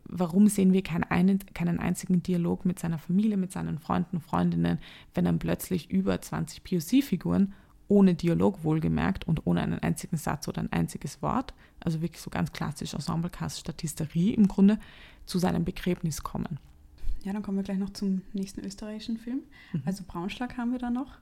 warum 0.05 0.47
sehen 0.47 0.73
wir 0.73 0.83
keinen, 0.83 1.03
einen, 1.03 1.39
keinen 1.53 1.79
einzigen 1.79 2.23
Dialog 2.23 2.65
mit 2.65 2.79
seiner 2.79 2.99
Familie, 2.99 3.37
mit 3.37 3.51
seinen 3.51 3.79
Freunden, 3.79 4.19
Freundinnen, 4.19 4.79
wenn 5.13 5.25
dann 5.25 5.39
plötzlich 5.39 5.89
über 5.89 6.21
20 6.21 6.63
POC-Figuren 6.63 7.53
ohne 7.87 8.15
Dialog 8.15 8.63
wohlgemerkt 8.63 9.27
und 9.27 9.45
ohne 9.45 9.61
einen 9.61 9.79
einzigen 9.79 10.17
Satz 10.17 10.47
oder 10.47 10.61
ein 10.61 10.71
einziges 10.71 11.21
Wort, 11.21 11.53
also 11.79 12.01
wirklich 12.01 12.21
so 12.21 12.29
ganz 12.29 12.51
klassisch 12.51 12.93
Ensemblecast-Statisterie 12.93 14.33
im 14.33 14.47
Grunde, 14.47 14.79
zu 15.25 15.39
seinem 15.39 15.65
Begräbnis 15.65 16.23
kommen. 16.23 16.59
Ja, 17.23 17.33
dann 17.33 17.41
kommen 17.41 17.57
wir 17.57 17.63
gleich 17.63 17.79
noch 17.79 17.91
zum 17.91 18.21
nächsten 18.33 18.61
österreichischen 18.61 19.17
Film. 19.17 19.41
Also 19.85 20.03
Braunschlag 20.07 20.57
haben 20.57 20.71
wir 20.71 20.79
da 20.79 20.89
noch. 20.89 21.17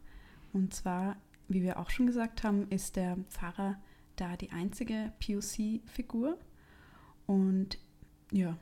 Und 0.52 0.74
zwar, 0.74 1.16
wie 1.48 1.64
wir 1.64 1.80
auch 1.80 1.90
schon 1.90 2.08
gesagt 2.08 2.44
haben, 2.44 2.68
ist 2.70 2.98
der 2.98 3.18
Pfarrer 3.30 3.78
da 4.16 4.36
die 4.36 4.52
einzige 4.52 5.14
POC-Figur. 5.20 6.38
Und 7.26 7.78
ja, 8.34 8.58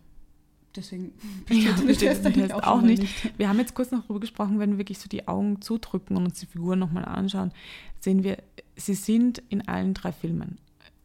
deswegen 0.76 1.14
Ja, 1.50 1.72
den 1.74 1.88
besteht 1.88 2.10
Test 2.10 2.24
Test 2.24 2.52
schon 2.52 2.62
auch 2.62 2.82
mal 2.82 2.88
nicht. 2.88 3.38
Wir 3.38 3.50
haben 3.50 3.60
jetzt 3.60 3.74
kurz 3.74 3.92
noch 3.92 4.02
darüber 4.04 4.20
gesprochen, 4.20 4.60
wenn 4.60 4.72
wir 4.72 4.78
wirklich 4.78 5.00
so 5.00 5.08
die 5.08 5.28
Augen 5.28 5.62
zudrücken 5.62 6.18
und 6.18 6.26
uns 6.26 6.40
die 6.40 6.46
Figuren 6.46 6.80
nochmal 6.80 7.06
anschauen, 7.06 7.52
sehen 8.00 8.24
wir, 8.24 8.38
sie 8.76 8.94
sind 8.94 9.40
in 9.50 9.68
allen 9.68 9.94
drei 9.94 10.12
Filmen 10.12 10.60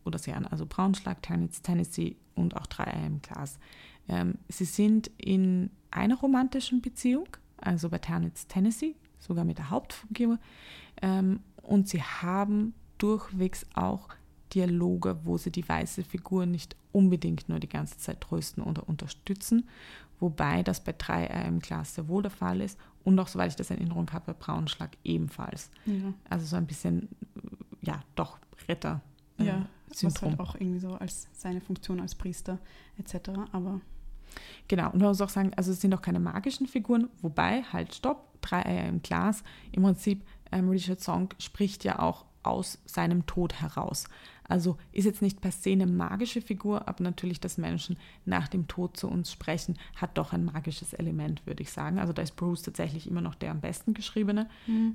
oder 0.05 0.19
Serien, 0.19 0.47
also 0.47 0.67
Braunschlag, 0.67 1.23
Tennessee, 1.23 1.63
Tennessee 1.63 2.17
und 2.35 2.57
auch 2.57 2.67
Drei 2.67 2.87
Eier 2.87 3.07
im 3.07 3.23
Glas. 3.23 3.59
Ähm, 4.09 4.35
sie 4.49 4.65
sind 4.65 5.11
in 5.17 5.71
einer 5.91 6.17
romantischen 6.17 6.81
Beziehung, 6.81 7.29
also 7.57 7.89
bei 7.89 7.99
Ternitz, 7.99 8.47
Tennessee, 8.47 8.95
sogar 9.19 9.45
mit 9.45 9.59
der 9.59 9.71
Hauptfigur. 9.71 10.39
Ähm, 11.03 11.41
und 11.63 11.89
sie 11.89 12.03
haben 12.03 12.75
durchwegs 12.99 13.67
auch 13.75 14.09
Dialoge, 14.55 15.19
wo 15.25 15.37
sie 15.39 15.51
die 15.51 15.69
weiße 15.69 16.05
Figur 16.05 16.47
nicht 16.47 16.77
unbedingt 16.93 17.49
nur 17.49 17.59
die 17.59 17.69
ganze 17.69 17.99
Zeit 17.99 18.21
trösten 18.21 18.63
oder 18.63 18.89
unterstützen, 18.89 19.69
wobei 20.21 20.63
das 20.63 20.83
bei 20.83 20.95
3 20.97 21.27
im 21.47 21.59
Glas 21.61 21.95
sehr 21.95 22.09
wohl 22.09 22.23
der 22.23 22.31
Fall 22.31 22.61
ist 22.61 22.79
und 23.05 23.19
auch, 23.19 23.29
soweit 23.29 23.51
ich 23.51 23.57
das 23.57 23.71
in 23.71 23.79
Erinnerung 23.79 24.11
habe, 24.13 24.33
bei 24.33 24.33
Braunschlag 24.33 24.97
ebenfalls. 25.05 25.71
Ja, 25.85 26.15
Also 26.31 26.47
so 26.47 26.57
ein 26.57 26.67
bisschen, 26.67 27.09
ja, 27.83 28.03
doch 28.15 28.39
Retter. 28.69 29.01
äh, 29.39 29.45
ja 29.45 29.67
was 30.03 30.23
halt 30.23 30.41
auch 30.41 30.55
irgendwie 30.57 30.81
so 30.81 30.95
als 30.95 31.29
seine 31.33 31.61
Funktion 31.61 32.01
als 32.01 32.15
Priester 32.15 32.59
etc. 32.99 33.31
Aber 33.53 33.81
Genau, 34.69 34.91
und 34.91 34.99
man 34.99 35.09
muss 35.09 35.21
auch 35.21 35.29
sagen, 35.29 35.53
also 35.57 35.73
es 35.73 35.81
sind 35.81 35.95
auch 35.95 36.03
keine 36.03 36.21
magischen 36.21 36.67
Figuren, 36.67 37.09
wobei, 37.23 37.63
halt, 37.73 37.95
stopp, 37.95 38.41
drei 38.43 38.67
Eier 38.67 38.89
im 38.89 39.01
Glas. 39.01 39.43
Im 39.73 39.83
Prinzip, 39.85 40.27
ähm, 40.53 40.69
Richard 40.69 41.01
Song 41.01 41.29
spricht 41.39 41.85
ja 41.85 42.01
auch 42.01 42.27
aus 42.43 42.79
seinem 42.85 43.25
Tod 43.27 43.61
heraus. 43.61 44.05
Also 44.49 44.77
ist 44.93 45.05
jetzt 45.05 45.23
nicht 45.23 45.41
per 45.41 45.53
se 45.53 45.73
eine 45.73 45.87
magische 45.87 46.41
Figur, 46.41 46.89
aber 46.89 47.03
natürlich, 47.03 47.41
dass 47.41 47.59
Menschen 47.59 47.97
nach 48.25 48.49
dem 48.49 48.69
Tod 48.69 48.97
zu 48.97 49.09
uns 49.09 49.33
sprechen, 49.33 49.77
hat 49.97 50.17
doch 50.19 50.33
ein 50.33 50.45
magisches 50.45 50.93
Element, 50.93 51.45
würde 51.47 51.63
ich 51.63 51.71
sagen. 51.71 51.99
Also 51.99 52.13
da 52.13 52.23
ist 52.23 52.37
Bruce 52.37 52.63
tatsächlich 52.63 53.09
immer 53.09 53.21
noch 53.21 53.35
der 53.35 53.51
am 53.51 53.61
besten 53.61 53.95
geschriebene, 53.95 54.49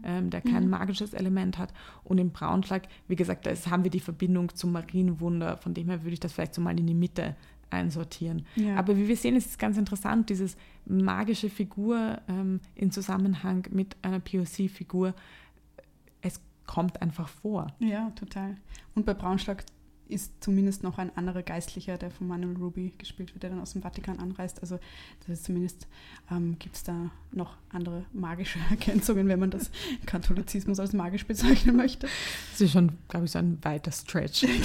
ähm, 0.03 0.29
der 0.29 0.41
kein 0.41 0.69
magisches 0.69 1.13
Element 1.13 1.57
hat. 1.57 1.73
Und 2.03 2.17
im 2.17 2.31
Braunschlag, 2.31 2.83
wie 3.07 3.15
gesagt, 3.15 3.45
da 3.45 3.51
haben 3.69 3.83
wir 3.83 3.91
die 3.91 3.99
Verbindung 3.99 4.53
zum 4.55 4.71
Marienwunder, 4.71 5.57
von 5.57 5.73
dem 5.73 5.89
her 5.89 6.03
würde 6.03 6.13
ich 6.13 6.19
das 6.19 6.33
vielleicht 6.33 6.53
so 6.53 6.61
mal 6.61 6.79
in 6.79 6.87
die 6.87 6.93
Mitte 6.93 7.35
einsortieren. 7.71 8.45
Ja. 8.55 8.75
Aber 8.75 8.97
wie 8.97 9.07
wir 9.07 9.15
sehen, 9.15 9.35
ist 9.35 9.49
es 9.49 9.57
ganz 9.57 9.77
interessant, 9.77 10.29
dieses 10.29 10.57
magische 10.85 11.49
Figur 11.49 12.19
ähm, 12.27 12.59
in 12.75 12.91
Zusammenhang 12.91 13.67
mit 13.71 13.95
einer 14.01 14.19
POC-Figur. 14.19 15.13
Kommt 16.71 17.01
einfach 17.01 17.27
vor. 17.27 17.67
ja, 17.79 18.11
total. 18.11 18.55
Und 18.95 19.05
bei 19.05 19.13
Braunschlag 19.13 19.65
ist 20.07 20.31
zumindest 20.41 20.83
noch 20.83 20.97
ein 20.97 21.15
anderer 21.17 21.41
Geistlicher, 21.41 21.97
der 21.97 22.11
von 22.11 22.27
Manuel 22.27 22.55
Ruby 22.55 22.93
gespielt 22.97 23.33
wird, 23.33 23.43
der 23.43 23.49
dann 23.49 23.59
aus 23.59 23.73
dem 23.73 23.81
Vatikan 23.81 24.19
anreist. 24.19 24.61
Also 24.61 24.79
zumindest 25.41 25.87
ähm, 26.29 26.57
gibt 26.59 26.75
es 26.75 26.83
da 26.83 27.11
noch 27.33 27.57
andere 27.71 28.05
magische 28.13 28.59
Ergänzungen, 28.69 29.27
wenn 29.27 29.39
man 29.39 29.51
das 29.51 29.69
Katholizismus 30.05 30.79
als 30.79 30.93
magisch 30.93 31.25
bezeichnen 31.25 31.75
möchte. 31.75 32.07
Das 32.51 32.61
ist 32.61 32.71
schon, 32.71 32.93
glaube 33.09 33.25
ich, 33.25 33.31
so 33.31 33.39
ein 33.39 33.57
weiter 33.63 33.91
Stretch. 33.91 34.45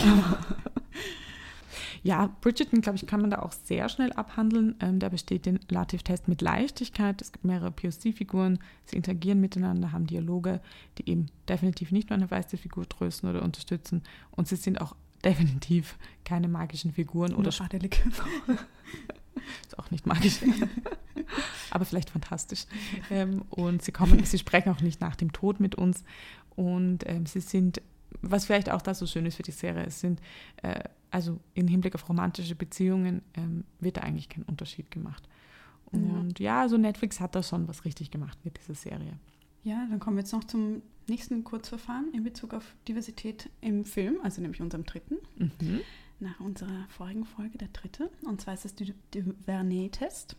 Ja, 2.03 2.34
Bridgerton, 2.41 2.80
glaube 2.80 2.97
ich, 2.97 3.07
kann 3.07 3.20
man 3.20 3.30
da 3.30 3.41
auch 3.41 3.53
sehr 3.53 3.89
schnell 3.89 4.12
abhandeln. 4.12 4.74
Ähm, 4.80 4.99
da 4.99 5.09
besteht 5.09 5.47
den 5.47 5.61
Lativ-Test 5.68 6.28
mit 6.28 6.43
Leichtigkeit. 6.43 7.20
Es 7.20 7.32
gibt 7.32 7.45
mehrere 7.45 7.70
POC-Figuren, 7.70 8.59
sie 8.84 8.97
interagieren 8.97 9.41
miteinander, 9.41 9.93
haben 9.93 10.07
Dialoge, 10.07 10.61
die 10.99 11.09
eben 11.11 11.26
definitiv 11.49 11.93
nicht 11.93 12.11
nur 12.11 12.16
eine 12.16 12.30
weiße 12.30 12.57
Figur 12.57 12.89
trösten 12.89 13.28
oder 13.28 13.43
unterstützen. 13.43 14.03
Und 14.30 14.49
sie 14.49 14.57
sind 14.57 14.80
auch 14.80 14.95
definitiv 15.24 15.99
keine 16.24 16.49
magischen 16.49 16.93
Figuren 16.93 17.34
oder 17.34 17.51
Nur 17.51 17.61
adelig. 17.61 18.05
ist 19.62 19.78
auch 19.78 19.91
nicht 19.91 20.07
magisch, 20.07 20.39
aber 21.70 21.84
vielleicht 21.84 22.11
fantastisch. 22.11 22.64
Ähm, 23.11 23.43
und 23.51 23.82
sie 23.82 23.93
kommen, 23.93 24.24
sie 24.24 24.39
sprechen 24.39 24.70
auch 24.70 24.80
nicht 24.80 25.01
nach 25.01 25.16
dem 25.16 25.32
Tod 25.32 25.61
mit 25.61 25.74
uns. 25.74 26.05
Und 26.55 27.07
ähm, 27.07 27.26
sie 27.26 27.41
sind, 27.41 27.82
was 28.22 28.47
vielleicht 28.47 28.70
auch 28.70 28.82
da 28.82 28.95
so 28.95 29.07
schön 29.07 29.26
ist 29.26 29.37
für 29.37 29.43
die 29.43 29.53
Serie, 29.53 29.84
es 29.84 30.01
sind, 30.01 30.20
äh, 30.62 30.84
also 31.11 31.38
im 31.54 31.68
Hinblick 31.68 31.94
auf 31.94 32.09
romantische 32.09 32.54
Beziehungen 32.54 33.22
ähm, 33.34 33.64
wird 33.80 33.96
da 33.96 34.02
eigentlich 34.02 34.28
kein 34.28 34.44
Unterschied 34.44 34.90
gemacht. 34.90 35.28
Und 35.86 36.38
ja. 36.40 36.61
also 36.61 36.76
Netflix 36.76 37.20
hat 37.20 37.34
da 37.34 37.42
schon 37.42 37.68
was 37.68 37.84
richtig 37.84 38.11
gemacht 38.11 38.38
mit 38.44 38.59
dieser 38.59 38.74
Serie. 38.74 39.18
Ja, 39.62 39.86
dann 39.88 39.98
kommen 39.98 40.16
wir 40.16 40.22
jetzt 40.22 40.32
noch 40.32 40.44
zum 40.44 40.82
nächsten 41.09 41.44
Kurzverfahren 41.44 42.12
in 42.12 42.24
Bezug 42.24 42.54
auf 42.54 42.74
Diversität 42.88 43.50
im 43.61 43.84
Film, 43.84 44.18
also 44.22 44.40
nämlich 44.40 44.61
unserem 44.61 44.84
dritten. 44.84 45.16
Mhm. 45.38 45.80
nach 46.18 46.40
unserer 46.40 46.86
vorigen 46.88 47.26
Folge, 47.26 47.59
der 47.59 47.68
dritte. 47.68 48.11
Und 48.24 48.40
zwar 48.40 48.54
ist 48.54 48.64
es 48.64 48.74
der 48.74 48.86
Duvernay-Test. 49.11 50.36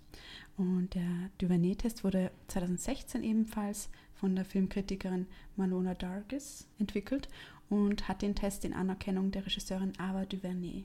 Und 0.58 0.96
der 0.96 1.30
Duvernay-Test 1.38 2.04
wurde 2.04 2.32
2016 2.48 3.24
ebenfalls 3.24 3.90
von 4.16 4.36
der 4.36 4.44
Filmkritikerin 4.44 5.28
Manona 5.56 5.94
Dargis 5.94 6.68
entwickelt 6.80 7.28
und 7.70 8.08
hat 8.08 8.22
den 8.22 8.36
Test 8.36 8.66
in 8.66 8.74
Anerkennung 8.74 9.32
der 9.32 9.46
Regisseurin 9.46 9.94
Ava 10.00 10.26
DuVernay 10.26 10.84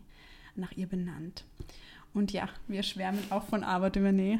nach 0.57 0.73
ihr 0.73 0.87
benannt. 0.87 1.45
Und 2.15 2.33
ja, 2.33 2.49
wir 2.69 2.83
schwärmen 2.83 3.23
auch 3.31 3.45
von 3.45 3.65
Ava 3.65 3.91
DuVernay. 3.91 4.39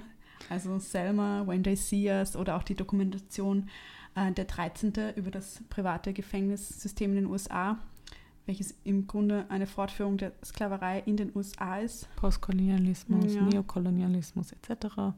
Also 0.51 0.79
Selma, 0.79 1.47
When 1.47 1.63
They 1.63 1.77
See 1.77 2.11
Us 2.11 2.37
oder 2.37 2.57
auch 2.57 2.65
die 2.65 2.75
Dokumentation 2.75 3.71
äh, 4.15 4.33
Der 4.33 4.45
13. 4.45 4.93
über 5.17 5.31
das 5.31 5.63
private 5.71 6.13
Gefängnissystem 6.13 7.11
in 7.11 7.17
den 7.17 7.27
USA, 7.27 7.79
welches 8.45 8.75
im 8.85 9.07
Grunde 9.07 9.47
eine 9.49 9.67
Fortführung 9.67 10.19
der 10.19 10.33
Sklaverei 10.45 11.01
in 11.07 11.17
den 11.17 11.35
USA 11.35 11.79
ist. 11.79 12.09
Postkolonialismus, 12.17 13.35
Ja. 13.35 13.43
Neokolonialismus 13.43 14.53
etc. 14.53 15.15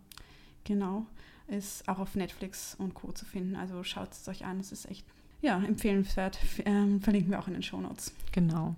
Genau, 0.65 1.07
ist 1.49 1.89
auch 1.89 1.99
auf 1.99 2.15
Netflix 2.15 2.75
und 2.79 2.95
Co. 2.95 3.13
zu 3.13 3.25
finden. 3.25 3.57
Also 3.57 3.83
schaut 3.83 4.13
es 4.13 4.29
euch 4.29 4.45
an, 4.45 4.61
es 4.61 4.73
ist 4.73 4.85
echt 4.91 5.07
ja, 5.45 5.63
empfehlenswert. 5.63 6.39
Ähm, 6.65 7.01
verlinken 7.01 7.31
wir 7.31 7.39
auch 7.39 7.47
in 7.47 7.53
den 7.53 7.63
Shownotes. 7.63 8.13
Genau. 8.33 8.75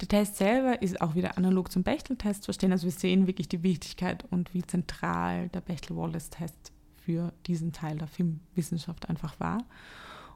Der 0.00 0.08
Test 0.08 0.36
selber 0.36 0.82
ist 0.82 1.00
auch 1.00 1.14
wieder 1.14 1.38
analog 1.38 1.72
zum 1.72 1.82
Bechtel-Test 1.82 2.44
verstehen. 2.44 2.72
Also 2.72 2.84
wir 2.84 2.92
sehen 2.92 3.26
wirklich 3.26 3.48
die 3.48 3.62
Wichtigkeit 3.62 4.24
und 4.30 4.52
wie 4.52 4.62
zentral 4.62 5.48
der 5.48 5.62
Bechtel-Wallace-Test 5.62 6.72
für 7.04 7.32
diesen 7.46 7.72
Teil 7.72 7.96
der 7.96 8.06
Filmwissenschaft 8.06 9.08
einfach 9.08 9.40
war. 9.40 9.64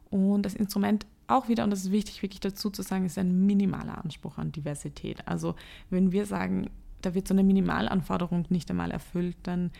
Und 0.09 0.43
das 0.43 0.55
Instrument 0.55 1.07
auch 1.26 1.49
wieder, 1.49 1.64
und 1.64 1.70
das 1.70 1.80
ist 1.80 1.93
wichtig 1.93 2.22
wirklich 2.22 2.41
dazu 2.41 2.70
zu 2.70 2.82
sagen, 2.82 3.05
ist 3.05 3.18
ein 3.18 3.45
minimaler 3.45 4.03
Anspruch 4.03 4.39
an 4.39 4.53
Diversität. 4.53 5.26
Also 5.28 5.55
wenn 5.91 6.12
wir 6.12 6.24
sagen, 6.24 6.70
da 7.03 7.14
wird 7.14 7.28
so 7.28 7.35
eine 7.35 7.45
Minimalanforderung 7.45 8.47
nicht 8.49 8.70
einmal 8.70 8.91
erfüllt, 8.91 9.37
dann 9.43 9.70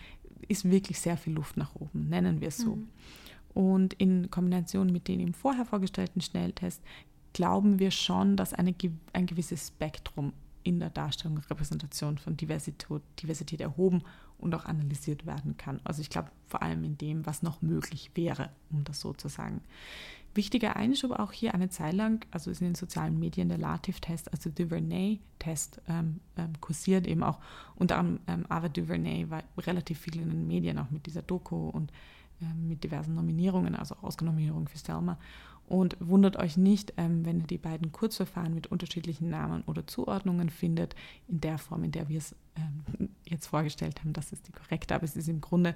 ist 0.47 0.69
wirklich 0.69 0.99
sehr 0.99 1.17
viel 1.17 1.33
Luft 1.33 1.57
nach 1.57 1.73
oben, 1.75 2.09
nennen 2.09 2.41
wir 2.41 2.49
es 2.49 2.57
so. 2.57 2.75
Mhm. 2.75 2.89
Und 3.55 3.93
in 3.93 4.29
Kombination 4.29 4.91
mit 4.91 5.07
den 5.07 5.21
im 5.21 5.33
vorher 5.33 5.65
vorgestellten 5.65 6.19
Schnelltest 6.19 6.83
glauben 7.33 7.79
wir 7.79 7.89
schon, 7.89 8.35
dass 8.35 8.53
eine, 8.53 8.75
ein 9.13 9.25
gewisses 9.25 9.69
Spektrum 9.69 10.33
in 10.63 10.79
der 10.79 10.89
Darstellung 10.89 11.37
und 11.37 11.49
Repräsentation 11.49 12.17
von 12.17 12.35
Diversität, 12.35 13.01
Diversität 13.21 13.61
erhoben 13.61 14.03
und 14.37 14.53
auch 14.53 14.65
analysiert 14.65 15.25
werden 15.25 15.55
kann. 15.55 15.79
Also 15.85 16.01
ich 16.01 16.09
glaube 16.09 16.31
vor 16.47 16.61
allem 16.61 16.83
in 16.83 16.97
dem, 16.97 17.25
was 17.25 17.43
noch 17.43 17.61
möglich 17.61 18.11
wäre, 18.15 18.49
um 18.71 18.83
das 18.83 18.99
so 18.99 19.13
zu 19.13 19.29
sagen. 19.29 19.61
Wichtiger 20.33 20.75
Einschub 20.75 21.11
auch 21.11 21.31
hier 21.31 21.53
eine 21.53 21.69
Zeit 21.69 21.93
lang, 21.93 22.25
also 22.31 22.51
ist 22.51 22.59
in 22.59 22.67
den 22.67 22.75
sozialen 22.75 23.17
Medien 23.17 23.47
der 23.47 23.57
Lativ-Test, 23.57 24.33
also 24.33 24.49
Duvernay-Test 24.49 25.81
ähm, 25.87 26.19
ähm, 26.35 26.59
kursiert 26.59 27.07
eben 27.07 27.23
auch. 27.23 27.39
Unter 27.75 27.97
anderem 27.97 28.19
ähm, 28.27 28.45
Ava 28.49 28.67
Duvernay 28.67 29.29
war 29.29 29.43
relativ 29.59 29.99
viel 29.99 30.17
in 30.17 30.29
den 30.29 30.45
Medien, 30.45 30.77
auch 30.77 30.89
mit 30.89 31.05
dieser 31.05 31.21
Doku 31.21 31.69
und 31.69 31.93
mit 32.55 32.83
diversen 32.83 33.15
Nominierungen, 33.15 33.75
also 33.75 33.95
auch 34.01 34.11
für 34.11 34.77
Selma. 34.77 35.17
Und 35.67 35.97
wundert 35.99 36.37
euch 36.37 36.57
nicht, 36.57 36.93
ähm, 36.97 37.25
wenn 37.25 37.39
ihr 37.39 37.47
die 37.47 37.57
beiden 37.57 37.91
Kurzverfahren 37.91 38.53
mit 38.53 38.67
unterschiedlichen 38.67 39.29
Namen 39.29 39.63
oder 39.63 39.87
Zuordnungen 39.87 40.49
findet, 40.49 40.95
in 41.27 41.41
der 41.41 41.57
Form, 41.57 41.83
in 41.83 41.91
der 41.91 42.07
wir 42.07 42.19
es 42.19 42.35
ähm, 42.55 43.09
jetzt 43.25 43.47
vorgestellt 43.47 43.99
haben. 43.99 44.13
Das 44.13 44.31
ist 44.31 44.47
die 44.47 44.51
korrekte, 44.51 44.93
aber 44.93 45.05
es 45.05 45.15
ist 45.15 45.27
im 45.27 45.41
Grunde 45.41 45.75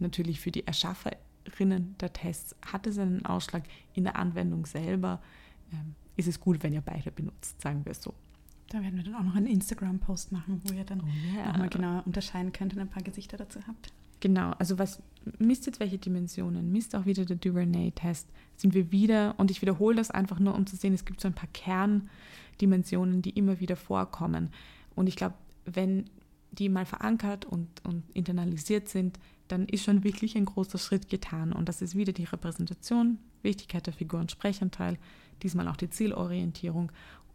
natürlich 0.00 0.40
für 0.40 0.50
die 0.50 0.66
Erschafferin 0.66 1.96
der 1.98 2.12
Tests, 2.12 2.54
hat 2.66 2.86
es 2.86 2.98
einen 2.98 3.24
Ausschlag. 3.24 3.64
In 3.94 4.04
der 4.04 4.16
Anwendung 4.16 4.66
selber 4.66 5.22
ähm, 5.72 5.94
ist 6.16 6.28
es 6.28 6.38
gut, 6.38 6.62
wenn 6.62 6.74
ihr 6.74 6.82
beide 6.82 7.10
benutzt, 7.10 7.60
sagen 7.62 7.84
wir 7.86 7.92
es 7.92 8.02
so. 8.02 8.12
Da 8.68 8.82
werden 8.82 8.96
wir 8.96 9.04
dann 9.04 9.14
auch 9.14 9.22
noch 9.22 9.36
einen 9.36 9.46
Instagram-Post 9.46 10.32
machen, 10.32 10.60
wo 10.64 10.74
ihr 10.74 10.84
dann 10.84 11.02
yeah. 11.34 11.52
nochmal 11.52 11.68
genauer 11.68 12.02
unterscheiden 12.04 12.52
könnt 12.52 12.74
und 12.74 12.80
ein 12.80 12.88
paar 12.90 13.02
Gesichter 13.02 13.36
dazu 13.36 13.60
habt. 13.66 13.92
Genau, 14.20 14.50
also 14.52 14.78
was 14.78 15.02
misst 15.38 15.66
jetzt 15.66 15.80
welche 15.80 15.98
Dimensionen? 15.98 16.72
Misst 16.72 16.94
auch 16.94 17.06
wieder 17.06 17.24
der 17.24 17.36
Duvernay-Test. 17.36 18.28
Sind 18.56 18.74
wir 18.74 18.92
wieder, 18.92 19.34
und 19.38 19.50
ich 19.50 19.62
wiederhole 19.62 19.96
das 19.96 20.10
einfach 20.10 20.38
nur, 20.38 20.54
um 20.54 20.66
zu 20.66 20.76
sehen, 20.76 20.94
es 20.94 21.04
gibt 21.04 21.20
so 21.20 21.28
ein 21.28 21.34
paar 21.34 21.48
Kerndimensionen, 21.52 23.22
die 23.22 23.30
immer 23.30 23.60
wieder 23.60 23.76
vorkommen. 23.76 24.50
Und 24.94 25.08
ich 25.08 25.16
glaube, 25.16 25.34
wenn 25.64 26.08
die 26.52 26.68
mal 26.68 26.86
verankert 26.86 27.44
und, 27.44 27.68
und 27.84 28.04
internalisiert 28.14 28.88
sind, 28.88 29.18
dann 29.48 29.66
ist 29.66 29.84
schon 29.84 30.04
wirklich 30.04 30.36
ein 30.36 30.46
großer 30.46 30.78
Schritt 30.78 31.08
getan. 31.08 31.52
Und 31.52 31.68
das 31.68 31.82
ist 31.82 31.96
wieder 31.96 32.12
die 32.12 32.24
Repräsentation, 32.24 33.18
Wichtigkeit 33.42 33.86
der 33.86 33.94
Figur 33.94 34.20
und 34.20 34.30
Sprechanteil, 34.30 34.98
diesmal 35.42 35.68
auch 35.68 35.76
die 35.76 35.90
Zielorientierung 35.90 36.90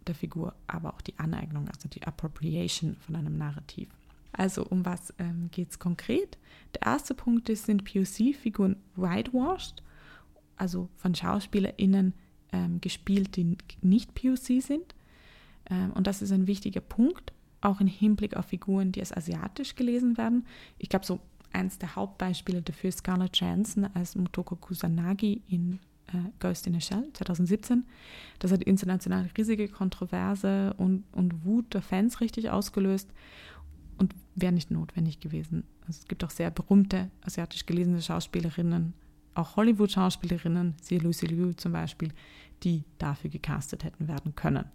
der 0.08 0.16
Figur, 0.16 0.56
aber 0.68 0.94
auch 0.94 1.02
die 1.02 1.18
Aneignung, 1.20 1.68
also 1.70 1.88
die 1.88 2.04
Appropriation 2.04 2.96
von 2.98 3.16
einem 3.16 3.38
Narrativ. 3.38 3.90
Also 4.34 4.66
um 4.66 4.86
was 4.86 5.14
ähm, 5.20 5.50
geht 5.52 5.72
es 5.72 5.80
konkret? 5.80 6.38
Der 6.76 6.84
erste 6.84 7.14
Punkt 7.14 7.50
ist, 7.50 7.66
sind 7.66 7.84
POC-Figuren 7.84 8.78
whitewashed, 8.96 9.84
also 10.56 10.90
von 10.96 11.14
SchauspielerInnen 11.14 12.14
ähm, 12.52 12.80
gespielt, 12.82 13.36
die 13.36 13.58
nicht 13.82 14.14
POC 14.14 14.62
sind. 14.62 14.96
Ähm, 15.70 15.92
und 15.92 16.08
das 16.08 16.22
ist 16.22 16.32
ein 16.32 16.48
wichtiger 16.48 16.82
Punkt, 16.82 17.34
auch 17.62 17.82
im 17.82 17.88
Hinblick 17.88 18.36
auf 18.36 18.46
Figuren, 18.46 18.92
die 18.92 19.02
als 19.02 19.16
asiatisch 19.16 19.76
gelesen 19.76 20.18
werden. 20.18 20.46
Ich 20.78 20.90
glaube, 20.90 21.06
so 21.06 21.20
eins 21.54 21.78
der 21.78 21.96
Hauptbeispiele 21.96 22.62
dafür 22.62 22.90
ist 22.90 23.00
Scarlett 23.00 23.38
Johansson 23.38 23.90
als 23.94 24.16
Motoko 24.16 24.56
Kusanagi 24.56 25.42
in 25.48 25.80
äh, 26.08 26.30
Ghost 26.40 26.68
in 26.68 26.76
a 26.76 26.80
Shell 26.80 27.10
2017. 27.14 27.86
Das 28.40 28.52
hat 28.52 28.64
international 28.64 29.30
riesige 29.38 29.68
Kontroverse 29.68 30.74
und, 30.78 31.04
und 31.12 31.46
Wut 31.46 31.74
der 31.74 31.82
Fans 31.82 32.22
richtig 32.22 32.50
ausgelöst 32.50 33.10
und 34.02 34.16
wäre 34.36 34.52
nicht 34.52 34.72
notwendig 34.72 35.20
gewesen. 35.20 35.64
Also 35.82 36.00
es 36.02 36.08
gibt 36.08 36.24
auch 36.24 36.30
sehr 36.30 36.52
berühmte 36.52 37.10
asiatisch 37.22 37.66
gelesene 37.66 38.02
Schauspielerinnen, 38.02 38.94
auch 39.36 39.56
Hollywood-Schauspielerinnen, 39.56 40.76
Lucy 40.90 41.28
Liu 41.28 41.54
zum 41.54 41.72
Beispiel, 41.72 42.12
die 42.64 42.84
dafür 42.98 43.30
gecastet 43.30 43.84
hätten 43.84 44.08
werden 44.08 44.36
können. 44.36 44.66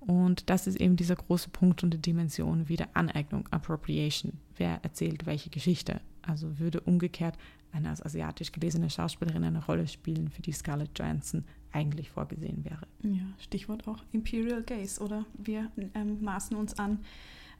Und 0.00 0.50
das 0.50 0.66
ist 0.66 0.80
eben 0.80 0.96
dieser 0.96 1.16
große 1.16 1.48
Punkt 1.48 1.82
und 1.82 1.94
die 1.94 2.02
Dimension 2.02 2.68
wieder 2.68 2.88
Aneignung, 2.92 3.48
Appropriation. 3.50 4.34
Wer 4.56 4.80
erzählt 4.84 5.26
welche 5.26 5.50
Geschichte? 5.50 6.00
Also 6.22 6.58
würde 6.58 6.80
umgekehrt 6.80 7.36
eine 7.72 7.90
als 7.90 8.02
asiatisch 8.02 8.52
gelesene 8.52 8.90
Schauspielerin 8.90 9.44
eine 9.44 9.64
Rolle 9.64 9.86
spielen, 9.88 10.28
für 10.28 10.42
die 10.42 10.52
Scarlett 10.52 10.98
Johansson 10.98 11.44
eigentlich 11.72 12.10
vorgesehen 12.10 12.64
wäre. 12.64 12.86
Ja, 13.02 13.26
Stichwort 13.38 13.86
auch 13.86 14.02
Imperial 14.12 14.62
Gaze, 14.62 15.02
oder? 15.02 15.24
Wir 15.36 15.70
ähm, 15.94 16.22
maßen 16.22 16.56
uns 16.56 16.78
an, 16.78 17.00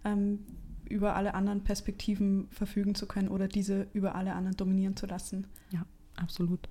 ähm, 0.04 0.40
über 0.88 1.16
alle 1.16 1.34
anderen 1.34 1.64
Perspektiven 1.64 2.48
verfügen 2.50 2.94
zu 2.94 3.06
können 3.06 3.28
oder 3.28 3.48
diese 3.48 3.86
über 3.92 4.14
alle 4.14 4.34
anderen 4.34 4.56
dominieren 4.56 4.96
zu 4.96 5.06
lassen. 5.06 5.46
Ja, 5.70 5.84
absolut. 6.16 6.68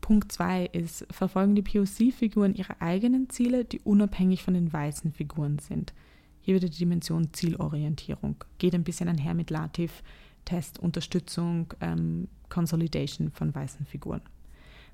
Punkt 0.00 0.32
2 0.32 0.66
ist, 0.66 1.06
verfolgen 1.10 1.54
die 1.54 1.62
POC-Figuren 1.62 2.54
ihre 2.54 2.80
eigenen 2.80 3.28
Ziele, 3.28 3.64
die 3.64 3.80
unabhängig 3.80 4.42
von 4.42 4.54
den 4.54 4.72
weißen 4.72 5.12
Figuren 5.12 5.58
sind. 5.58 5.92
Hier 6.40 6.54
wieder 6.54 6.68
die 6.68 6.78
Dimension 6.78 7.32
Zielorientierung. 7.32 8.36
Geht 8.58 8.74
ein 8.74 8.84
bisschen 8.84 9.08
einher 9.08 9.34
mit 9.34 9.50
Lativ, 9.50 10.02
Test, 10.44 10.78
Unterstützung, 10.78 11.74
ähm, 11.80 12.28
Consolidation 12.48 13.30
von 13.30 13.54
weißen 13.54 13.86
Figuren. 13.86 14.22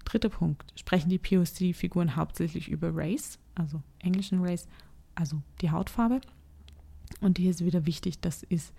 Dritter 0.05 0.28
Punkt. 0.28 0.72
Sprechen 0.78 1.09
die 1.09 1.18
POC-Figuren 1.18 2.16
hauptsächlich 2.16 2.68
über 2.68 2.90
Race, 2.92 3.38
also 3.55 3.82
englischen 4.01 4.44
Race, 4.44 4.68
also 5.14 5.40
die 5.61 5.70
Hautfarbe. 5.70 6.20
Und 7.20 7.38
hier 7.38 7.50
ist 7.50 7.64
wieder 7.64 7.86
wichtig, 7.86 8.20
das 8.20 8.42
ist 8.42 8.72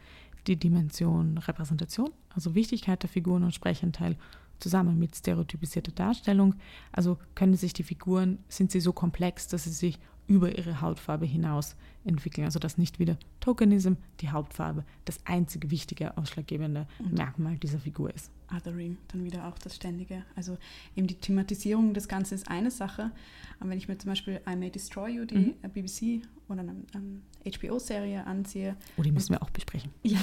die 0.47 0.55
Dimension 0.55 1.37
Repräsentation, 1.37 2.11
also 2.29 2.55
Wichtigkeit 2.55 3.03
der 3.03 3.09
Figuren 3.09 3.43
und 3.43 3.53
Sprechanteil 3.53 4.15
zusammen 4.59 4.97
mit 4.97 5.15
stereotypisierter 5.15 5.91
Darstellung. 5.91 6.55
Also 6.91 7.17
können 7.35 7.55
sich 7.55 7.73
die 7.73 7.83
Figuren, 7.83 8.39
sind 8.47 8.71
sie 8.71 8.79
so 8.79 8.93
komplex, 8.93 9.47
dass 9.47 9.65
sie 9.65 9.71
sich 9.71 9.99
über 10.27 10.57
ihre 10.57 10.81
Hautfarbe 10.81 11.25
hinaus 11.25 11.75
entwickeln. 12.03 12.45
Also 12.45 12.59
dass 12.59 12.77
nicht 12.77 12.99
wieder 12.99 13.17
Tokenism, 13.39 13.93
die 14.19 14.31
Hautfarbe, 14.31 14.83
das 15.05 15.19
einzige 15.25 15.71
wichtige, 15.71 16.17
ausschlaggebende 16.17 16.87
Merkmal 17.11 17.57
dieser 17.57 17.79
Figur 17.79 18.13
ist. 18.13 18.29
Othering, 18.55 18.97
dann 19.09 19.25
wieder 19.25 19.47
auch 19.47 19.57
das 19.59 19.75
Ständige. 19.75 20.23
Also 20.35 20.57
eben 20.95 21.07
die 21.07 21.15
Thematisierung 21.15 21.93
des 21.93 22.07
Ganzen 22.07 22.35
ist 22.35 22.47
eine 22.49 22.71
Sache. 22.71 23.11
Aber 23.59 23.69
wenn 23.69 23.77
ich 23.77 23.87
mir 23.87 23.97
zum 23.97 24.09
Beispiel 24.11 24.39
I 24.49 24.55
May 24.55 24.69
Destroy 24.71 25.09
You, 25.11 25.25
die 25.25 25.35
Mhm. 25.35 25.53
BBC 25.73 26.25
oder 26.47 26.61
eine 26.61 26.75
ähm, 26.95 27.21
HBO-Serie 27.45 28.25
ansehe, 28.25 28.75
Oh, 28.97 29.01
die 29.01 29.11
müssen 29.11 29.31
wir 29.33 29.41
auch 29.41 29.49
besprechen. 29.49 29.91
Ja, 30.03 30.19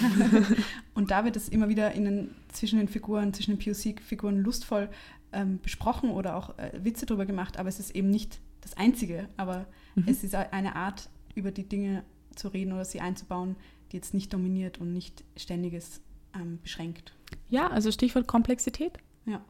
und 0.94 1.10
da 1.10 1.24
wird 1.24 1.36
es 1.36 1.48
immer 1.48 1.68
wieder 1.68 1.92
in 1.92 2.04
den, 2.04 2.28
zwischen 2.48 2.78
den 2.78 2.88
Figuren, 2.88 3.32
zwischen 3.34 3.58
den 3.58 3.58
POC-Figuren 3.58 4.38
lustvoll 4.38 4.88
ähm, 5.32 5.60
besprochen 5.62 6.10
oder 6.10 6.36
auch 6.36 6.56
äh, 6.58 6.72
Witze 6.82 7.06
drüber 7.06 7.26
gemacht, 7.26 7.58
aber 7.58 7.68
es 7.68 7.78
ist 7.80 7.90
eben 7.94 8.08
nicht 8.10 8.40
das 8.62 8.74
Einzige. 8.76 9.28
Aber 9.36 9.66
Mhm. 9.94 10.04
es 10.06 10.24
ist 10.24 10.34
eine 10.34 10.76
Art, 10.76 11.08
über 11.34 11.50
die 11.50 11.68
Dinge 11.68 12.04
zu 12.34 12.48
reden 12.48 12.72
oder 12.72 12.84
sie 12.84 13.00
einzubauen, 13.00 13.56
die 13.90 13.96
jetzt 13.96 14.14
nicht 14.14 14.32
dominiert 14.32 14.78
und 14.78 14.92
nicht 14.92 15.24
ständiges 15.36 16.00
ähm, 16.34 16.58
beschränkt. 16.62 17.14
Ja, 17.48 17.68
also 17.68 17.90
Stichwort 17.90 18.26
Komplexität. 18.26 18.98
Ja. 19.26 19.44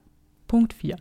Punkt 0.48 0.72
4. 0.72 0.96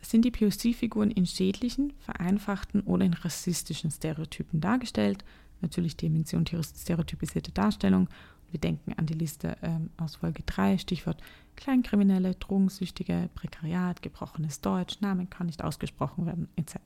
Sind 0.00 0.24
die 0.24 0.30
POC-Figuren 0.30 1.10
in 1.10 1.26
schädlichen, 1.26 1.92
vereinfachten 1.98 2.82
oder 2.82 3.04
in 3.04 3.12
rassistischen 3.12 3.90
Stereotypen 3.90 4.60
dargestellt? 4.60 5.24
natürlich 5.60 5.96
Dimension 5.96 6.46
stereotypisierte 6.46 7.52
Darstellung. 7.52 8.08
Wir 8.50 8.60
denken 8.60 8.92
an 8.94 9.06
die 9.06 9.14
Liste 9.14 9.56
ähm, 9.62 9.90
aus 9.96 10.16
Folge 10.16 10.42
3, 10.44 10.78
Stichwort 10.78 11.20
Kleinkriminelle, 11.56 12.34
Drogensüchtige, 12.34 13.28
Prekariat, 13.34 14.02
gebrochenes 14.02 14.60
Deutsch, 14.60 15.00
Namen 15.00 15.30
kann 15.30 15.46
nicht 15.46 15.64
ausgesprochen 15.64 16.26
werden, 16.26 16.48
etc. 16.56 16.76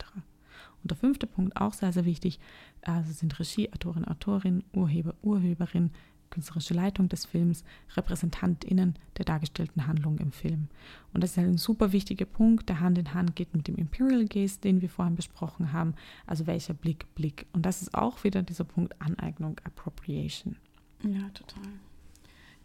Und 0.83 0.91
der 0.91 0.99
fünfte 0.99 1.27
Punkt, 1.27 1.57
auch 1.57 1.73
sehr, 1.73 1.93
sehr 1.93 2.05
wichtig, 2.05 2.39
also 2.83 3.13
sind 3.13 3.39
Regie, 3.39 3.73
Autorin, 3.73 4.05
Autorin, 4.07 4.65
Urheber, 4.73 5.15
Urheberin, 5.23 5.91
künstlerische 6.31 6.75
Leitung 6.75 7.09
des 7.09 7.27
Films, 7.27 7.65
RepräsentantInnen 7.97 8.95
der 9.19 9.25
dargestellten 9.25 9.87
Handlung 9.87 10.19
im 10.19 10.33
Film. 10.33 10.69
Und 11.13 11.23
das 11.23 11.33
ist 11.33 11.39
ein 11.39 11.59
super 11.59 11.93
wichtiger 11.93 12.25
Punkt, 12.25 12.69
der 12.69 12.81
Hand 12.81 12.99
in 12.99 13.13
Hand 13.13 13.37
geht 13.37 13.55
mit 13.55 13.69
dem 13.69 13.75
Imperial 13.77 14.25
Gaze, 14.27 14.61
den 14.61 14.81
wir 14.81 14.89
vorhin 14.89 15.17
besprochen 15.17 15.73
haben. 15.73 15.95
Also 16.27 16.47
welcher 16.47 16.75
Blick, 16.75 17.13
Blick. 17.15 17.47
Und 17.53 17.67
das 17.67 17.83
ist 17.83 17.95
auch 17.95 18.25
wieder 18.25 18.43
dieser 18.43 18.65
Punkt 18.65 18.95
Aneignung, 19.01 19.61
Appropriation. 19.65 20.57
Ja, 21.03 21.29
total. 21.31 21.73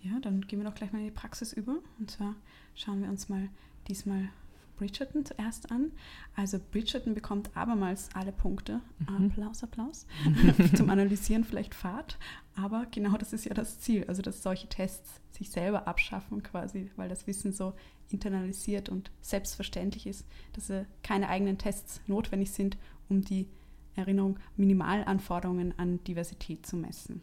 Ja, 0.01 0.20
dann 0.20 0.41
gehen 0.41 0.59
wir 0.59 0.70
doch 0.70 0.76
gleich 0.76 0.93
mal 0.93 0.99
in 0.99 1.05
die 1.05 1.11
Praxis 1.11 1.51
über. 1.51 1.78
Und 1.99 2.11
zwar 2.11 2.36
schauen 2.76 3.01
wir 3.01 3.09
uns 3.09 3.28
mal 3.28 3.49
diesmal 3.88 4.30
Bridgerton 4.78 5.26
zuerst 5.26 5.72
an. 5.72 5.92
Also 6.36 6.60
Bridgerton 6.72 7.14
bekommt 7.14 7.56
abermals 7.56 8.10
alle 8.14 8.32
Punkte. 8.32 8.82
Mhm. 9.00 9.28
Applaus, 9.32 9.64
Applaus. 9.64 10.08
Zum 10.76 10.90
Analysieren 10.90 11.44
vielleicht 11.44 11.76
Fahrt. 11.76 12.18
Aber 12.56 12.86
genau 12.92 13.18
das 13.18 13.34
ist 13.34 13.46
ja 13.46 13.54
das 13.54 13.80
Ziel. 13.80 14.06
Also 14.08 14.22
dass 14.22 14.44
solche 14.44 14.68
Tests 14.68 15.20
sich 15.32 15.50
selber 15.50 15.88
abschaffen 15.88 16.44
quasi, 16.44 16.92
weil 16.96 17.10
das 17.10 17.28
Wissen 17.28 17.52
so 17.52 17.74
internalisiert 18.10 18.90
und 18.90 19.12
selbstverständlich 19.22 20.08
ist, 20.08 20.26
dass 20.54 20.72
keine 21.04 21.30
eigenen 21.30 21.58
Tests 21.58 22.02
notwendig 22.08 22.52
sind, 22.52 22.78
um 23.10 23.22
die 23.22 23.48
Erinnerung 23.96 24.40
Minimalanforderungen 24.58 25.78
an 25.78 26.04
Diversität 26.04 26.66
zu 26.66 26.76
messen. 26.76 27.22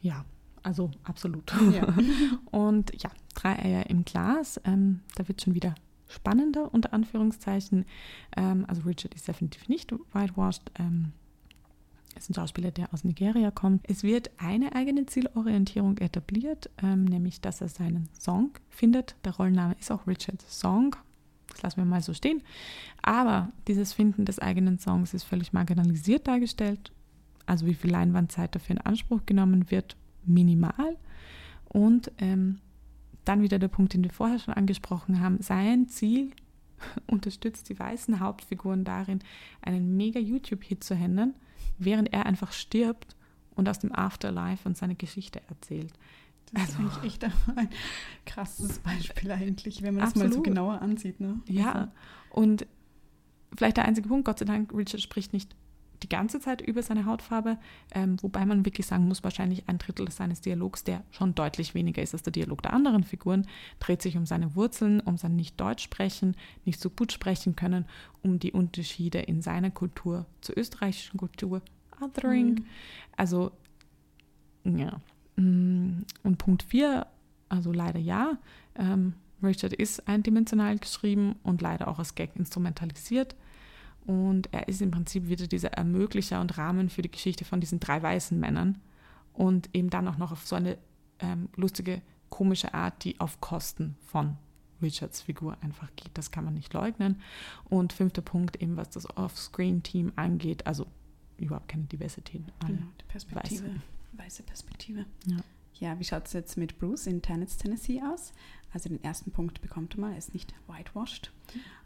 Ja, 0.00 0.24
also 0.62 0.90
absolut. 1.04 1.52
Ja. 1.72 1.94
Und 2.50 2.92
ja, 3.02 3.10
drei 3.34 3.58
Eier 3.58 3.90
im 3.90 4.04
Glas. 4.04 4.60
Ähm, 4.64 5.00
da 5.16 5.26
wird 5.28 5.42
schon 5.42 5.54
wieder 5.54 5.74
spannender, 6.12 6.72
unter 6.72 6.92
Anführungszeichen. 6.92 7.84
Ähm, 8.36 8.64
also 8.68 8.82
Richard 8.82 9.14
ist 9.14 9.28
definitiv 9.28 9.68
nicht 9.68 9.92
whitewashed. 10.12 10.70
Ähm, 10.78 11.12
ist 12.16 12.30
ein 12.30 12.34
Schauspieler, 12.34 12.70
der 12.70 12.92
aus 12.92 13.04
Nigeria 13.04 13.50
kommt. 13.50 13.88
Es 13.88 14.02
wird 14.02 14.30
eine 14.38 14.74
eigene 14.74 15.06
Zielorientierung 15.06 15.98
etabliert, 15.98 16.70
ähm, 16.82 17.04
nämlich 17.04 17.40
dass 17.40 17.60
er 17.60 17.68
seinen 17.68 18.08
Song 18.18 18.50
findet. 18.68 19.16
Der 19.24 19.34
Rollenname 19.34 19.76
ist 19.80 19.90
auch 19.90 20.06
Richard 20.06 20.42
Song. 20.42 20.96
Das 21.48 21.62
lassen 21.62 21.78
wir 21.78 21.84
mal 21.84 22.02
so 22.02 22.14
stehen. 22.14 22.42
Aber 23.02 23.50
dieses 23.68 23.92
Finden 23.92 24.24
des 24.24 24.38
eigenen 24.38 24.78
Songs 24.78 25.14
ist 25.14 25.24
völlig 25.24 25.52
marginalisiert 25.52 26.26
dargestellt. 26.26 26.92
Also 27.46 27.66
wie 27.66 27.74
viel 27.74 27.90
Leinwandzeit 27.90 28.54
dafür 28.54 28.76
in 28.76 28.82
Anspruch 28.82 29.26
genommen 29.26 29.70
wird, 29.70 29.96
minimal. 30.24 30.96
Und 31.68 32.12
ähm, 32.18 32.60
dann 33.24 33.42
wieder 33.42 33.58
der 33.58 33.68
Punkt, 33.68 33.94
den 33.94 34.04
wir 34.04 34.10
vorher 34.10 34.38
schon 34.38 34.54
angesprochen 34.54 35.20
haben. 35.20 35.40
Sein 35.40 35.88
Ziel 35.88 36.32
unterstützt 37.06 37.68
die 37.68 37.78
weißen 37.78 38.20
Hauptfiguren 38.20 38.84
darin, 38.84 39.20
einen 39.60 39.96
mega 39.96 40.20
YouTube-Hit 40.20 40.84
zu 40.84 40.94
händen, 40.94 41.34
während 41.78 42.12
er 42.12 42.26
einfach 42.26 42.52
stirbt 42.52 43.16
und 43.54 43.68
aus 43.68 43.78
dem 43.78 43.94
Afterlife 43.94 44.68
und 44.68 44.76
seine 44.76 44.94
Geschichte 44.94 45.40
erzählt. 45.48 45.92
Das 46.52 46.62
also, 46.62 46.72
ist 46.72 46.78
eigentlich 46.78 47.04
echt 47.04 47.24
ein 47.56 47.68
krasses 48.26 48.78
Beispiel 48.80 49.30
eigentlich, 49.30 49.82
wenn 49.82 49.94
man 49.94 50.04
absolut. 50.04 50.28
das 50.28 50.30
mal 50.30 50.36
so 50.36 50.42
genauer 50.42 50.82
ansieht. 50.82 51.20
Ne? 51.20 51.40
Ja, 51.46 51.72
also 51.72 51.88
und 52.30 52.66
vielleicht 53.56 53.76
der 53.76 53.84
einzige 53.84 54.08
Punkt, 54.08 54.24
Gott 54.24 54.38
sei 54.38 54.44
Dank, 54.44 54.72
Richard 54.74 55.00
spricht 55.00 55.32
nicht 55.32 55.54
die 56.02 56.08
ganze 56.08 56.40
Zeit 56.40 56.60
über 56.60 56.82
seine 56.82 57.06
Hautfarbe, 57.06 57.58
ähm, 57.92 58.16
wobei 58.22 58.44
man 58.44 58.64
wirklich 58.64 58.86
sagen 58.86 59.08
muss, 59.08 59.24
wahrscheinlich 59.24 59.68
ein 59.68 59.78
Drittel 59.78 60.10
seines 60.10 60.40
Dialogs, 60.40 60.84
der 60.84 61.02
schon 61.10 61.34
deutlich 61.34 61.74
weniger 61.74 62.02
ist 62.02 62.14
als 62.14 62.22
der 62.22 62.32
Dialog 62.32 62.62
der 62.62 62.72
anderen 62.72 63.04
Figuren, 63.04 63.46
dreht 63.80 64.02
sich 64.02 64.16
um 64.16 64.26
seine 64.26 64.54
Wurzeln, 64.54 65.00
um 65.00 65.16
sein 65.16 65.36
Nicht-Deutsch 65.36 65.82
sprechen, 65.82 66.36
nicht 66.64 66.80
so 66.80 66.90
gut 66.90 67.12
sprechen 67.12 67.56
können, 67.56 67.86
um 68.22 68.38
die 68.38 68.52
Unterschiede 68.52 69.20
in 69.20 69.42
seiner 69.42 69.70
Kultur 69.70 70.26
zur 70.40 70.56
österreichischen 70.58 71.18
Kultur, 71.18 71.62
Othering. 72.00 72.54
Mhm. 72.54 72.64
Also, 73.16 73.52
ja. 74.64 75.00
Mm, 75.36 76.02
und 76.22 76.38
Punkt 76.38 76.62
4, 76.64 77.06
also 77.48 77.72
leider 77.72 77.98
ja, 77.98 78.38
ähm, 78.76 79.14
Richard 79.42 79.72
ist 79.72 80.06
eindimensional 80.08 80.78
geschrieben 80.78 81.36
und 81.42 81.62
leider 81.62 81.88
auch 81.88 81.98
als 81.98 82.14
Gag 82.14 82.36
instrumentalisiert. 82.36 83.34
Und 84.06 84.52
er 84.52 84.68
ist 84.68 84.82
im 84.82 84.90
Prinzip 84.90 85.28
wieder 85.28 85.46
dieser 85.46 85.72
Ermöglicher 85.72 86.40
und 86.40 86.58
Rahmen 86.58 86.88
für 86.88 87.02
die 87.02 87.10
Geschichte 87.10 87.44
von 87.44 87.60
diesen 87.60 87.80
drei 87.80 88.02
weißen 88.02 88.38
Männern. 88.38 88.78
Und 89.32 89.70
eben 89.74 89.90
dann 89.90 90.08
auch 90.08 90.18
noch 90.18 90.32
auf 90.32 90.46
so 90.46 90.56
eine 90.56 90.76
ähm, 91.20 91.48
lustige, 91.56 92.02
komische 92.28 92.74
Art, 92.74 93.04
die 93.04 93.20
auf 93.20 93.40
Kosten 93.40 93.96
von 94.00 94.36
Richards 94.82 95.22
Figur 95.22 95.56
einfach 95.60 95.88
geht. 95.96 96.10
Das 96.14 96.30
kann 96.30 96.44
man 96.44 96.54
nicht 96.54 96.74
leugnen. 96.74 97.20
Und 97.64 97.92
fünfter 97.92 98.22
Punkt, 98.22 98.60
eben 98.60 98.76
was 98.76 98.90
das 98.90 99.08
Off-Screen-Team 99.16 100.12
angeht, 100.16 100.66
also 100.66 100.86
überhaupt 101.38 101.68
keine 101.68 101.84
Diversität. 101.84 102.42
Genau, 102.66 102.82
die 103.00 103.04
Perspektive, 103.06 103.64
weiße, 103.64 103.80
weiße 104.12 104.42
Perspektive. 104.42 105.06
Ja. 105.26 105.36
ja, 105.74 105.98
wie 105.98 106.04
schaut 106.04 106.26
es 106.26 106.32
jetzt 106.32 106.56
mit 106.56 106.78
Bruce 106.78 107.06
in 107.06 107.22
Tennessee, 107.22 107.62
Tennessee 107.62 108.02
aus? 108.02 108.32
Also 108.72 108.88
den 108.88 109.02
ersten 109.04 109.30
Punkt 109.30 109.60
bekommt 109.60 109.94
er 109.94 110.00
mal, 110.00 110.12
er 110.12 110.18
ist 110.18 110.34
nicht 110.34 110.54
whitewashed. 110.66 111.32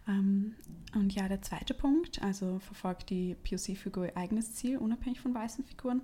Ähm, 0.08 0.54
und 0.94 1.14
ja, 1.14 1.28
der 1.28 1.42
zweite 1.42 1.74
Punkt, 1.74 2.22
also 2.22 2.58
verfolgt 2.60 3.10
die 3.10 3.34
POC-Figur 3.34 4.06
ihr 4.06 4.16
eigenes 4.16 4.54
Ziel, 4.54 4.78
unabhängig 4.78 5.20
von 5.20 5.34
weißen 5.34 5.64
Figuren. 5.64 6.00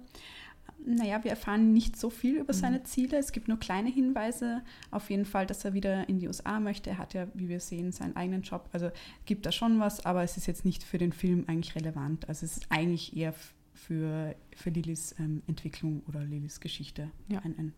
Naja, 0.85 1.23
wir 1.23 1.31
erfahren 1.31 1.73
nicht 1.73 1.97
so 1.97 2.11
viel 2.11 2.37
über 2.37 2.53
mhm. 2.53 2.59
seine 2.59 2.83
Ziele. 2.83 3.17
Es 3.17 3.33
gibt 3.33 3.49
nur 3.49 3.59
kleine 3.59 3.89
Hinweise. 3.89 4.63
Auf 4.91 5.11
jeden 5.11 5.25
Fall, 5.25 5.47
dass 5.47 5.65
er 5.65 5.75
wieder 5.75 6.09
in 6.09 6.19
die 6.19 6.27
USA 6.27 6.59
möchte. 6.61 6.91
Er 6.91 6.99
hat 6.99 7.15
ja, 7.15 7.29
wie 7.35 7.49
wir 7.49 7.61
sehen, 7.61 7.93
seinen 7.93 8.17
eigenen 8.17 8.43
Job. 8.43 8.69
Also 8.73 8.91
gibt 9.25 9.47
da 9.47 9.53
schon 9.53 9.79
was, 9.79 10.05
aber 10.05 10.23
es 10.23 10.37
ist 10.37 10.47
jetzt 10.47 10.65
nicht 10.65 10.83
für 10.83 10.99
den 10.99 11.13
Film 11.13 11.45
eigentlich 11.47 11.77
relevant. 11.77 12.29
Also 12.29 12.45
es 12.45 12.57
ist 12.57 12.67
eigentlich 12.71 13.17
eher 13.17 13.35
für, 13.75 14.35
für 14.57 14.71
Lillys 14.71 15.15
ähm, 15.19 15.43
Entwicklung 15.47 16.03
oder 16.09 16.25
Lillys 16.25 16.61
Geschichte 16.61 17.11
ja. 17.29 17.41
ein, 17.41 17.59
ein 17.59 17.73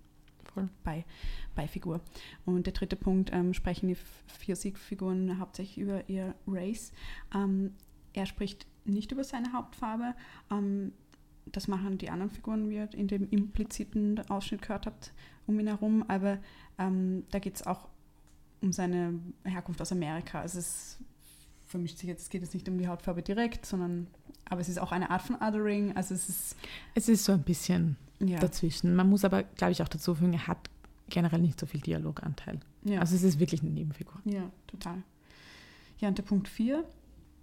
Voll. 0.55 0.69
Bei, 0.85 1.05
Beifigur. 1.55 2.01
Und 2.45 2.67
der 2.67 2.73
dritte 2.73 2.97
Punkt, 2.97 3.31
ähm, 3.33 3.55
sprechen 3.55 3.89
die 3.89 3.97
vier 4.27 4.57
Siegfiguren 4.57 5.39
hauptsächlich 5.39 5.79
über 5.79 6.09
ihr 6.09 6.35
Race. 6.47 6.93
Ähm, 7.35 7.75
er 8.13 8.27
spricht 8.27 8.67
nicht 8.85 9.11
über 9.11 9.25
seine 9.25 9.53
Hauptfarbe. 9.53 10.15
Ähm, 10.51 10.93
das 11.47 11.69
machen 11.69 11.99
die 11.99 12.11
anderen 12.11 12.31
Figuren, 12.31 12.71
wie 12.71 12.77
ihr 12.77 12.89
in 12.95 13.09
dem 13.09 13.29
impliziten 13.29 14.19
Ausschnitt 14.31 14.63
gehört 14.63 14.87
habt, 14.87 15.13
um 15.47 15.59
ihn 15.59 15.67
herum. 15.67 16.05
Aber 16.09 16.39
ähm, 16.79 17.25
da 17.31 17.41
geht 17.41 17.57
es 17.57 17.67
auch 17.67 17.89
um 18.63 18.73
seine 18.73 19.19
Herkunft 19.45 19.83
aus 19.83 19.93
Amerika. 19.93 20.41
Also 20.41 20.61
es 20.61 20.99
vermischt 21.75 21.99
sich 21.99 22.09
jetzt, 22.09 22.31
geht 22.31 22.45
es 22.45 22.55
nicht 22.55 22.68
um 22.68 22.79
die 22.79 22.87
Hautfarbe 22.87 23.20
direkt, 23.20 23.66
sondern 23.66 24.07
aber 24.45 24.61
es 24.61 24.68
ist 24.68 24.79
auch 24.79 24.93
eine 24.93 25.11
Art 25.11 25.22
von 25.22 25.35
Othering. 25.35 25.97
Also 25.97 26.14
es 26.14 26.29
ist. 26.29 26.57
Es 26.95 27.09
ist 27.09 27.25
so 27.25 27.33
ein 27.33 27.43
bisschen 27.43 27.97
ja. 28.20 28.39
dazwischen. 28.39 28.95
Man 28.95 29.11
muss 29.11 29.25
aber, 29.25 29.43
glaube 29.43 29.72
ich, 29.72 29.83
auch 29.83 29.89
dazu 29.89 30.14
fügen, 30.14 30.35
er 30.35 30.47
hat 30.47 30.70
generell 31.09 31.41
nicht 31.41 31.59
so 31.59 31.66
viel 31.66 31.81
Dialoganteil. 31.81 32.61
Ja. 32.85 33.01
Also 33.01 33.16
es 33.16 33.25
ist 33.25 33.41
wirklich 33.41 33.62
eine 33.62 33.72
Nebenfigur. 33.72 34.20
Ja, 34.25 34.49
total. 34.68 35.03
Ja, 35.99 36.07
und 36.07 36.16
der 36.16 36.22
Punkt 36.22 36.47
4, 36.47 36.85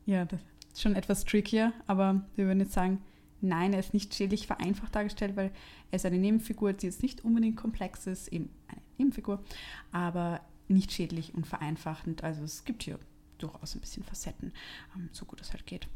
ja, 0.06 0.24
das 0.24 0.40
ist 0.72 0.82
schon 0.82 0.96
etwas 0.96 1.26
trickier, 1.26 1.74
aber 1.88 2.24
wir 2.38 2.46
würden 2.46 2.62
jetzt 2.62 2.74
sagen, 2.74 3.02
nein, 3.42 3.74
er 3.74 3.80
ist 3.80 3.94
nicht 3.94 4.16
schädlich 4.16 4.48
vereinfacht 4.48 4.96
dargestellt, 4.96 5.36
weil 5.36 5.52
er 5.90 5.96
ist 5.98 6.06
eine 6.06 6.20
Nebenfigur, 6.20 6.72
die 6.72 6.86
jetzt 6.86 7.04
nicht 7.04 7.26
unbedingt 7.26 7.58
komplex 7.58 8.08
ist, 8.08 8.30
eben 8.30 8.50
eine 8.70 8.82
Nebenfigur, 8.98 9.44
aber 9.92 10.40
nicht 10.70 10.94
schädlich 10.94 11.34
und 11.34 11.48
vereinfachend. 11.48 12.24
Also 12.24 12.44
es 12.44 12.64
gibt 12.64 12.84
hier 12.84 12.98
durchaus 13.42 13.76
ein 13.76 13.82
bisschen 13.82 14.04
Facetten, 14.04 14.54
ähm, 14.96 15.10
so 15.12 15.26
gut 15.26 15.42
es 15.42 15.52
halt 15.52 15.66
geht. 15.66 15.88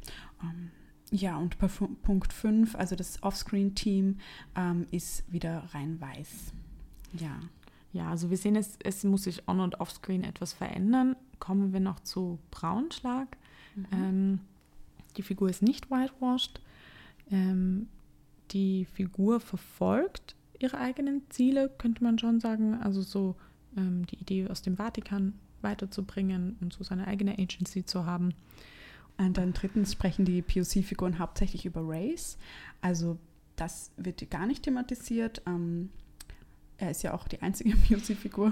Ähm, 0.41 0.71
ja, 1.11 1.37
und 1.37 1.57
bei 1.59 1.67
Punkt 1.67 2.33
5, 2.33 2.75
also 2.75 2.95
das 2.95 3.21
Offscreen-Team 3.21 4.17
ähm, 4.55 4.87
ist 4.91 5.31
wieder 5.31 5.69
rein 5.73 6.01
weiß. 6.01 6.53
Ja. 7.13 7.39
Ja, 7.93 8.09
also 8.09 8.29
wir 8.29 8.37
sehen, 8.37 8.57
es, 8.57 8.77
es 8.83 9.05
muss 9.05 9.23
sich 9.23 9.47
on- 9.47 9.61
und 9.61 9.79
offscreen 9.79 10.25
etwas 10.25 10.51
verändern. 10.51 11.15
Kommen 11.39 11.71
wir 11.71 11.79
noch 11.79 12.01
zu 12.01 12.39
Braunschlag. 12.51 13.37
Mhm. 13.75 13.85
Ähm, 13.91 14.39
die 15.15 15.21
Figur 15.21 15.49
ist 15.49 15.61
nicht 15.61 15.89
whitewashed. 15.89 16.59
Ähm, 17.31 17.87
die 18.51 18.83
Figur 18.83 19.39
verfolgt 19.39 20.35
ihre 20.59 20.77
eigenen 20.77 21.21
Ziele, 21.29 21.69
könnte 21.77 22.03
man 22.03 22.19
schon 22.19 22.41
sagen. 22.41 22.73
Also 22.81 23.01
so 23.01 23.35
ähm, 23.77 24.05
die 24.07 24.17
Idee 24.17 24.49
aus 24.49 24.61
dem 24.61 24.75
Vatikan 24.75 25.33
weiterzubringen 25.65 26.55
und 26.61 26.71
so 26.71 26.85
seine 26.85 27.07
eigene 27.07 27.37
Agency 27.37 27.83
zu 27.85 28.05
haben. 28.05 28.33
Und 29.17 29.37
dann 29.37 29.51
drittens 29.51 29.91
sprechen 29.91 30.23
die 30.23 30.41
POC-Figuren 30.41 31.19
hauptsächlich 31.19 31.65
über 31.65 31.81
Race. 31.83 32.37
Also 32.81 33.17
das 33.55 33.91
wird 33.97 34.29
gar 34.29 34.45
nicht 34.45 34.63
thematisiert. 34.63 35.41
Ähm, 35.45 35.89
er 36.77 36.91
ist 36.91 37.03
ja 37.03 37.13
auch 37.13 37.27
die 37.27 37.41
einzige 37.41 37.75
POC-Figur, 37.75 38.51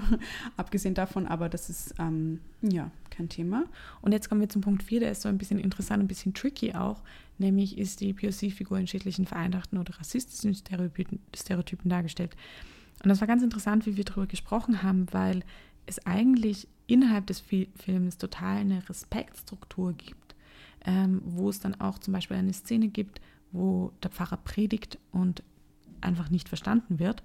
abgesehen 0.56 0.94
davon, 0.94 1.26
aber 1.26 1.48
das 1.48 1.68
ist 1.68 1.94
ähm, 1.98 2.40
ja 2.62 2.90
kein 3.10 3.28
Thema. 3.28 3.64
Und 4.00 4.12
jetzt 4.12 4.28
kommen 4.28 4.40
wir 4.40 4.48
zum 4.48 4.62
Punkt 4.62 4.82
4, 4.82 5.00
der 5.00 5.10
ist 5.10 5.22
so 5.22 5.28
ein 5.28 5.38
bisschen 5.38 5.58
interessant, 5.58 6.02
ein 6.02 6.08
bisschen 6.08 6.34
tricky 6.34 6.74
auch, 6.74 7.02
nämlich 7.38 7.78
ist 7.78 8.00
die 8.00 8.12
POC-Figur 8.12 8.78
in 8.78 8.86
schädlichen, 8.86 9.26
vereinfachten 9.26 9.78
oder 9.78 9.98
rassistischen 9.98 10.54
Stereotypen, 10.54 11.20
Stereotypen 11.34 11.90
dargestellt. 11.90 12.34
Und 13.02 13.08
das 13.10 13.20
war 13.20 13.28
ganz 13.28 13.42
interessant, 13.42 13.86
wie 13.86 13.96
wir 13.96 14.04
darüber 14.04 14.26
gesprochen 14.26 14.82
haben, 14.82 15.06
weil 15.12 15.42
es 15.86 16.04
eigentlich 16.06 16.68
innerhalb 16.86 17.26
des 17.26 17.40
Films 17.40 18.18
total 18.18 18.58
eine 18.58 18.88
Respektstruktur 18.88 19.92
gibt, 19.94 20.34
ähm, 20.84 21.22
wo 21.24 21.48
es 21.48 21.60
dann 21.60 21.80
auch 21.80 21.98
zum 21.98 22.12
Beispiel 22.12 22.36
eine 22.36 22.52
Szene 22.52 22.88
gibt, 22.88 23.20
wo 23.52 23.92
der 24.02 24.10
Pfarrer 24.10 24.36
predigt 24.36 24.98
und 25.12 25.42
einfach 26.00 26.30
nicht 26.30 26.48
verstanden 26.48 26.98
wird. 26.98 27.22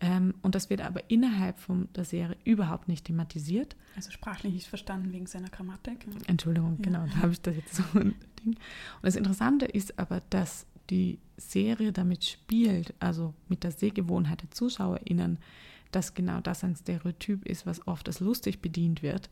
Ähm, 0.00 0.34
und 0.42 0.54
das 0.54 0.68
wird 0.68 0.80
aber 0.80 1.10
innerhalb 1.10 1.58
von 1.58 1.88
der 1.94 2.04
Serie 2.04 2.36
überhaupt 2.44 2.88
nicht 2.88 3.06
thematisiert. 3.06 3.76
Also 3.94 4.10
sprachlich 4.10 4.52
nicht 4.52 4.66
verstanden 4.66 5.12
wegen 5.12 5.26
seiner 5.26 5.48
Grammatik. 5.48 6.06
Entschuldigung, 6.26 6.76
ja. 6.78 6.84
genau, 6.84 7.06
da 7.06 7.22
habe 7.22 7.32
ich 7.32 7.40
das 7.40 7.56
jetzt 7.56 7.74
so 7.74 7.82
ein 7.94 8.14
Ding. 8.44 8.54
Und 8.54 9.02
das 9.02 9.16
Interessante 9.16 9.66
ist 9.66 9.98
aber, 9.98 10.20
dass 10.30 10.66
die 10.90 11.18
Serie 11.36 11.92
damit 11.92 12.24
spielt, 12.24 12.94
also 12.98 13.34
mit 13.48 13.64
der 13.64 13.70
Sehgewohnheit 13.70 14.42
der 14.42 14.50
ZuschauerInnen, 14.50 15.38
dass 15.92 16.14
genau 16.14 16.40
das 16.40 16.64
ein 16.64 16.74
Stereotyp 16.74 17.46
ist, 17.46 17.66
was 17.66 17.86
oft 17.86 18.08
als 18.08 18.20
lustig 18.20 18.60
bedient 18.60 19.02
wird. 19.02 19.30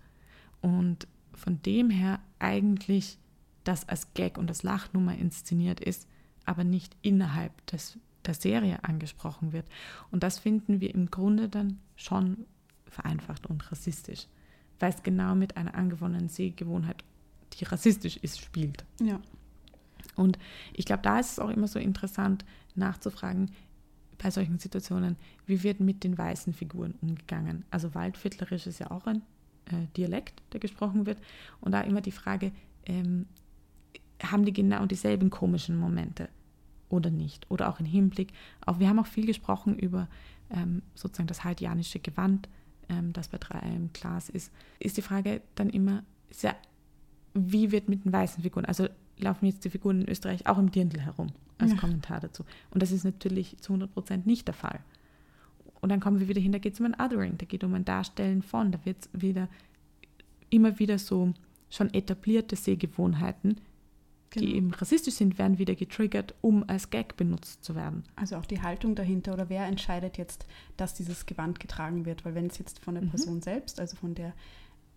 Und 0.60 1.08
von 1.34 1.60
dem 1.62 1.90
her 1.90 2.20
eigentlich 2.38 3.18
das 3.64 3.88
als 3.88 4.14
Gag 4.14 4.38
und 4.38 4.48
als 4.48 4.62
Lachnummer 4.62 5.16
inszeniert 5.16 5.80
ist, 5.80 6.06
aber 6.44 6.64
nicht 6.64 6.96
innerhalb 7.02 7.66
des, 7.66 7.98
der 8.24 8.34
Serie 8.34 8.84
angesprochen 8.84 9.52
wird. 9.52 9.66
Und 10.10 10.22
das 10.22 10.38
finden 10.38 10.80
wir 10.80 10.94
im 10.94 11.10
Grunde 11.10 11.48
dann 11.48 11.78
schon 11.96 12.46
vereinfacht 12.86 13.46
und 13.46 13.70
rassistisch, 13.70 14.26
weil 14.78 14.92
es 14.92 15.02
genau 15.02 15.34
mit 15.34 15.56
einer 15.56 15.74
angewonnenen 15.74 16.28
Sehgewohnheit, 16.28 17.04
die 17.54 17.64
rassistisch 17.64 18.16
ist, 18.16 18.40
spielt. 18.40 18.84
Ja. 19.00 19.20
Und 20.16 20.38
ich 20.72 20.84
glaube, 20.84 21.02
da 21.02 21.18
ist 21.18 21.32
es 21.32 21.38
auch 21.38 21.50
immer 21.50 21.68
so 21.68 21.78
interessant 21.78 22.44
nachzufragen, 22.74 23.50
bei 24.22 24.30
solchen 24.30 24.58
Situationen, 24.58 25.16
wie 25.46 25.62
wird 25.62 25.80
mit 25.80 26.04
den 26.04 26.18
weißen 26.18 26.52
Figuren 26.52 26.94
umgegangen? 27.00 27.64
Also 27.70 27.94
Waldviertlerisch 27.94 28.66
ist 28.66 28.78
ja 28.78 28.90
auch 28.90 29.06
ein 29.06 29.22
äh, 29.66 29.86
Dialekt, 29.96 30.42
der 30.52 30.60
gesprochen 30.60 31.06
wird. 31.06 31.18
Und 31.60 31.72
da 31.72 31.80
immer 31.80 32.00
die 32.00 32.12
Frage, 32.12 32.52
ähm, 32.86 33.26
haben 34.22 34.44
die 34.44 34.52
genau 34.52 34.84
dieselben 34.86 35.30
komischen 35.30 35.76
Momente 35.76 36.28
oder 36.88 37.10
nicht? 37.10 37.50
Oder 37.50 37.68
auch 37.70 37.80
im 37.80 37.86
Hinblick 37.86 38.32
auf, 38.66 38.78
wir 38.78 38.88
haben 38.88 38.98
auch 38.98 39.06
viel 39.06 39.26
gesprochen 39.26 39.78
über 39.78 40.08
ähm, 40.50 40.82
sozusagen 40.94 41.28
das 41.28 41.44
haitianische 41.44 42.00
Gewand, 42.00 42.48
ähm, 42.88 43.12
das 43.12 43.28
bei 43.28 43.38
3 43.38 43.58
im 43.74 43.92
Glas 43.92 44.28
ist. 44.28 44.52
Ist 44.78 44.96
die 44.96 45.02
Frage 45.02 45.40
dann 45.54 45.70
immer, 45.70 46.02
ja, 46.42 46.54
wie 47.32 47.70
wird 47.70 47.88
mit 47.88 48.04
den 48.04 48.12
weißen 48.12 48.42
Figuren, 48.42 48.64
also 48.64 48.88
laufen 49.16 49.46
jetzt 49.46 49.64
die 49.64 49.70
Figuren 49.70 50.02
in 50.02 50.08
Österreich 50.08 50.46
auch 50.46 50.58
im 50.58 50.70
Dirndl 50.70 51.00
herum? 51.00 51.28
Als 51.60 51.72
ja. 51.72 51.78
Kommentar 51.78 52.20
dazu. 52.20 52.44
Und 52.70 52.82
das 52.82 52.92
ist 52.92 53.04
natürlich 53.04 53.56
zu 53.58 53.72
100 53.72 53.92
Prozent 53.92 54.26
nicht 54.26 54.46
der 54.46 54.54
Fall. 54.54 54.80
Und 55.80 55.88
dann 55.88 56.00
kommen 56.00 56.20
wir 56.20 56.28
wieder 56.28 56.40
hin, 56.40 56.52
da 56.52 56.58
geht 56.58 56.74
es 56.74 56.80
um 56.80 56.86
ein 56.86 57.00
Othering, 57.00 57.38
da 57.38 57.46
geht 57.46 57.62
es 57.62 57.66
um 57.66 57.74
ein 57.74 57.84
Darstellen 57.84 58.42
von, 58.42 58.70
da 58.70 58.84
wird 58.84 58.98
es 59.00 59.22
wieder 59.22 59.48
immer 60.50 60.78
wieder 60.78 60.98
so 60.98 61.32
schon 61.70 61.94
etablierte 61.94 62.56
Sehgewohnheiten, 62.56 63.60
genau. 64.30 64.46
die 64.46 64.56
eben 64.56 64.74
rassistisch 64.74 65.14
sind, 65.14 65.38
werden 65.38 65.58
wieder 65.58 65.74
getriggert, 65.74 66.34
um 66.40 66.68
als 66.68 66.90
Gag 66.90 67.16
benutzt 67.16 67.64
zu 67.64 67.74
werden. 67.74 68.04
Also 68.16 68.36
auch 68.36 68.46
die 68.46 68.60
Haltung 68.60 68.94
dahinter 68.94 69.32
oder 69.32 69.48
wer 69.48 69.66
entscheidet 69.66 70.18
jetzt, 70.18 70.46
dass 70.76 70.94
dieses 70.94 71.26
Gewand 71.26 71.60
getragen 71.60 72.04
wird, 72.04 72.24
weil 72.24 72.34
wenn 72.34 72.46
es 72.46 72.58
jetzt 72.58 72.80
von 72.80 72.94
der 72.94 73.04
mhm. 73.04 73.10
Person 73.10 73.40
selbst, 73.40 73.80
also 73.80 73.96
von 73.96 74.14
der 74.14 74.34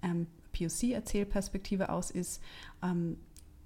ähm, 0.01 0.27
POC-Erzählperspektive 0.51 1.89
aus 1.89 2.11
ist, 2.11 2.41
ähm, 2.81 3.17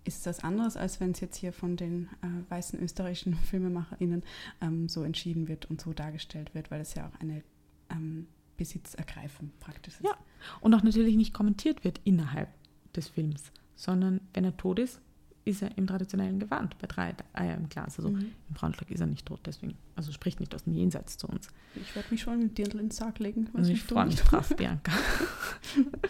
ist 0.08 0.26
das 0.26 0.44
anderes, 0.44 0.78
als 0.78 1.00
wenn 1.00 1.12
es 1.12 1.20
jetzt 1.20 1.36
hier 1.36 1.52
von 1.52 1.76
den 1.76 2.10
äh, 2.22 2.52
weißen 2.52 2.80
österreichischen 2.80 3.36
FilmemacherInnen 3.50 4.24
ähm, 4.62 4.88
so 4.88 5.04
entschieden 5.04 5.48
wird 5.48 5.66
und 5.66 5.82
so 5.82 5.94
dargestellt 5.94 6.56
wird, 6.56 6.72
weil 6.72 6.82
es 6.82 6.94
ja 6.94 7.08
auch 7.08 7.20
eine 7.20 7.44
ähm, 7.90 8.28
Besitzergreifung 8.56 9.52
praktisch 9.60 9.96
ist. 9.96 10.06
Ja, 10.06 10.18
und 10.62 10.74
auch 10.74 10.84
natürlich 10.84 11.16
nicht 11.16 11.34
kommentiert 11.34 11.84
wird 11.84 12.00
innerhalb 12.06 12.50
des 12.96 13.10
Films, 13.10 13.52
sondern 13.76 14.22
wenn 14.34 14.46
er 14.46 14.56
tot 14.58 14.80
ist, 14.80 15.02
ist 15.46 15.62
er 15.62 15.78
im 15.78 15.88
traditionellen 15.88 16.40
Gewand 16.40 16.78
bei 16.80 16.88
drei 16.88 17.16
Eier 17.32 17.56
im 17.56 17.70
Glas. 17.70 17.98
Also 17.98 18.10
mhm. 18.10 18.32
im 18.50 18.54
Braunschlag 18.54 18.92
ist 18.92 19.00
er 19.00 19.08
nicht 19.08 19.26
tot, 19.26 19.40
deswegen, 19.46 19.78
also 19.96 20.12
spricht 20.12 20.40
nicht 20.40 20.54
aus 20.54 20.64
dem 20.64 20.74
Jenseits 20.74 21.18
zu 21.18 21.28
uns. 21.28 21.48
Ich 21.76 21.96
werde 21.96 22.10
mich 22.12 22.22
schon 22.22 22.40
mit 22.40 22.58
Dirndl 22.58 22.80
ins 22.80 22.98
Sarg 22.98 23.20
legen. 23.20 23.50
Also 23.54 23.72
ich 23.72 23.82
freue 23.82 24.08
mich 24.08 24.16
drauf, 24.16 24.50
Bianca. 24.58 24.92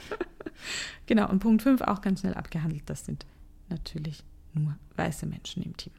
genau, 1.05 1.29
und 1.29 1.39
Punkt 1.39 1.61
5 1.61 1.81
auch 1.81 2.01
ganz 2.01 2.21
schnell 2.21 2.33
abgehandelt, 2.33 2.83
das 2.87 3.05
sind 3.05 3.25
natürlich 3.70 4.24
nur 4.53 4.76
weiße 4.95 5.26
Menschen 5.26 5.63
im 5.63 5.76
Team. 5.78 5.93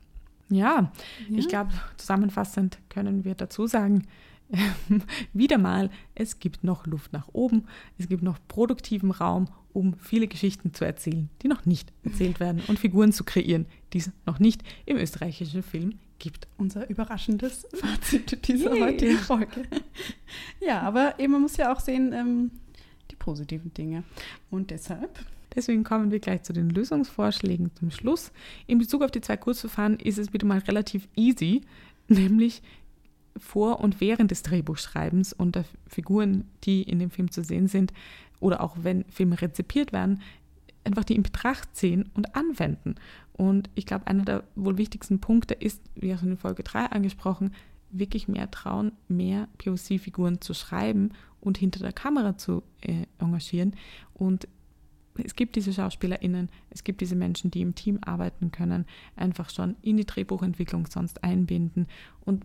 Ja, 0.51 0.93
ja. 1.29 1.39
ich 1.39 1.49
glaube, 1.49 1.73
zusammenfassend 1.97 2.79
können 2.89 3.25
wir 3.25 3.35
dazu 3.35 3.67
sagen, 3.67 4.07
wieder 5.33 5.59
mal, 5.59 5.91
es 6.15 6.39
gibt 6.39 6.65
noch 6.65 6.87
Luft 6.87 7.13
nach 7.13 7.29
oben, 7.33 7.67
es 7.99 8.09
gibt 8.09 8.23
noch 8.23 8.39
produktiven 8.49 9.11
Raum, 9.11 9.49
um 9.73 9.95
viele 9.99 10.27
Geschichten 10.27 10.73
zu 10.73 10.85
erzählen, 10.85 11.29
die 11.43 11.49
noch 11.49 11.67
nicht 11.67 11.93
erzählt 12.03 12.41
werden 12.41 12.63
und 12.67 12.79
Figuren 12.79 13.13
zu 13.13 13.25
kreieren, 13.25 13.67
die 13.93 13.99
es 13.99 14.11
noch 14.27 14.39
nicht 14.39 14.63
im 14.87 14.97
österreichischen 14.97 15.63
Film 15.63 15.99
gibt. 16.19 16.49
Unser 16.57 16.89
überraschendes 16.89 17.67
Fazit 17.75 18.49
dieser 18.49 18.75
Yay. 18.75 18.81
heutigen 18.81 19.19
Folge. 19.19 19.63
ja, 20.61 20.81
aber 20.81 21.19
eben, 21.19 21.33
man 21.33 21.43
muss 21.43 21.57
ja 21.57 21.73
auch 21.73 21.81
sehen, 21.81 22.13
ähm, 22.13 22.51
die 23.11 23.17
positiven 23.17 23.73
Dinge. 23.75 24.05
Und 24.51 24.71
deshalb 24.71 25.25
Deswegen 25.59 25.83
kommen 25.83 26.13
wir 26.13 26.21
gleich 26.21 26.45
zu 26.45 26.53
den 26.53 26.71
Lösungsvorschlägen 26.71 27.75
zum 27.75 27.91
Schluss. 27.91 28.31
In 28.69 28.79
Bezug 28.79 29.03
auf 29.03 29.11
die 29.11 29.21
zwei 29.21 29.37
Kurzverfahren 29.37 29.99
ist 29.99 30.17
es 30.17 30.33
wieder 30.33 30.47
mal 30.47 30.61
relativ 30.61 31.09
easy, 31.17 31.63
nämlich 32.07 32.63
vor 33.37 33.81
und 33.81 34.01
während 34.01 34.31
des 34.31 34.45
Drehbuchschreibens 34.45 35.33
und 35.33 35.57
der 35.57 35.65
Figuren, 35.89 36.45
die 36.63 36.85
in 36.85 37.01
dem 37.01 37.11
Film 37.11 37.33
zu 37.33 37.43
sehen 37.43 37.67
sind, 37.67 37.93
oder 38.39 38.61
auch 38.61 38.77
wenn 38.83 39.03
Filme 39.07 39.43
rezipiert 39.43 39.93
werden, 39.93 40.23
einfach 40.85 41.03
die 41.03 41.17
in 41.17 41.25
Betracht 41.25 41.75
ziehen 41.75 42.09
und 42.15 42.37
anwenden. 42.37 42.95
Und 43.33 43.69
ich 43.75 43.85
glaube, 43.85 44.07
einer 44.07 44.25
der 44.25 44.45
wohl 44.55 44.79
wichtigsten 44.79 45.19
Punkte 45.19 45.55
ist, 45.55 45.83
wie 45.97 46.15
auch 46.15 46.23
in 46.23 46.37
Folge 46.37 46.63
3 46.63 46.87
angesprochen, 46.87 47.53
wirklich 47.91 48.29
mehr 48.29 48.49
trauen, 48.53 48.93
mehr 49.09 49.49
POC-Figuren 49.59 50.41
zu 50.41 50.55
schreiben 50.55 51.15
und 51.41 51.59
hinter 51.59 51.81
der 51.81 51.93
Kamera 51.93 52.39
zu 52.39 52.63
äh, 52.81 53.07
engagieren 53.19 53.75
und 54.15 54.47
es 55.25 55.35
gibt 55.35 55.57
diese 55.57 55.73
SchauspielerInnen, 55.73 56.49
es 56.71 56.85
gibt 56.85 57.01
diese 57.01 57.17
Menschen, 57.17 57.51
die 57.51 57.61
im 57.61 57.75
Team 57.75 57.99
arbeiten 58.03 58.51
können, 58.51 58.87
einfach 59.17 59.51
schon 59.51 59.77
in 59.83 59.97
die 59.97 60.05
Drehbuchentwicklung 60.05 60.87
sonst 60.87 61.25
einbinden 61.25 61.87
und 62.25 62.45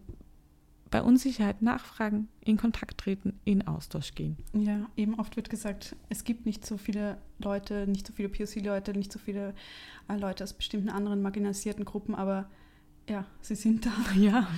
bei 0.94 1.02
Unsicherheit 1.02 1.64
nachfragen, 1.64 2.28
in 2.42 2.56
Kontakt 2.56 3.00
treten, 3.00 3.40
in 3.46 3.68
Austausch 3.68 4.14
gehen. 4.14 4.38
Ja, 4.54 4.88
eben 4.96 5.16
oft 5.16 5.36
wird 5.36 5.50
gesagt, 5.50 5.96
es 6.10 6.24
gibt 6.24 6.46
nicht 6.46 6.68
so 6.68 6.78
viele 6.78 7.18
Leute, 7.40 7.88
nicht 7.88 8.06
so 8.06 8.14
viele 8.14 8.30
POC-Leute, 8.30 8.94
nicht 8.94 9.12
so 9.12 9.18
viele 9.18 9.56
äh, 10.08 10.16
Leute 10.16 10.44
aus 10.44 10.54
bestimmten 10.54 10.90
anderen 10.90 11.24
marginalisierten 11.24 11.84
Gruppen, 11.84 12.14
aber 12.14 12.48
ja, 13.10 13.26
sie 13.42 13.56
sind 13.56 13.88
da. 13.88 13.92
Ja. 14.16 14.48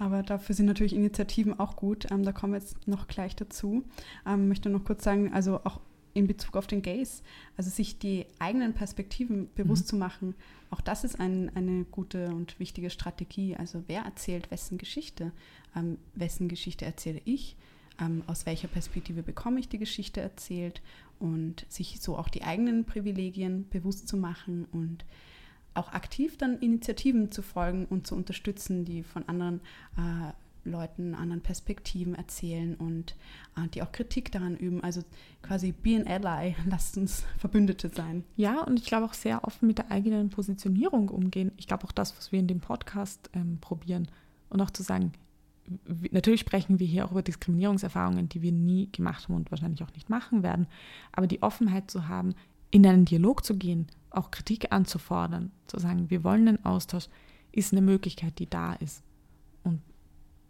Aber 0.00 0.22
dafür 0.22 0.54
sind 0.54 0.66
natürlich 0.66 0.94
Initiativen 0.94 1.58
auch 1.58 1.74
gut. 1.74 2.08
Ähm, 2.12 2.22
da 2.22 2.30
kommen 2.30 2.52
wir 2.52 2.60
jetzt 2.60 2.86
noch 2.86 3.08
gleich 3.08 3.34
dazu. 3.34 3.82
Ähm, 4.24 4.46
möchte 4.46 4.70
noch 4.70 4.84
kurz 4.84 5.02
sagen, 5.02 5.32
also 5.32 5.56
auch 5.64 5.80
in 6.18 6.26
Bezug 6.26 6.56
auf 6.56 6.66
den 6.66 6.82
Gays. 6.82 7.22
Also 7.56 7.70
sich 7.70 7.98
die 7.98 8.26
eigenen 8.38 8.74
Perspektiven 8.74 9.48
bewusst 9.54 9.84
mhm. 9.86 9.88
zu 9.88 9.96
machen, 9.96 10.34
auch 10.70 10.80
das 10.80 11.04
ist 11.04 11.18
ein, 11.18 11.50
eine 11.54 11.84
gute 11.84 12.26
und 12.28 12.58
wichtige 12.60 12.90
Strategie. 12.90 13.56
Also 13.56 13.84
wer 13.86 14.02
erzählt 14.02 14.50
wessen 14.50 14.76
Geschichte? 14.76 15.32
Ähm, 15.74 15.98
wessen 16.14 16.48
Geschichte 16.48 16.84
erzähle 16.84 17.22
ich? 17.24 17.56
Ähm, 18.00 18.22
aus 18.26 18.44
welcher 18.44 18.68
Perspektive 18.68 19.22
bekomme 19.22 19.60
ich 19.60 19.68
die 19.68 19.78
Geschichte 19.78 20.20
erzählt? 20.20 20.82
Und 21.18 21.66
sich 21.68 22.00
so 22.00 22.16
auch 22.16 22.28
die 22.28 22.42
eigenen 22.42 22.84
Privilegien 22.84 23.68
bewusst 23.70 24.08
zu 24.08 24.16
machen 24.16 24.66
und 24.72 25.04
auch 25.74 25.92
aktiv 25.92 26.36
dann 26.36 26.58
Initiativen 26.58 27.30
zu 27.30 27.42
folgen 27.42 27.86
und 27.86 28.06
zu 28.06 28.14
unterstützen, 28.14 28.84
die 28.84 29.02
von 29.02 29.28
anderen 29.28 29.60
äh, 29.96 30.32
Leuten 30.64 31.14
anderen 31.14 31.42
Perspektiven 31.42 32.14
erzählen 32.14 32.74
und 32.74 33.16
äh, 33.56 33.68
die 33.68 33.82
auch 33.82 33.92
Kritik 33.92 34.32
daran 34.32 34.56
üben. 34.56 34.82
Also 34.82 35.02
quasi 35.42 35.72
be 35.72 35.96
an 35.96 36.06
ally, 36.06 36.54
lasst 36.66 36.96
uns 36.96 37.24
Verbündete 37.38 37.88
sein. 37.88 38.24
Ja, 38.36 38.62
und 38.62 38.78
ich 38.78 38.86
glaube 38.86 39.06
auch 39.06 39.14
sehr 39.14 39.44
offen 39.44 39.66
mit 39.66 39.78
der 39.78 39.90
eigenen 39.90 40.30
Positionierung 40.30 41.08
umgehen. 41.08 41.52
Ich 41.56 41.66
glaube 41.66 41.84
auch 41.84 41.92
das, 41.92 42.16
was 42.16 42.32
wir 42.32 42.38
in 42.38 42.48
dem 42.48 42.60
Podcast 42.60 43.30
ähm, 43.34 43.58
probieren 43.60 44.08
und 44.50 44.60
auch 44.60 44.70
zu 44.70 44.82
sagen, 44.82 45.12
natürlich 46.10 46.40
sprechen 46.40 46.78
wir 46.78 46.86
hier 46.86 47.04
auch 47.04 47.10
über 47.10 47.22
Diskriminierungserfahrungen, 47.22 48.28
die 48.28 48.42
wir 48.42 48.52
nie 48.52 48.90
gemacht 48.90 49.24
haben 49.24 49.34
und 49.34 49.50
wahrscheinlich 49.50 49.82
auch 49.82 49.92
nicht 49.92 50.08
machen 50.08 50.42
werden, 50.42 50.66
aber 51.12 51.26
die 51.26 51.42
Offenheit 51.42 51.90
zu 51.90 52.08
haben, 52.08 52.34
in 52.70 52.86
einen 52.86 53.04
Dialog 53.04 53.44
zu 53.44 53.56
gehen, 53.56 53.86
auch 54.10 54.30
Kritik 54.30 54.72
anzufordern, 54.72 55.52
zu 55.66 55.78
sagen, 55.78 56.10
wir 56.10 56.24
wollen 56.24 56.48
einen 56.48 56.64
Austausch, 56.64 57.08
ist 57.52 57.72
eine 57.72 57.82
Möglichkeit, 57.82 58.38
die 58.38 58.48
da 58.48 58.74
ist. 58.74 59.02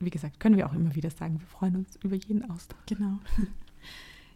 Wie 0.01 0.11
gesagt, 0.11 0.41
können 0.41 0.57
wir 0.57 0.67
auch 0.67 0.75
immer 0.75 0.95
wieder 0.95 1.11
sagen, 1.11 1.41
wir 1.41 1.47
freuen 1.47 1.77
uns 1.77 1.97
über 2.03 2.17
jeden 2.17 2.49
Austausch. 2.51 2.87
Genau. 2.87 3.19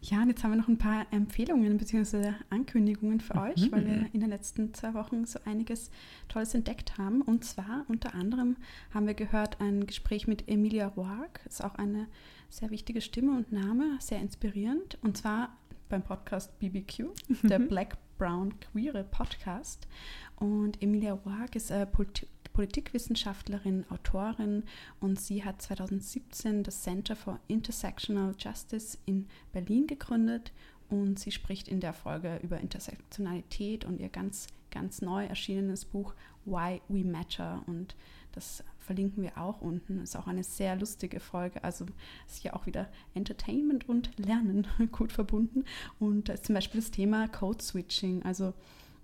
Ja, 0.04 0.20
und 0.20 0.28
jetzt 0.28 0.42
haben 0.42 0.50
wir 0.50 0.56
noch 0.56 0.66
ein 0.66 0.78
paar 0.78 1.06
Empfehlungen 1.12 1.78
bzw. 1.78 2.32
Ankündigungen 2.50 3.20
für 3.20 3.36
euch, 3.36 3.70
weil 3.70 3.86
wir 3.86 4.08
in 4.12 4.18
den 4.18 4.30
letzten 4.30 4.74
zwei 4.74 4.94
Wochen 4.94 5.26
so 5.26 5.38
einiges 5.44 5.92
Tolles 6.26 6.54
entdeckt 6.54 6.98
haben. 6.98 7.22
Und 7.22 7.44
zwar 7.44 7.84
unter 7.86 8.12
anderem 8.12 8.56
haben 8.92 9.06
wir 9.06 9.14
gehört 9.14 9.60
ein 9.60 9.86
Gespräch 9.86 10.26
mit 10.26 10.48
Emilia 10.48 10.88
Roark, 10.88 11.40
ist 11.46 11.62
auch 11.62 11.76
eine 11.76 12.08
sehr 12.50 12.70
wichtige 12.70 13.00
Stimme 13.00 13.36
und 13.36 13.52
Name, 13.52 13.96
sehr 14.00 14.18
inspirierend. 14.18 14.98
Und 15.02 15.16
zwar 15.18 15.56
beim 15.88 16.02
Podcast 16.02 16.58
BBQ, 16.58 17.04
der 17.44 17.60
Black 17.60 17.96
Brown 18.18 18.58
Queere 18.58 19.04
Podcast. 19.04 19.86
Und 20.34 20.82
Emilia 20.82 21.12
Roark 21.12 21.54
ist 21.54 21.70
eine 21.70 21.86
Polit 21.86 22.26
Politikwissenschaftlerin, 22.52 23.84
Autorin 23.90 24.64
und 25.00 25.20
sie 25.20 25.44
hat 25.44 25.62
2017 25.62 26.62
das 26.62 26.82
Center 26.82 27.16
for 27.16 27.40
Intersectional 27.48 28.34
Justice 28.38 28.98
in 29.06 29.26
Berlin 29.52 29.86
gegründet 29.86 30.52
und 30.88 31.18
sie 31.18 31.32
spricht 31.32 31.68
in 31.68 31.80
der 31.80 31.92
Folge 31.92 32.38
über 32.42 32.60
Intersektionalität 32.60 33.84
und 33.84 33.98
ihr 33.98 34.10
ganz, 34.10 34.48
ganz 34.70 35.00
neu 35.00 35.24
erschienenes 35.24 35.84
Buch 35.84 36.14
Why 36.44 36.82
We 36.88 37.04
Matter 37.04 37.62
und 37.66 37.96
das 38.32 38.64
verlinken 38.78 39.22
wir 39.22 39.38
auch 39.38 39.60
unten. 39.60 40.00
Ist 40.00 40.16
auch 40.16 40.26
eine 40.26 40.42
sehr 40.42 40.76
lustige 40.76 41.20
Folge. 41.20 41.62
Also 41.62 41.86
ist 42.26 42.42
hier 42.42 42.56
auch 42.56 42.66
wieder 42.66 42.88
Entertainment 43.14 43.88
und 43.88 44.18
Lernen 44.18 44.66
gut 44.92 45.12
verbunden. 45.12 45.64
Und 45.98 46.28
da 46.28 46.34
ist 46.34 46.46
zum 46.46 46.54
Beispiel 46.54 46.80
das 46.80 46.90
Thema 46.90 47.28
Code 47.28 47.62
Switching. 47.62 48.22
Also 48.24 48.54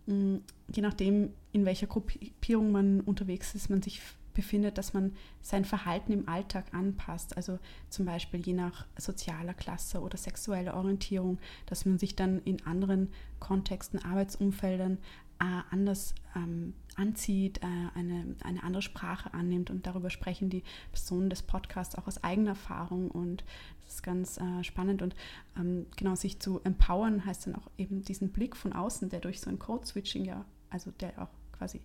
je 0.09 0.83
nachdem, 0.83 1.33
in 1.53 1.65
welcher 1.65 1.87
Gruppierung 1.87 2.73
man 2.73 3.01
unterwegs 3.01 3.55
ist, 3.55 3.69
man 3.69 3.83
sich 3.83 4.01
befindet, 4.39 4.79
dass 4.79 4.95
man 4.95 5.17
sein 5.43 5.65
Verhalten 5.65 6.13
im 6.13 6.29
Alltag 6.29 6.73
anpasst. 6.73 7.37
Also 7.37 7.59
zum 7.91 8.07
Beispiel 8.07 8.41
je 8.41 8.53
nach 8.53 8.87
sozialer 8.97 9.53
Klasse 9.53 10.01
oder 10.01 10.17
sexueller 10.17 10.77
Orientierung, 10.77 11.39
dass 11.67 11.85
man 11.85 11.99
sich 11.99 12.15
dann 12.15 12.41
in 12.45 12.65
anderen 12.65 13.11
Kontexten, 13.41 13.99
Arbeitsumfeldern 13.99 14.99
äh, 15.41 15.63
anders 15.71 16.15
ähm, 16.35 16.75
anzieht, 16.97 17.59
äh, 17.63 17.67
eine, 17.95 18.37
eine 18.43 18.63
andere 18.63 18.83
Sprache 18.83 19.33
annimmt. 19.35 19.71
Und 19.71 19.87
darüber 19.87 20.11
sprechen 20.11 20.51
die 20.51 20.63
Personen 20.93 21.31
des 21.31 21.43
Podcasts 21.43 21.95
auch 21.95 22.07
aus 22.07 22.23
eigener 22.25 22.51
Erfahrung. 22.51 23.11
Und 23.11 23.45
das 23.85 23.95
ist 23.95 24.03
ganz 24.03 24.39
äh, 24.39 24.65
spannend. 24.65 25.03
Und 25.03 25.15
ähm, 25.57 25.87
genau 25.97 26.15
sich 26.15 26.41
zu 26.41 26.61
empowern 26.65 27.25
heißt 27.25 27.47
dann 27.47 27.55
auch 27.55 27.71
eben 27.79 28.03
diesen 28.03 28.31
Blick 28.31 28.57
von 28.57 28.73
außen, 28.73 29.09
der 29.09 29.21
durch 29.21 29.41
so 29.41 29.51
ein 29.51 29.59
Code-Switching 29.59 30.25
ja, 30.25 30.45
also 30.71 30.91
der 30.91 31.21
auch 31.23 31.31
quasi 31.53 31.81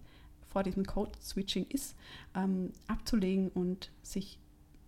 vor 0.47 0.63
diesem 0.63 0.85
Code-Switching 0.85 1.65
ist, 1.67 1.95
ähm, 2.35 2.71
abzulegen 2.87 3.49
und 3.49 3.91
sich 4.03 4.39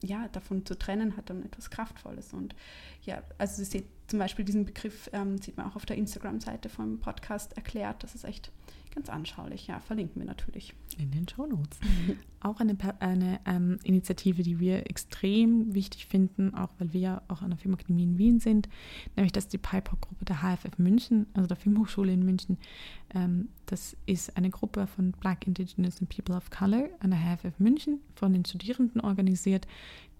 ja, 0.03 0.27
davon 0.29 0.65
zu 0.65 0.77
trennen, 0.77 1.17
hat 1.17 1.29
dann 1.29 1.43
etwas 1.43 1.69
Kraftvolles. 1.69 2.33
Und 2.33 2.55
ja, 3.03 3.23
also 3.37 3.55
Sie 3.57 3.65
seht 3.65 3.85
zum 4.07 4.19
Beispiel 4.19 4.45
diesen 4.45 4.65
Begriff, 4.65 5.09
ähm, 5.13 5.37
sieht 5.39 5.57
man 5.57 5.67
auch 5.67 5.75
auf 5.75 5.85
der 5.85 5.97
Instagram-Seite 5.97 6.69
vom 6.69 6.99
Podcast 6.99 7.53
erklärt. 7.57 8.03
Das 8.03 8.15
ist 8.15 8.23
echt 8.23 8.51
ganz 8.95 9.09
anschaulich. 9.09 9.67
Ja, 9.67 9.79
verlinken 9.79 10.21
wir 10.21 10.25
natürlich. 10.25 10.73
In 10.97 11.11
den 11.11 11.27
Show 11.27 11.45
Notes. 11.45 11.79
auch 12.39 12.59
eine, 12.59 12.77
eine 12.99 13.39
ähm, 13.45 13.79
Initiative, 13.83 14.43
die 14.43 14.59
wir 14.59 14.89
extrem 14.89 15.73
wichtig 15.73 16.05
finden, 16.05 16.53
auch 16.53 16.69
weil 16.77 16.93
wir 16.93 17.01
ja 17.01 17.21
auch 17.27 17.41
an 17.41 17.49
der 17.49 17.57
Filmakademie 17.57 18.03
in 18.03 18.17
Wien 18.17 18.39
sind, 18.39 18.69
nämlich 19.15 19.33
dass 19.33 19.47
die 19.47 19.57
PIPOC-Gruppe 19.57 20.25
der 20.25 20.37
HFF 20.37 20.77
München, 20.77 21.25
also 21.33 21.47
der 21.47 21.57
Filmhochschule 21.57 22.13
in 22.13 22.23
München, 22.23 22.57
ähm, 23.13 23.49
das 23.65 23.97
ist 24.05 24.37
eine 24.37 24.49
Gruppe 24.49 24.87
von 24.87 25.11
Black, 25.11 25.47
Indigenous 25.47 25.99
and 25.99 26.09
People 26.09 26.35
of 26.35 26.49
Color 26.51 26.89
an 26.99 27.11
der 27.11 27.19
HFF 27.19 27.59
München, 27.59 27.99
von 28.15 28.31
den 28.31 28.45
Studierenden 28.45 29.01
organisiert, 29.01 29.67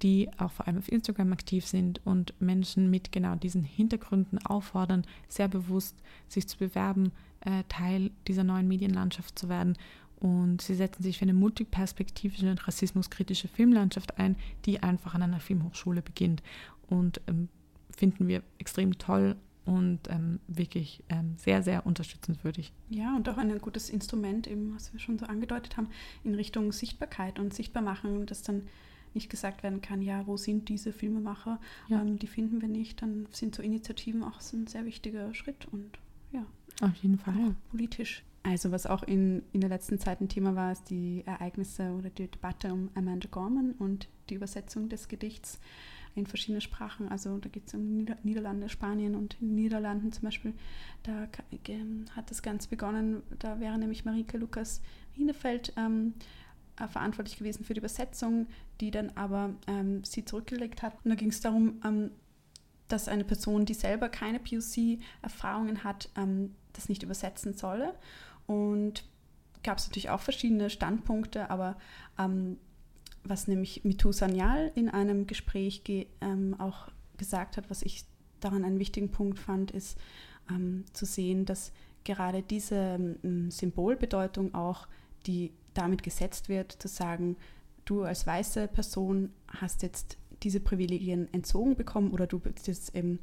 die 0.02 0.30
auch 0.38 0.52
vor 0.52 0.68
allem 0.68 0.80
auf 0.80 0.92
Instagram 0.92 1.32
aktiv 1.32 1.66
sind 1.66 2.02
und 2.06 2.34
Menschen 2.42 2.90
mit 2.90 3.12
genau 3.12 3.36
diesen 3.36 3.64
Hintergründen 3.64 4.40
auffordern, 4.40 5.06
sehr 5.30 5.48
bewusst 5.48 5.96
sich 6.28 6.48
zu 6.48 6.58
bewerben, 6.58 7.12
äh, 7.46 7.64
Teil 7.70 8.12
dieser 8.28 8.44
neuen 8.44 8.68
Medienlandschaft 8.68 9.38
zu 9.40 9.50
werden. 9.50 9.78
Und 10.20 10.62
sie 10.62 10.76
setzen 10.76 11.04
sich 11.04 11.18
für 11.18 11.24
eine 11.24 11.34
multiperspektivische 11.34 12.50
und 12.50 12.68
rassismuskritische 12.68 13.48
Filmlandschaft 13.48 14.18
ein, 14.18 14.36
die 14.66 14.82
einfach 14.82 15.14
an 15.14 15.24
einer 15.24 15.40
Filmhochschule 15.40 16.02
beginnt. 16.02 16.42
Und 16.88 17.22
ähm, 17.28 17.50
finden 17.96 18.28
wir 18.28 18.42
extrem 18.58 18.98
toll 18.98 19.36
und 19.66 20.00
ähm, 20.10 20.40
wirklich 20.48 21.04
ähm, 21.10 21.36
sehr, 21.38 21.64
sehr 21.64 21.86
unterstützenswürdig. 21.86 22.72
Ja, 22.90 23.16
und 23.16 23.28
auch 23.28 23.38
ein 23.38 23.58
gutes 23.60 23.90
Instrument, 23.90 24.48
eben, 24.48 24.76
was 24.76 24.94
wir 24.94 25.00
schon 25.00 25.18
so 25.18 25.26
angedeutet 25.26 25.76
haben, 25.76 25.90
in 26.24 26.36
Richtung 26.36 26.72
Sichtbarkeit 26.72 27.40
und 27.40 27.54
Sichtbarmachen, 27.54 28.26
dass 28.26 28.44
dann 28.44 28.64
nicht 29.14 29.30
gesagt 29.30 29.64
werden 29.64 29.82
kann, 29.82 30.02
ja, 30.02 30.28
wo 30.28 30.38
sind 30.38 30.70
diese 30.70 30.92
Filmemacher? 30.92 31.60
Ja. 31.88 32.02
Ähm, 32.02 32.20
die 32.20 32.28
finden 32.28 32.62
wir 32.62 32.68
nicht. 32.68 33.02
Dann 33.02 33.28
sind 33.32 33.56
so 33.56 33.64
Initiativen 33.64 34.24
auch 34.24 34.40
ein 34.54 34.68
sehr 34.68 34.86
wichtiger 34.86 35.34
Schritt 35.34 35.66
und 35.72 35.98
ja. 36.36 36.46
Auf 36.88 36.96
jeden 36.96 37.18
Fall. 37.18 37.56
Politisch. 37.70 38.24
Also 38.44 38.72
was 38.72 38.86
auch 38.86 39.02
in, 39.04 39.42
in 39.54 39.62
der 39.62 39.70
letzten 39.70 39.98
Zeit 39.98 40.22
ein 40.22 40.30
Thema 40.30 40.56
war, 40.56 40.72
ist 40.72 40.90
die 40.90 41.24
Ereignisse 41.26 41.92
oder 41.98 42.10
die 42.10 42.28
Debatte 42.28 42.72
um 42.72 42.90
Amanda 42.94 43.28
Gorman 43.32 43.72
und 43.80 44.08
die 44.30 44.36
Übersetzung 44.36 44.88
des 44.88 45.08
Gedichts 45.08 45.60
in 46.14 46.28
verschiedene 46.28 46.62
Sprachen. 46.62 47.10
Also 47.10 47.40
da 47.40 47.50
geht 47.50 47.68
es 47.68 47.74
um 47.74 47.98
Nieder 47.98 48.18
Niederlande, 48.24 48.70
Spanien 48.70 49.16
und 49.16 49.36
in 49.42 49.48
den 49.48 49.56
Niederlanden 49.56 50.12
zum 50.12 50.24
Beispiel. 50.24 50.54
Da 51.04 51.28
hat 52.16 52.30
das 52.30 52.44
Ganze 52.44 52.70
begonnen. 52.70 53.24
Da 53.40 53.60
wäre 53.60 53.78
nämlich 53.78 54.06
Marike 54.06 54.38
Lukas 54.38 54.82
Wienefeld 55.16 55.74
ähm, 55.76 56.14
äh, 56.80 56.88
verantwortlich 56.88 57.38
gewesen 57.38 57.66
für 57.66 57.74
die 57.74 57.80
Übersetzung, 57.80 58.48
die 58.80 58.92
dann 58.92 59.12
aber 59.16 59.56
ähm, 59.68 60.04
sie 60.04 60.24
zurückgelegt 60.24 60.84
hat. 60.84 60.94
Und 61.04 61.10
da 61.10 61.16
ging 61.16 61.30
es 61.30 61.42
darum, 61.42 61.82
ähm, 61.84 62.12
dass 62.88 63.08
eine 63.08 63.24
Person, 63.24 63.66
die 63.66 63.74
selber 63.74 64.10
keine 64.10 64.40
POC-Erfahrungen 64.40 65.84
hat, 65.84 66.10
ähm, 66.16 66.56
das 66.74 66.90
nicht 66.90 67.04
übersetzen 67.04 67.54
solle. 67.54 67.96
Und 68.46 69.06
gab 69.64 69.80
es 69.80 69.88
natürlich 69.88 70.10
auch 70.10 70.20
verschiedene 70.22 70.70
Standpunkte, 70.70 71.50
aber 71.50 71.78
ähm, 72.20 72.58
was 73.24 73.48
nämlich 73.48 73.84
Mitu 73.84 74.12
Sanyal 74.12 74.72
in 74.76 74.90
einem 74.90 75.26
Gespräch 75.26 75.84
ge 75.84 76.08
ähm, 76.22 76.56
auch 76.60 76.90
gesagt 77.18 77.58
hat, 77.58 77.70
was 77.70 77.82
ich 77.82 78.06
daran 78.40 78.64
einen 78.64 78.80
wichtigen 78.80 79.10
Punkt 79.10 79.40
fand, 79.40 79.72
ist 79.72 79.98
ähm, 80.50 80.86
zu 80.94 81.06
sehen, 81.06 81.46
dass 81.46 81.72
gerade 82.04 82.44
diese 82.44 83.16
ähm, 83.24 83.50
Symbolbedeutung 83.50 84.54
auch, 84.54 84.88
die 85.26 85.52
damit 85.74 86.04
gesetzt 86.04 86.50
wird, 86.50 86.72
zu 86.72 86.88
sagen, 86.88 87.36
du 87.86 88.04
als 88.04 88.28
weiße 88.28 88.68
Person 88.68 89.32
hast 89.48 89.82
jetzt 89.82 90.18
diese 90.46 90.60
Privilegien 90.60 91.28
entzogen 91.34 91.76
bekommen 91.76 92.12
oder 92.12 92.28
du 92.28 92.40
bist 92.40 92.68
jetzt 92.68 92.96
eben, 92.96 93.20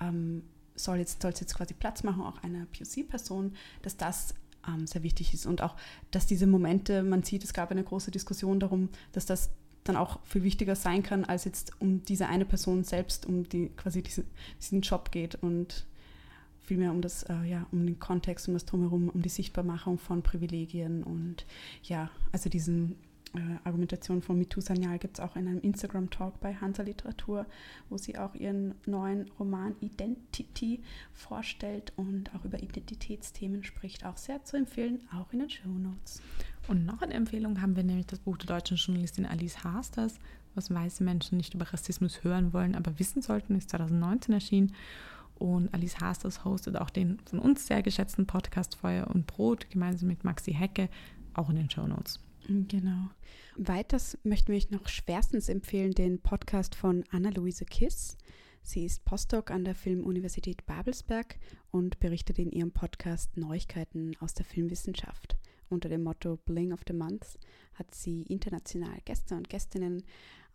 ähm, 0.00 0.42
soll 0.74 0.98
jetzt, 0.98 1.22
sollst 1.22 1.40
jetzt 1.40 1.56
quasi 1.56 1.74
Platz 1.74 2.02
machen, 2.02 2.22
auch 2.22 2.42
einer 2.42 2.66
POC-Person, 2.66 3.54
dass 3.82 3.96
das 3.96 4.34
ähm, 4.68 4.86
sehr 4.86 5.02
wichtig 5.02 5.32
ist. 5.32 5.46
Und 5.46 5.62
auch, 5.62 5.74
dass 6.10 6.26
diese 6.26 6.46
Momente, 6.46 7.02
man 7.02 7.22
sieht, 7.22 7.42
es 7.44 7.54
gab 7.54 7.70
eine 7.70 7.82
große 7.82 8.10
Diskussion 8.10 8.60
darum, 8.60 8.90
dass 9.12 9.24
das 9.24 9.50
dann 9.84 9.96
auch 9.96 10.20
viel 10.24 10.42
wichtiger 10.42 10.76
sein 10.76 11.02
kann, 11.02 11.24
als 11.24 11.44
jetzt 11.44 11.72
um 11.80 12.02
diese 12.04 12.28
eine 12.28 12.44
Person 12.44 12.84
selbst, 12.84 13.24
um 13.24 13.48
die 13.48 13.70
quasi 13.70 14.02
diese, 14.02 14.24
diesen 14.60 14.82
Job 14.82 15.10
geht 15.12 15.36
und 15.36 15.86
vielmehr 16.60 16.90
um 16.90 17.00
das, 17.00 17.22
äh, 17.22 17.44
ja, 17.44 17.66
um 17.72 17.86
den 17.86 17.98
Kontext, 17.98 18.48
um 18.48 18.54
das 18.54 18.66
Drumherum, 18.66 19.08
um 19.08 19.22
die 19.22 19.28
Sichtbarmachung 19.30 19.98
von 19.98 20.22
Privilegien 20.22 21.04
und 21.04 21.46
ja, 21.84 22.10
also 22.32 22.50
diesen 22.50 22.96
Argumentation 23.64 24.22
von 24.22 24.38
MeToo 24.38 24.60
Sanyal 24.60 24.98
gibt 24.98 25.18
es 25.18 25.24
auch 25.24 25.36
in 25.36 25.46
einem 25.46 25.60
Instagram-Talk 25.60 26.40
bei 26.40 26.54
Hansa 26.54 26.82
Literatur, 26.82 27.46
wo 27.88 27.98
sie 27.98 28.16
auch 28.18 28.34
ihren 28.34 28.74
neuen 28.86 29.30
Roman 29.38 29.74
Identity 29.80 30.82
vorstellt 31.12 31.92
und 31.96 32.34
auch 32.34 32.44
über 32.44 32.62
Identitätsthemen 32.62 33.64
spricht. 33.64 34.04
Auch 34.06 34.16
sehr 34.16 34.44
zu 34.44 34.56
empfehlen, 34.56 35.00
auch 35.12 35.32
in 35.32 35.40
den 35.40 35.50
Show 35.50 35.68
Notes. 35.68 36.22
Und 36.68 36.86
noch 36.86 37.02
eine 37.02 37.14
Empfehlung 37.14 37.60
haben 37.60 37.76
wir 37.76 37.84
nämlich 37.84 38.06
das 38.06 38.18
Buch 38.18 38.38
der 38.38 38.48
deutschen 38.48 38.76
Journalistin 38.76 39.26
Alice 39.26 39.62
Hasters, 39.62 40.18
was 40.54 40.72
weiße 40.72 41.04
Menschen 41.04 41.36
nicht 41.36 41.54
über 41.54 41.72
Rassismus 41.72 42.24
hören 42.24 42.52
wollen, 42.52 42.74
aber 42.74 42.98
wissen 42.98 43.22
sollten, 43.22 43.56
ist 43.56 43.70
2019 43.70 44.34
erschienen. 44.34 44.72
Und 45.38 45.72
Alice 45.74 46.00
Hasters 46.00 46.44
hostet 46.44 46.76
auch 46.76 46.88
den 46.88 47.18
von 47.26 47.38
uns 47.38 47.66
sehr 47.66 47.82
geschätzten 47.82 48.26
Podcast 48.26 48.76
Feuer 48.76 49.08
und 49.08 49.26
Brot 49.26 49.68
gemeinsam 49.68 50.08
mit 50.08 50.24
Maxi 50.24 50.54
Hecke, 50.54 50.88
auch 51.34 51.50
in 51.50 51.56
den 51.56 51.68
Show 51.68 51.86
Notes. 51.86 52.20
Genau. 52.48 53.08
Weiters 53.56 54.18
möchten 54.22 54.48
wir 54.48 54.56
euch 54.56 54.70
noch 54.70 54.86
schwerstens 54.88 55.48
empfehlen 55.48 55.92
den 55.92 56.20
Podcast 56.20 56.76
von 56.76 57.02
Anna-Luise 57.10 57.64
Kiss. 57.64 58.16
Sie 58.62 58.84
ist 58.84 59.04
Postdoc 59.04 59.50
an 59.50 59.64
der 59.64 59.74
Filmuniversität 59.74 60.64
Babelsberg 60.64 61.38
und 61.72 61.98
berichtet 61.98 62.38
in 62.38 62.52
ihrem 62.52 62.70
Podcast 62.70 63.36
Neuigkeiten 63.36 64.16
aus 64.20 64.34
der 64.34 64.44
Filmwissenschaft. 64.44 65.36
Unter 65.68 65.88
dem 65.88 66.04
Motto 66.04 66.36
Bling 66.36 66.72
of 66.72 66.82
the 66.86 66.92
Month 66.92 67.36
hat 67.74 67.92
sie 67.92 68.22
international 68.22 68.98
Gäste 69.04 69.34
und 69.34 69.48
Gästinnen 69.48 70.04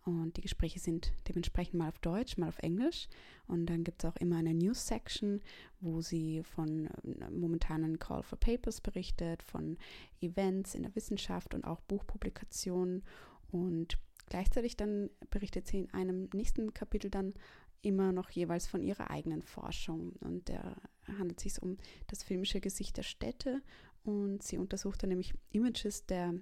und 0.04 0.38
die 0.38 0.42
Gespräche 0.42 0.80
sind 0.80 1.14
dementsprechend 1.28 1.76
mal 1.76 1.90
auf 1.90 2.00
Deutsch, 2.00 2.38
mal 2.38 2.50
auf 2.50 2.60
Englisch. 2.60 3.08
Und 3.48 3.68
dann 3.68 3.84
gibt 3.84 4.04
es 4.04 4.10
auch 4.10 4.16
immer 4.16 4.38
eine 4.38 4.54
News-Section, 4.54 5.42
wo 5.80 6.02
sie 6.02 6.44
von 6.44 6.88
äh, 6.88 7.30
momentanen 7.30 8.00
Call 8.00 8.24
for 8.24 8.40
Papers 8.40 8.82
berichtet, 8.82 9.44
von 9.44 9.78
Events 10.20 10.74
in 10.74 10.84
der 10.84 10.96
Wissenschaft 10.96 11.54
und 11.54 11.66
auch 11.66 11.82
Buchpublikationen. 11.82 13.04
Und 13.52 14.00
gleichzeitig 14.26 14.76
dann 14.76 15.12
berichtet 15.30 15.68
sie 15.68 15.80
in 15.80 15.94
einem 15.94 16.30
nächsten 16.34 16.74
Kapitel 16.74 17.12
dann 17.12 17.36
immer 17.84 18.12
noch 18.12 18.30
jeweils 18.32 18.68
von 18.68 18.82
ihrer 18.82 19.12
eigenen 19.12 19.44
Forschung. 19.44 20.14
Und 20.20 20.50
da 20.50 20.78
handelt 21.06 21.38
es 21.38 21.54
sich 21.54 21.62
um 21.62 21.78
das 22.08 22.24
filmische 22.24 22.60
Gesicht 22.60 22.98
der 22.98 23.04
Städte 23.04 23.62
und 24.04 24.42
sie 24.42 24.58
untersucht 24.58 25.04
dann 25.04 25.10
nämlich 25.10 25.34
Images 25.52 26.06
der 26.08 26.34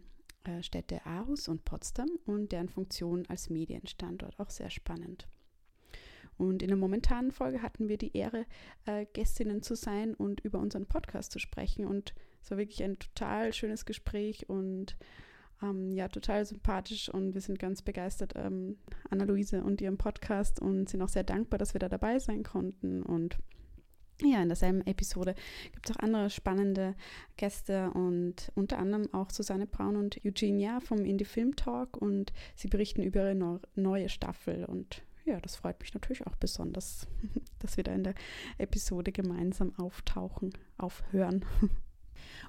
Städte 0.61 1.05
Aarhus 1.05 1.47
und 1.47 1.65
Potsdam 1.65 2.09
und 2.25 2.51
deren 2.51 2.69
Funktion 2.69 3.25
als 3.27 3.49
Medienstandort. 3.49 4.39
Auch 4.39 4.49
sehr 4.49 4.69
spannend. 4.69 5.27
Und 6.39 6.61
in 6.61 6.69
der 6.69 6.77
momentanen 6.77 7.31
Folge 7.31 7.61
hatten 7.61 7.89
wir 7.89 7.97
die 7.97 8.15
Ehre, 8.15 8.45
äh, 8.85 9.05
Gästinnen 9.11 9.61
zu 9.61 9.75
sein 9.75 10.13
und 10.13 10.39
über 10.39 10.59
unseren 10.59 10.85
Podcast 10.85 11.33
zu 11.33 11.39
sprechen. 11.39 11.85
Und 11.85 12.15
es 12.41 12.49
war 12.49 12.57
wirklich 12.57 12.81
ein 12.81 12.97
total 12.97 13.51
schönes 13.51 13.85
Gespräch 13.85 14.47
und 14.47 14.95
ähm, 15.61 15.91
ja, 15.91 16.07
total 16.07 16.45
sympathisch. 16.45 17.09
Und 17.09 17.33
wir 17.33 17.41
sind 17.41 17.59
ganz 17.59 17.81
begeistert, 17.81 18.33
ähm, 18.37 18.77
Anna-Luise 19.09 19.63
und 19.63 19.81
ihrem 19.81 19.97
Podcast 19.97 20.61
und 20.61 20.87
sind 20.87 21.01
auch 21.01 21.09
sehr 21.09 21.25
dankbar, 21.25 21.57
dass 21.57 21.73
wir 21.73 21.79
da 21.79 21.89
dabei 21.89 22.19
sein 22.19 22.43
konnten. 22.43 23.03
Und 23.03 23.37
ja, 24.23 24.41
in 24.41 24.49
derselben 24.49 24.85
Episode 24.85 25.35
gibt 25.71 25.89
es 25.89 25.95
auch 25.95 26.01
andere 26.01 26.29
spannende 26.29 26.95
Gäste 27.37 27.91
und 27.91 28.51
unter 28.55 28.77
anderem 28.77 29.13
auch 29.13 29.29
Susanne 29.29 29.65
Braun 29.65 29.95
und 29.95 30.19
Eugenia 30.25 30.79
vom 30.79 31.05
Indie 31.05 31.25
Film 31.25 31.55
Talk 31.55 31.97
und 31.97 32.33
sie 32.55 32.67
berichten 32.67 33.03
über 33.03 33.31
ihre 33.31 33.59
neue 33.75 34.09
Staffel 34.09 34.65
und 34.65 35.03
ja, 35.25 35.39
das 35.39 35.55
freut 35.55 35.79
mich 35.79 35.93
natürlich 35.93 36.25
auch 36.25 36.35
besonders, 36.35 37.07
dass 37.59 37.77
wir 37.77 37.83
da 37.83 37.93
in 37.93 38.03
der 38.03 38.15
Episode 38.57 39.11
gemeinsam 39.11 39.73
auftauchen, 39.77 40.51
aufhören. 40.77 41.45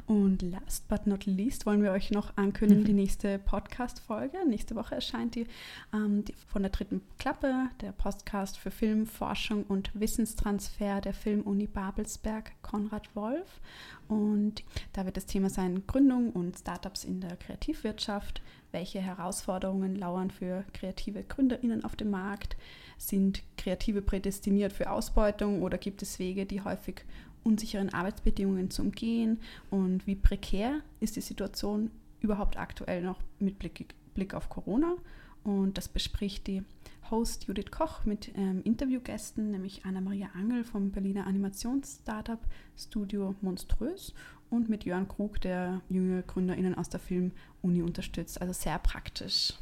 Und 0.07 0.43
last 0.43 0.89
but 0.89 1.07
not 1.07 1.27
least 1.27 1.67
wollen 1.67 1.83
wir 1.83 1.93
euch 1.93 2.11
noch 2.11 2.37
ankündigen, 2.37 2.85
die 2.85 2.93
nächste 2.93 3.39
Podcast-Folge. 3.39 4.39
Nächste 4.49 4.75
Woche 4.75 4.97
erscheint 4.97 5.35
die, 5.35 5.47
ähm, 5.93 6.25
die, 6.25 6.35
von 6.49 6.63
der 6.63 6.71
dritten 6.71 7.03
Klappe, 7.19 7.69
der 7.81 7.93
Podcast 7.93 8.59
für 8.59 8.71
Film, 8.71 9.07
Forschung 9.07 9.65
und 9.65 9.91
Wissenstransfer 9.95 11.01
der 11.01 11.15
Filmuni 11.15 11.67
Babelsberg 11.67 12.53
Konrad 12.63 13.15
Wolf. 13.15 13.61
Und 14.09 14.65
da 14.93 15.05
wird 15.05 15.17
das 15.17 15.27
Thema 15.27 15.51
sein 15.51 15.87
Gründung 15.87 16.31
und 16.31 16.59
Startups 16.59 17.05
in 17.05 17.21
der 17.21 17.37
Kreativwirtschaft. 17.37 18.43
Welche 18.73 19.01
Herausforderungen 19.01 19.97
lauern 19.97 20.31
für 20.31 20.65
kreative 20.73 21.23
GründerInnen 21.23 21.85
auf 21.85 21.97
dem 21.97 22.11
Markt? 22.11 22.57
Sind 22.99 23.43
Kreative 23.57 24.03
prädestiniert 24.03 24.73
für 24.73 24.91
Ausbeutung 24.91 25.63
oder 25.63 25.79
gibt 25.79 26.03
es 26.03 26.19
Wege, 26.19 26.47
die 26.47 26.61
häufig 26.61 27.05
unsicheren 27.43 27.93
Arbeitsbedingungen 27.93 28.71
zu 28.71 28.83
umgehen 28.83 29.41
und 29.71 30.07
wie 30.07 30.17
prekär 30.17 30.81
ist 31.01 31.17
die 31.17 31.21
Situation 31.21 31.91
überhaupt 32.21 32.59
aktuell 32.59 33.03
noch 33.03 33.19
mit 33.39 33.59
Blick, 33.59 33.95
Blick 34.15 34.35
auf 34.35 34.49
Corona. 34.49 34.97
Und 35.43 35.79
das 35.79 35.89
bespricht 35.89 36.47
die 36.47 36.63
Host 37.11 37.45
Judith 37.45 37.71
Koch 37.71 38.05
mit 38.05 38.31
ähm, 38.37 38.61
Interviewgästen, 38.63 39.51
nämlich 39.51 39.85
Anna-Maria 39.85 40.29
Angel 40.35 40.65
vom 40.65 40.91
Berliner 40.91 41.27
Animations-Startup 41.27 42.41
Studio 42.77 43.35
Monströs 43.41 44.15
und 44.51 44.69
mit 44.69 44.85
Jörn 44.85 45.09
Krug, 45.09 45.41
der 45.41 45.81
junge 45.89 46.23
GründerInnen 46.23 46.75
aus 46.75 46.89
der 46.89 47.01
Film-Uni 47.01 47.83
unterstützt. 47.83 48.41
Also 48.41 48.53
sehr 48.53 48.79
praktisch. 48.79 49.55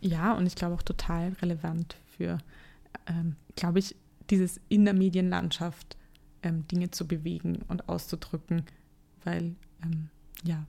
Ja, 0.00 0.32
und 0.32 0.46
ich 0.46 0.54
glaube 0.54 0.74
auch 0.74 0.82
total 0.82 1.32
relevant 1.42 1.96
für, 2.16 2.38
ähm, 3.06 3.36
glaube 3.56 3.80
ich, 3.80 3.94
dieses 4.30 4.60
in 4.68 4.84
der 4.84 4.94
Medienlandschaft 4.94 5.96
ähm, 6.42 6.66
Dinge 6.68 6.90
zu 6.90 7.06
bewegen 7.06 7.60
und 7.68 7.88
auszudrücken, 7.88 8.64
weil 9.24 9.54
ähm, 9.82 10.08
ja, 10.44 10.64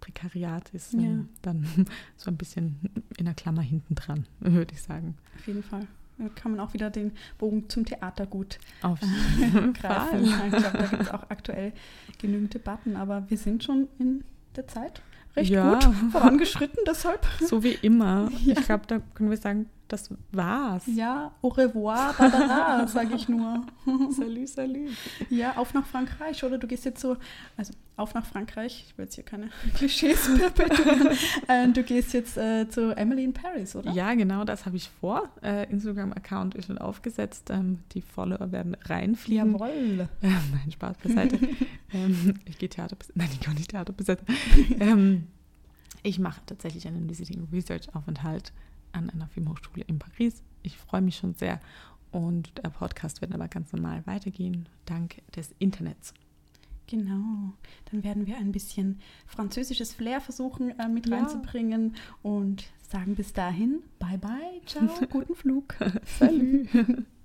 Prekariat 0.00 0.70
ist 0.70 0.94
ähm, 0.94 1.00
ja. 1.00 1.24
dann 1.42 1.66
so 2.16 2.30
ein 2.30 2.36
bisschen 2.36 2.78
in 3.16 3.24
der 3.24 3.34
Klammer 3.34 3.62
hinten 3.62 3.94
dran, 3.94 4.26
würde 4.40 4.74
ich 4.74 4.82
sagen. 4.82 5.16
Auf 5.36 5.46
jeden 5.46 5.62
Fall. 5.62 5.86
Da 6.18 6.30
kann 6.30 6.52
man 6.52 6.60
auch 6.60 6.72
wieder 6.72 6.88
den 6.88 7.12
Bogen 7.36 7.68
zum 7.68 7.84
Theater 7.84 8.26
gut 8.26 8.58
Auf 8.80 9.00
greifen. 9.74 10.24
Ich 10.24 10.50
glaube, 10.50 10.78
da 10.78 10.86
gibt 10.86 11.02
es 11.02 11.10
auch 11.10 11.28
aktuell 11.28 11.72
genügend 12.18 12.54
Debatten, 12.54 12.96
aber 12.96 13.28
wir 13.28 13.36
sind 13.36 13.62
schon 13.62 13.88
in 13.98 14.24
der 14.54 14.66
Zeit 14.66 15.02
recht 15.36 15.50
ja. 15.50 15.74
gut 15.74 15.84
vorangeschritten, 16.12 16.78
deshalb. 16.86 17.26
So 17.40 17.62
wie 17.62 17.72
immer. 17.82 18.30
Ja. 18.44 18.54
Ich 18.56 18.64
glaube, 18.64 18.86
da 18.86 19.00
können 19.14 19.28
wir 19.28 19.36
sagen, 19.36 19.66
das 19.88 20.10
war's. 20.32 20.84
Ja, 20.86 21.32
au 21.42 21.48
revoir, 21.48 22.14
badara, 22.14 22.86
sage 22.88 23.14
ich 23.14 23.28
nur. 23.28 23.64
salut, 24.10 24.48
salut. 24.48 24.90
Ja, 25.30 25.56
auf 25.56 25.74
nach 25.74 25.86
Frankreich, 25.86 26.42
oder? 26.44 26.58
Du 26.58 26.66
gehst 26.66 26.84
jetzt 26.84 27.00
so, 27.00 27.16
also 27.56 27.72
auf 27.96 28.14
nach 28.14 28.26
Frankreich, 28.26 28.84
ich 28.88 28.98
will 28.98 29.04
jetzt 29.04 29.14
hier 29.14 29.24
keine 29.24 29.48
Klischees 29.74 30.28
perpetuieren. 30.36 31.16
äh, 31.48 31.68
du 31.68 31.82
gehst 31.82 32.12
jetzt 32.12 32.36
äh, 32.36 32.68
zu 32.68 32.96
Emily 32.96 33.24
in 33.24 33.32
Paris, 33.32 33.74
oder? 33.74 33.90
Ja, 33.92 34.14
genau, 34.14 34.44
das 34.44 34.66
habe 34.66 34.76
ich 34.76 34.90
vor. 35.00 35.30
Äh, 35.42 35.70
Instagram-Account 35.70 36.54
ist 36.54 36.66
schon 36.66 36.78
aufgesetzt. 36.78 37.50
Ähm, 37.50 37.78
die 37.92 38.02
Follower 38.02 38.52
werden 38.52 38.76
reinfliegen. 38.84 39.52
Jawoll. 39.52 40.08
Äh, 40.20 40.28
nein, 40.28 40.70
Spaß 40.70 40.98
beiseite. 40.98 41.38
ähm, 41.92 42.34
ich 42.44 42.58
gehe 42.58 42.68
Theater 42.68 42.96
besetzen. 42.96 43.18
Nein, 43.18 43.30
ich 43.32 43.40
kann 43.40 43.54
nicht 43.54 43.70
Theater 43.70 43.92
besetzen. 43.92 44.26
ähm, 44.80 45.26
ich 46.02 46.18
mache 46.18 46.40
tatsächlich 46.46 46.86
einen 46.86 47.08
Visiting 47.08 47.48
Research 47.52 47.94
Aufenthalt 47.94 48.52
an 48.96 49.10
einer 49.10 49.28
Filmhochschule 49.28 49.84
in 49.86 49.98
Paris. 49.98 50.42
Ich 50.62 50.76
freue 50.76 51.02
mich 51.02 51.16
schon 51.16 51.34
sehr 51.34 51.60
und 52.10 52.58
der 52.62 52.70
Podcast 52.70 53.20
wird 53.20 53.34
aber 53.34 53.48
ganz 53.48 53.72
normal 53.72 54.06
weitergehen, 54.06 54.68
dank 54.86 55.22
des 55.34 55.54
Internets. 55.58 56.14
Genau, 56.88 57.52
dann 57.90 58.04
werden 58.04 58.26
wir 58.26 58.36
ein 58.36 58.52
bisschen 58.52 59.00
französisches 59.26 59.92
Flair 59.92 60.20
versuchen 60.20 60.78
äh, 60.78 60.88
mit 60.88 61.08
ja. 61.08 61.16
reinzubringen 61.16 61.96
und 62.22 62.64
sagen 62.80 63.16
bis 63.16 63.32
dahin, 63.32 63.82
bye 63.98 64.18
bye, 64.18 64.60
ciao, 64.66 64.88
guten 65.10 65.34
Flug. 65.34 65.74
Salut. 66.18 66.68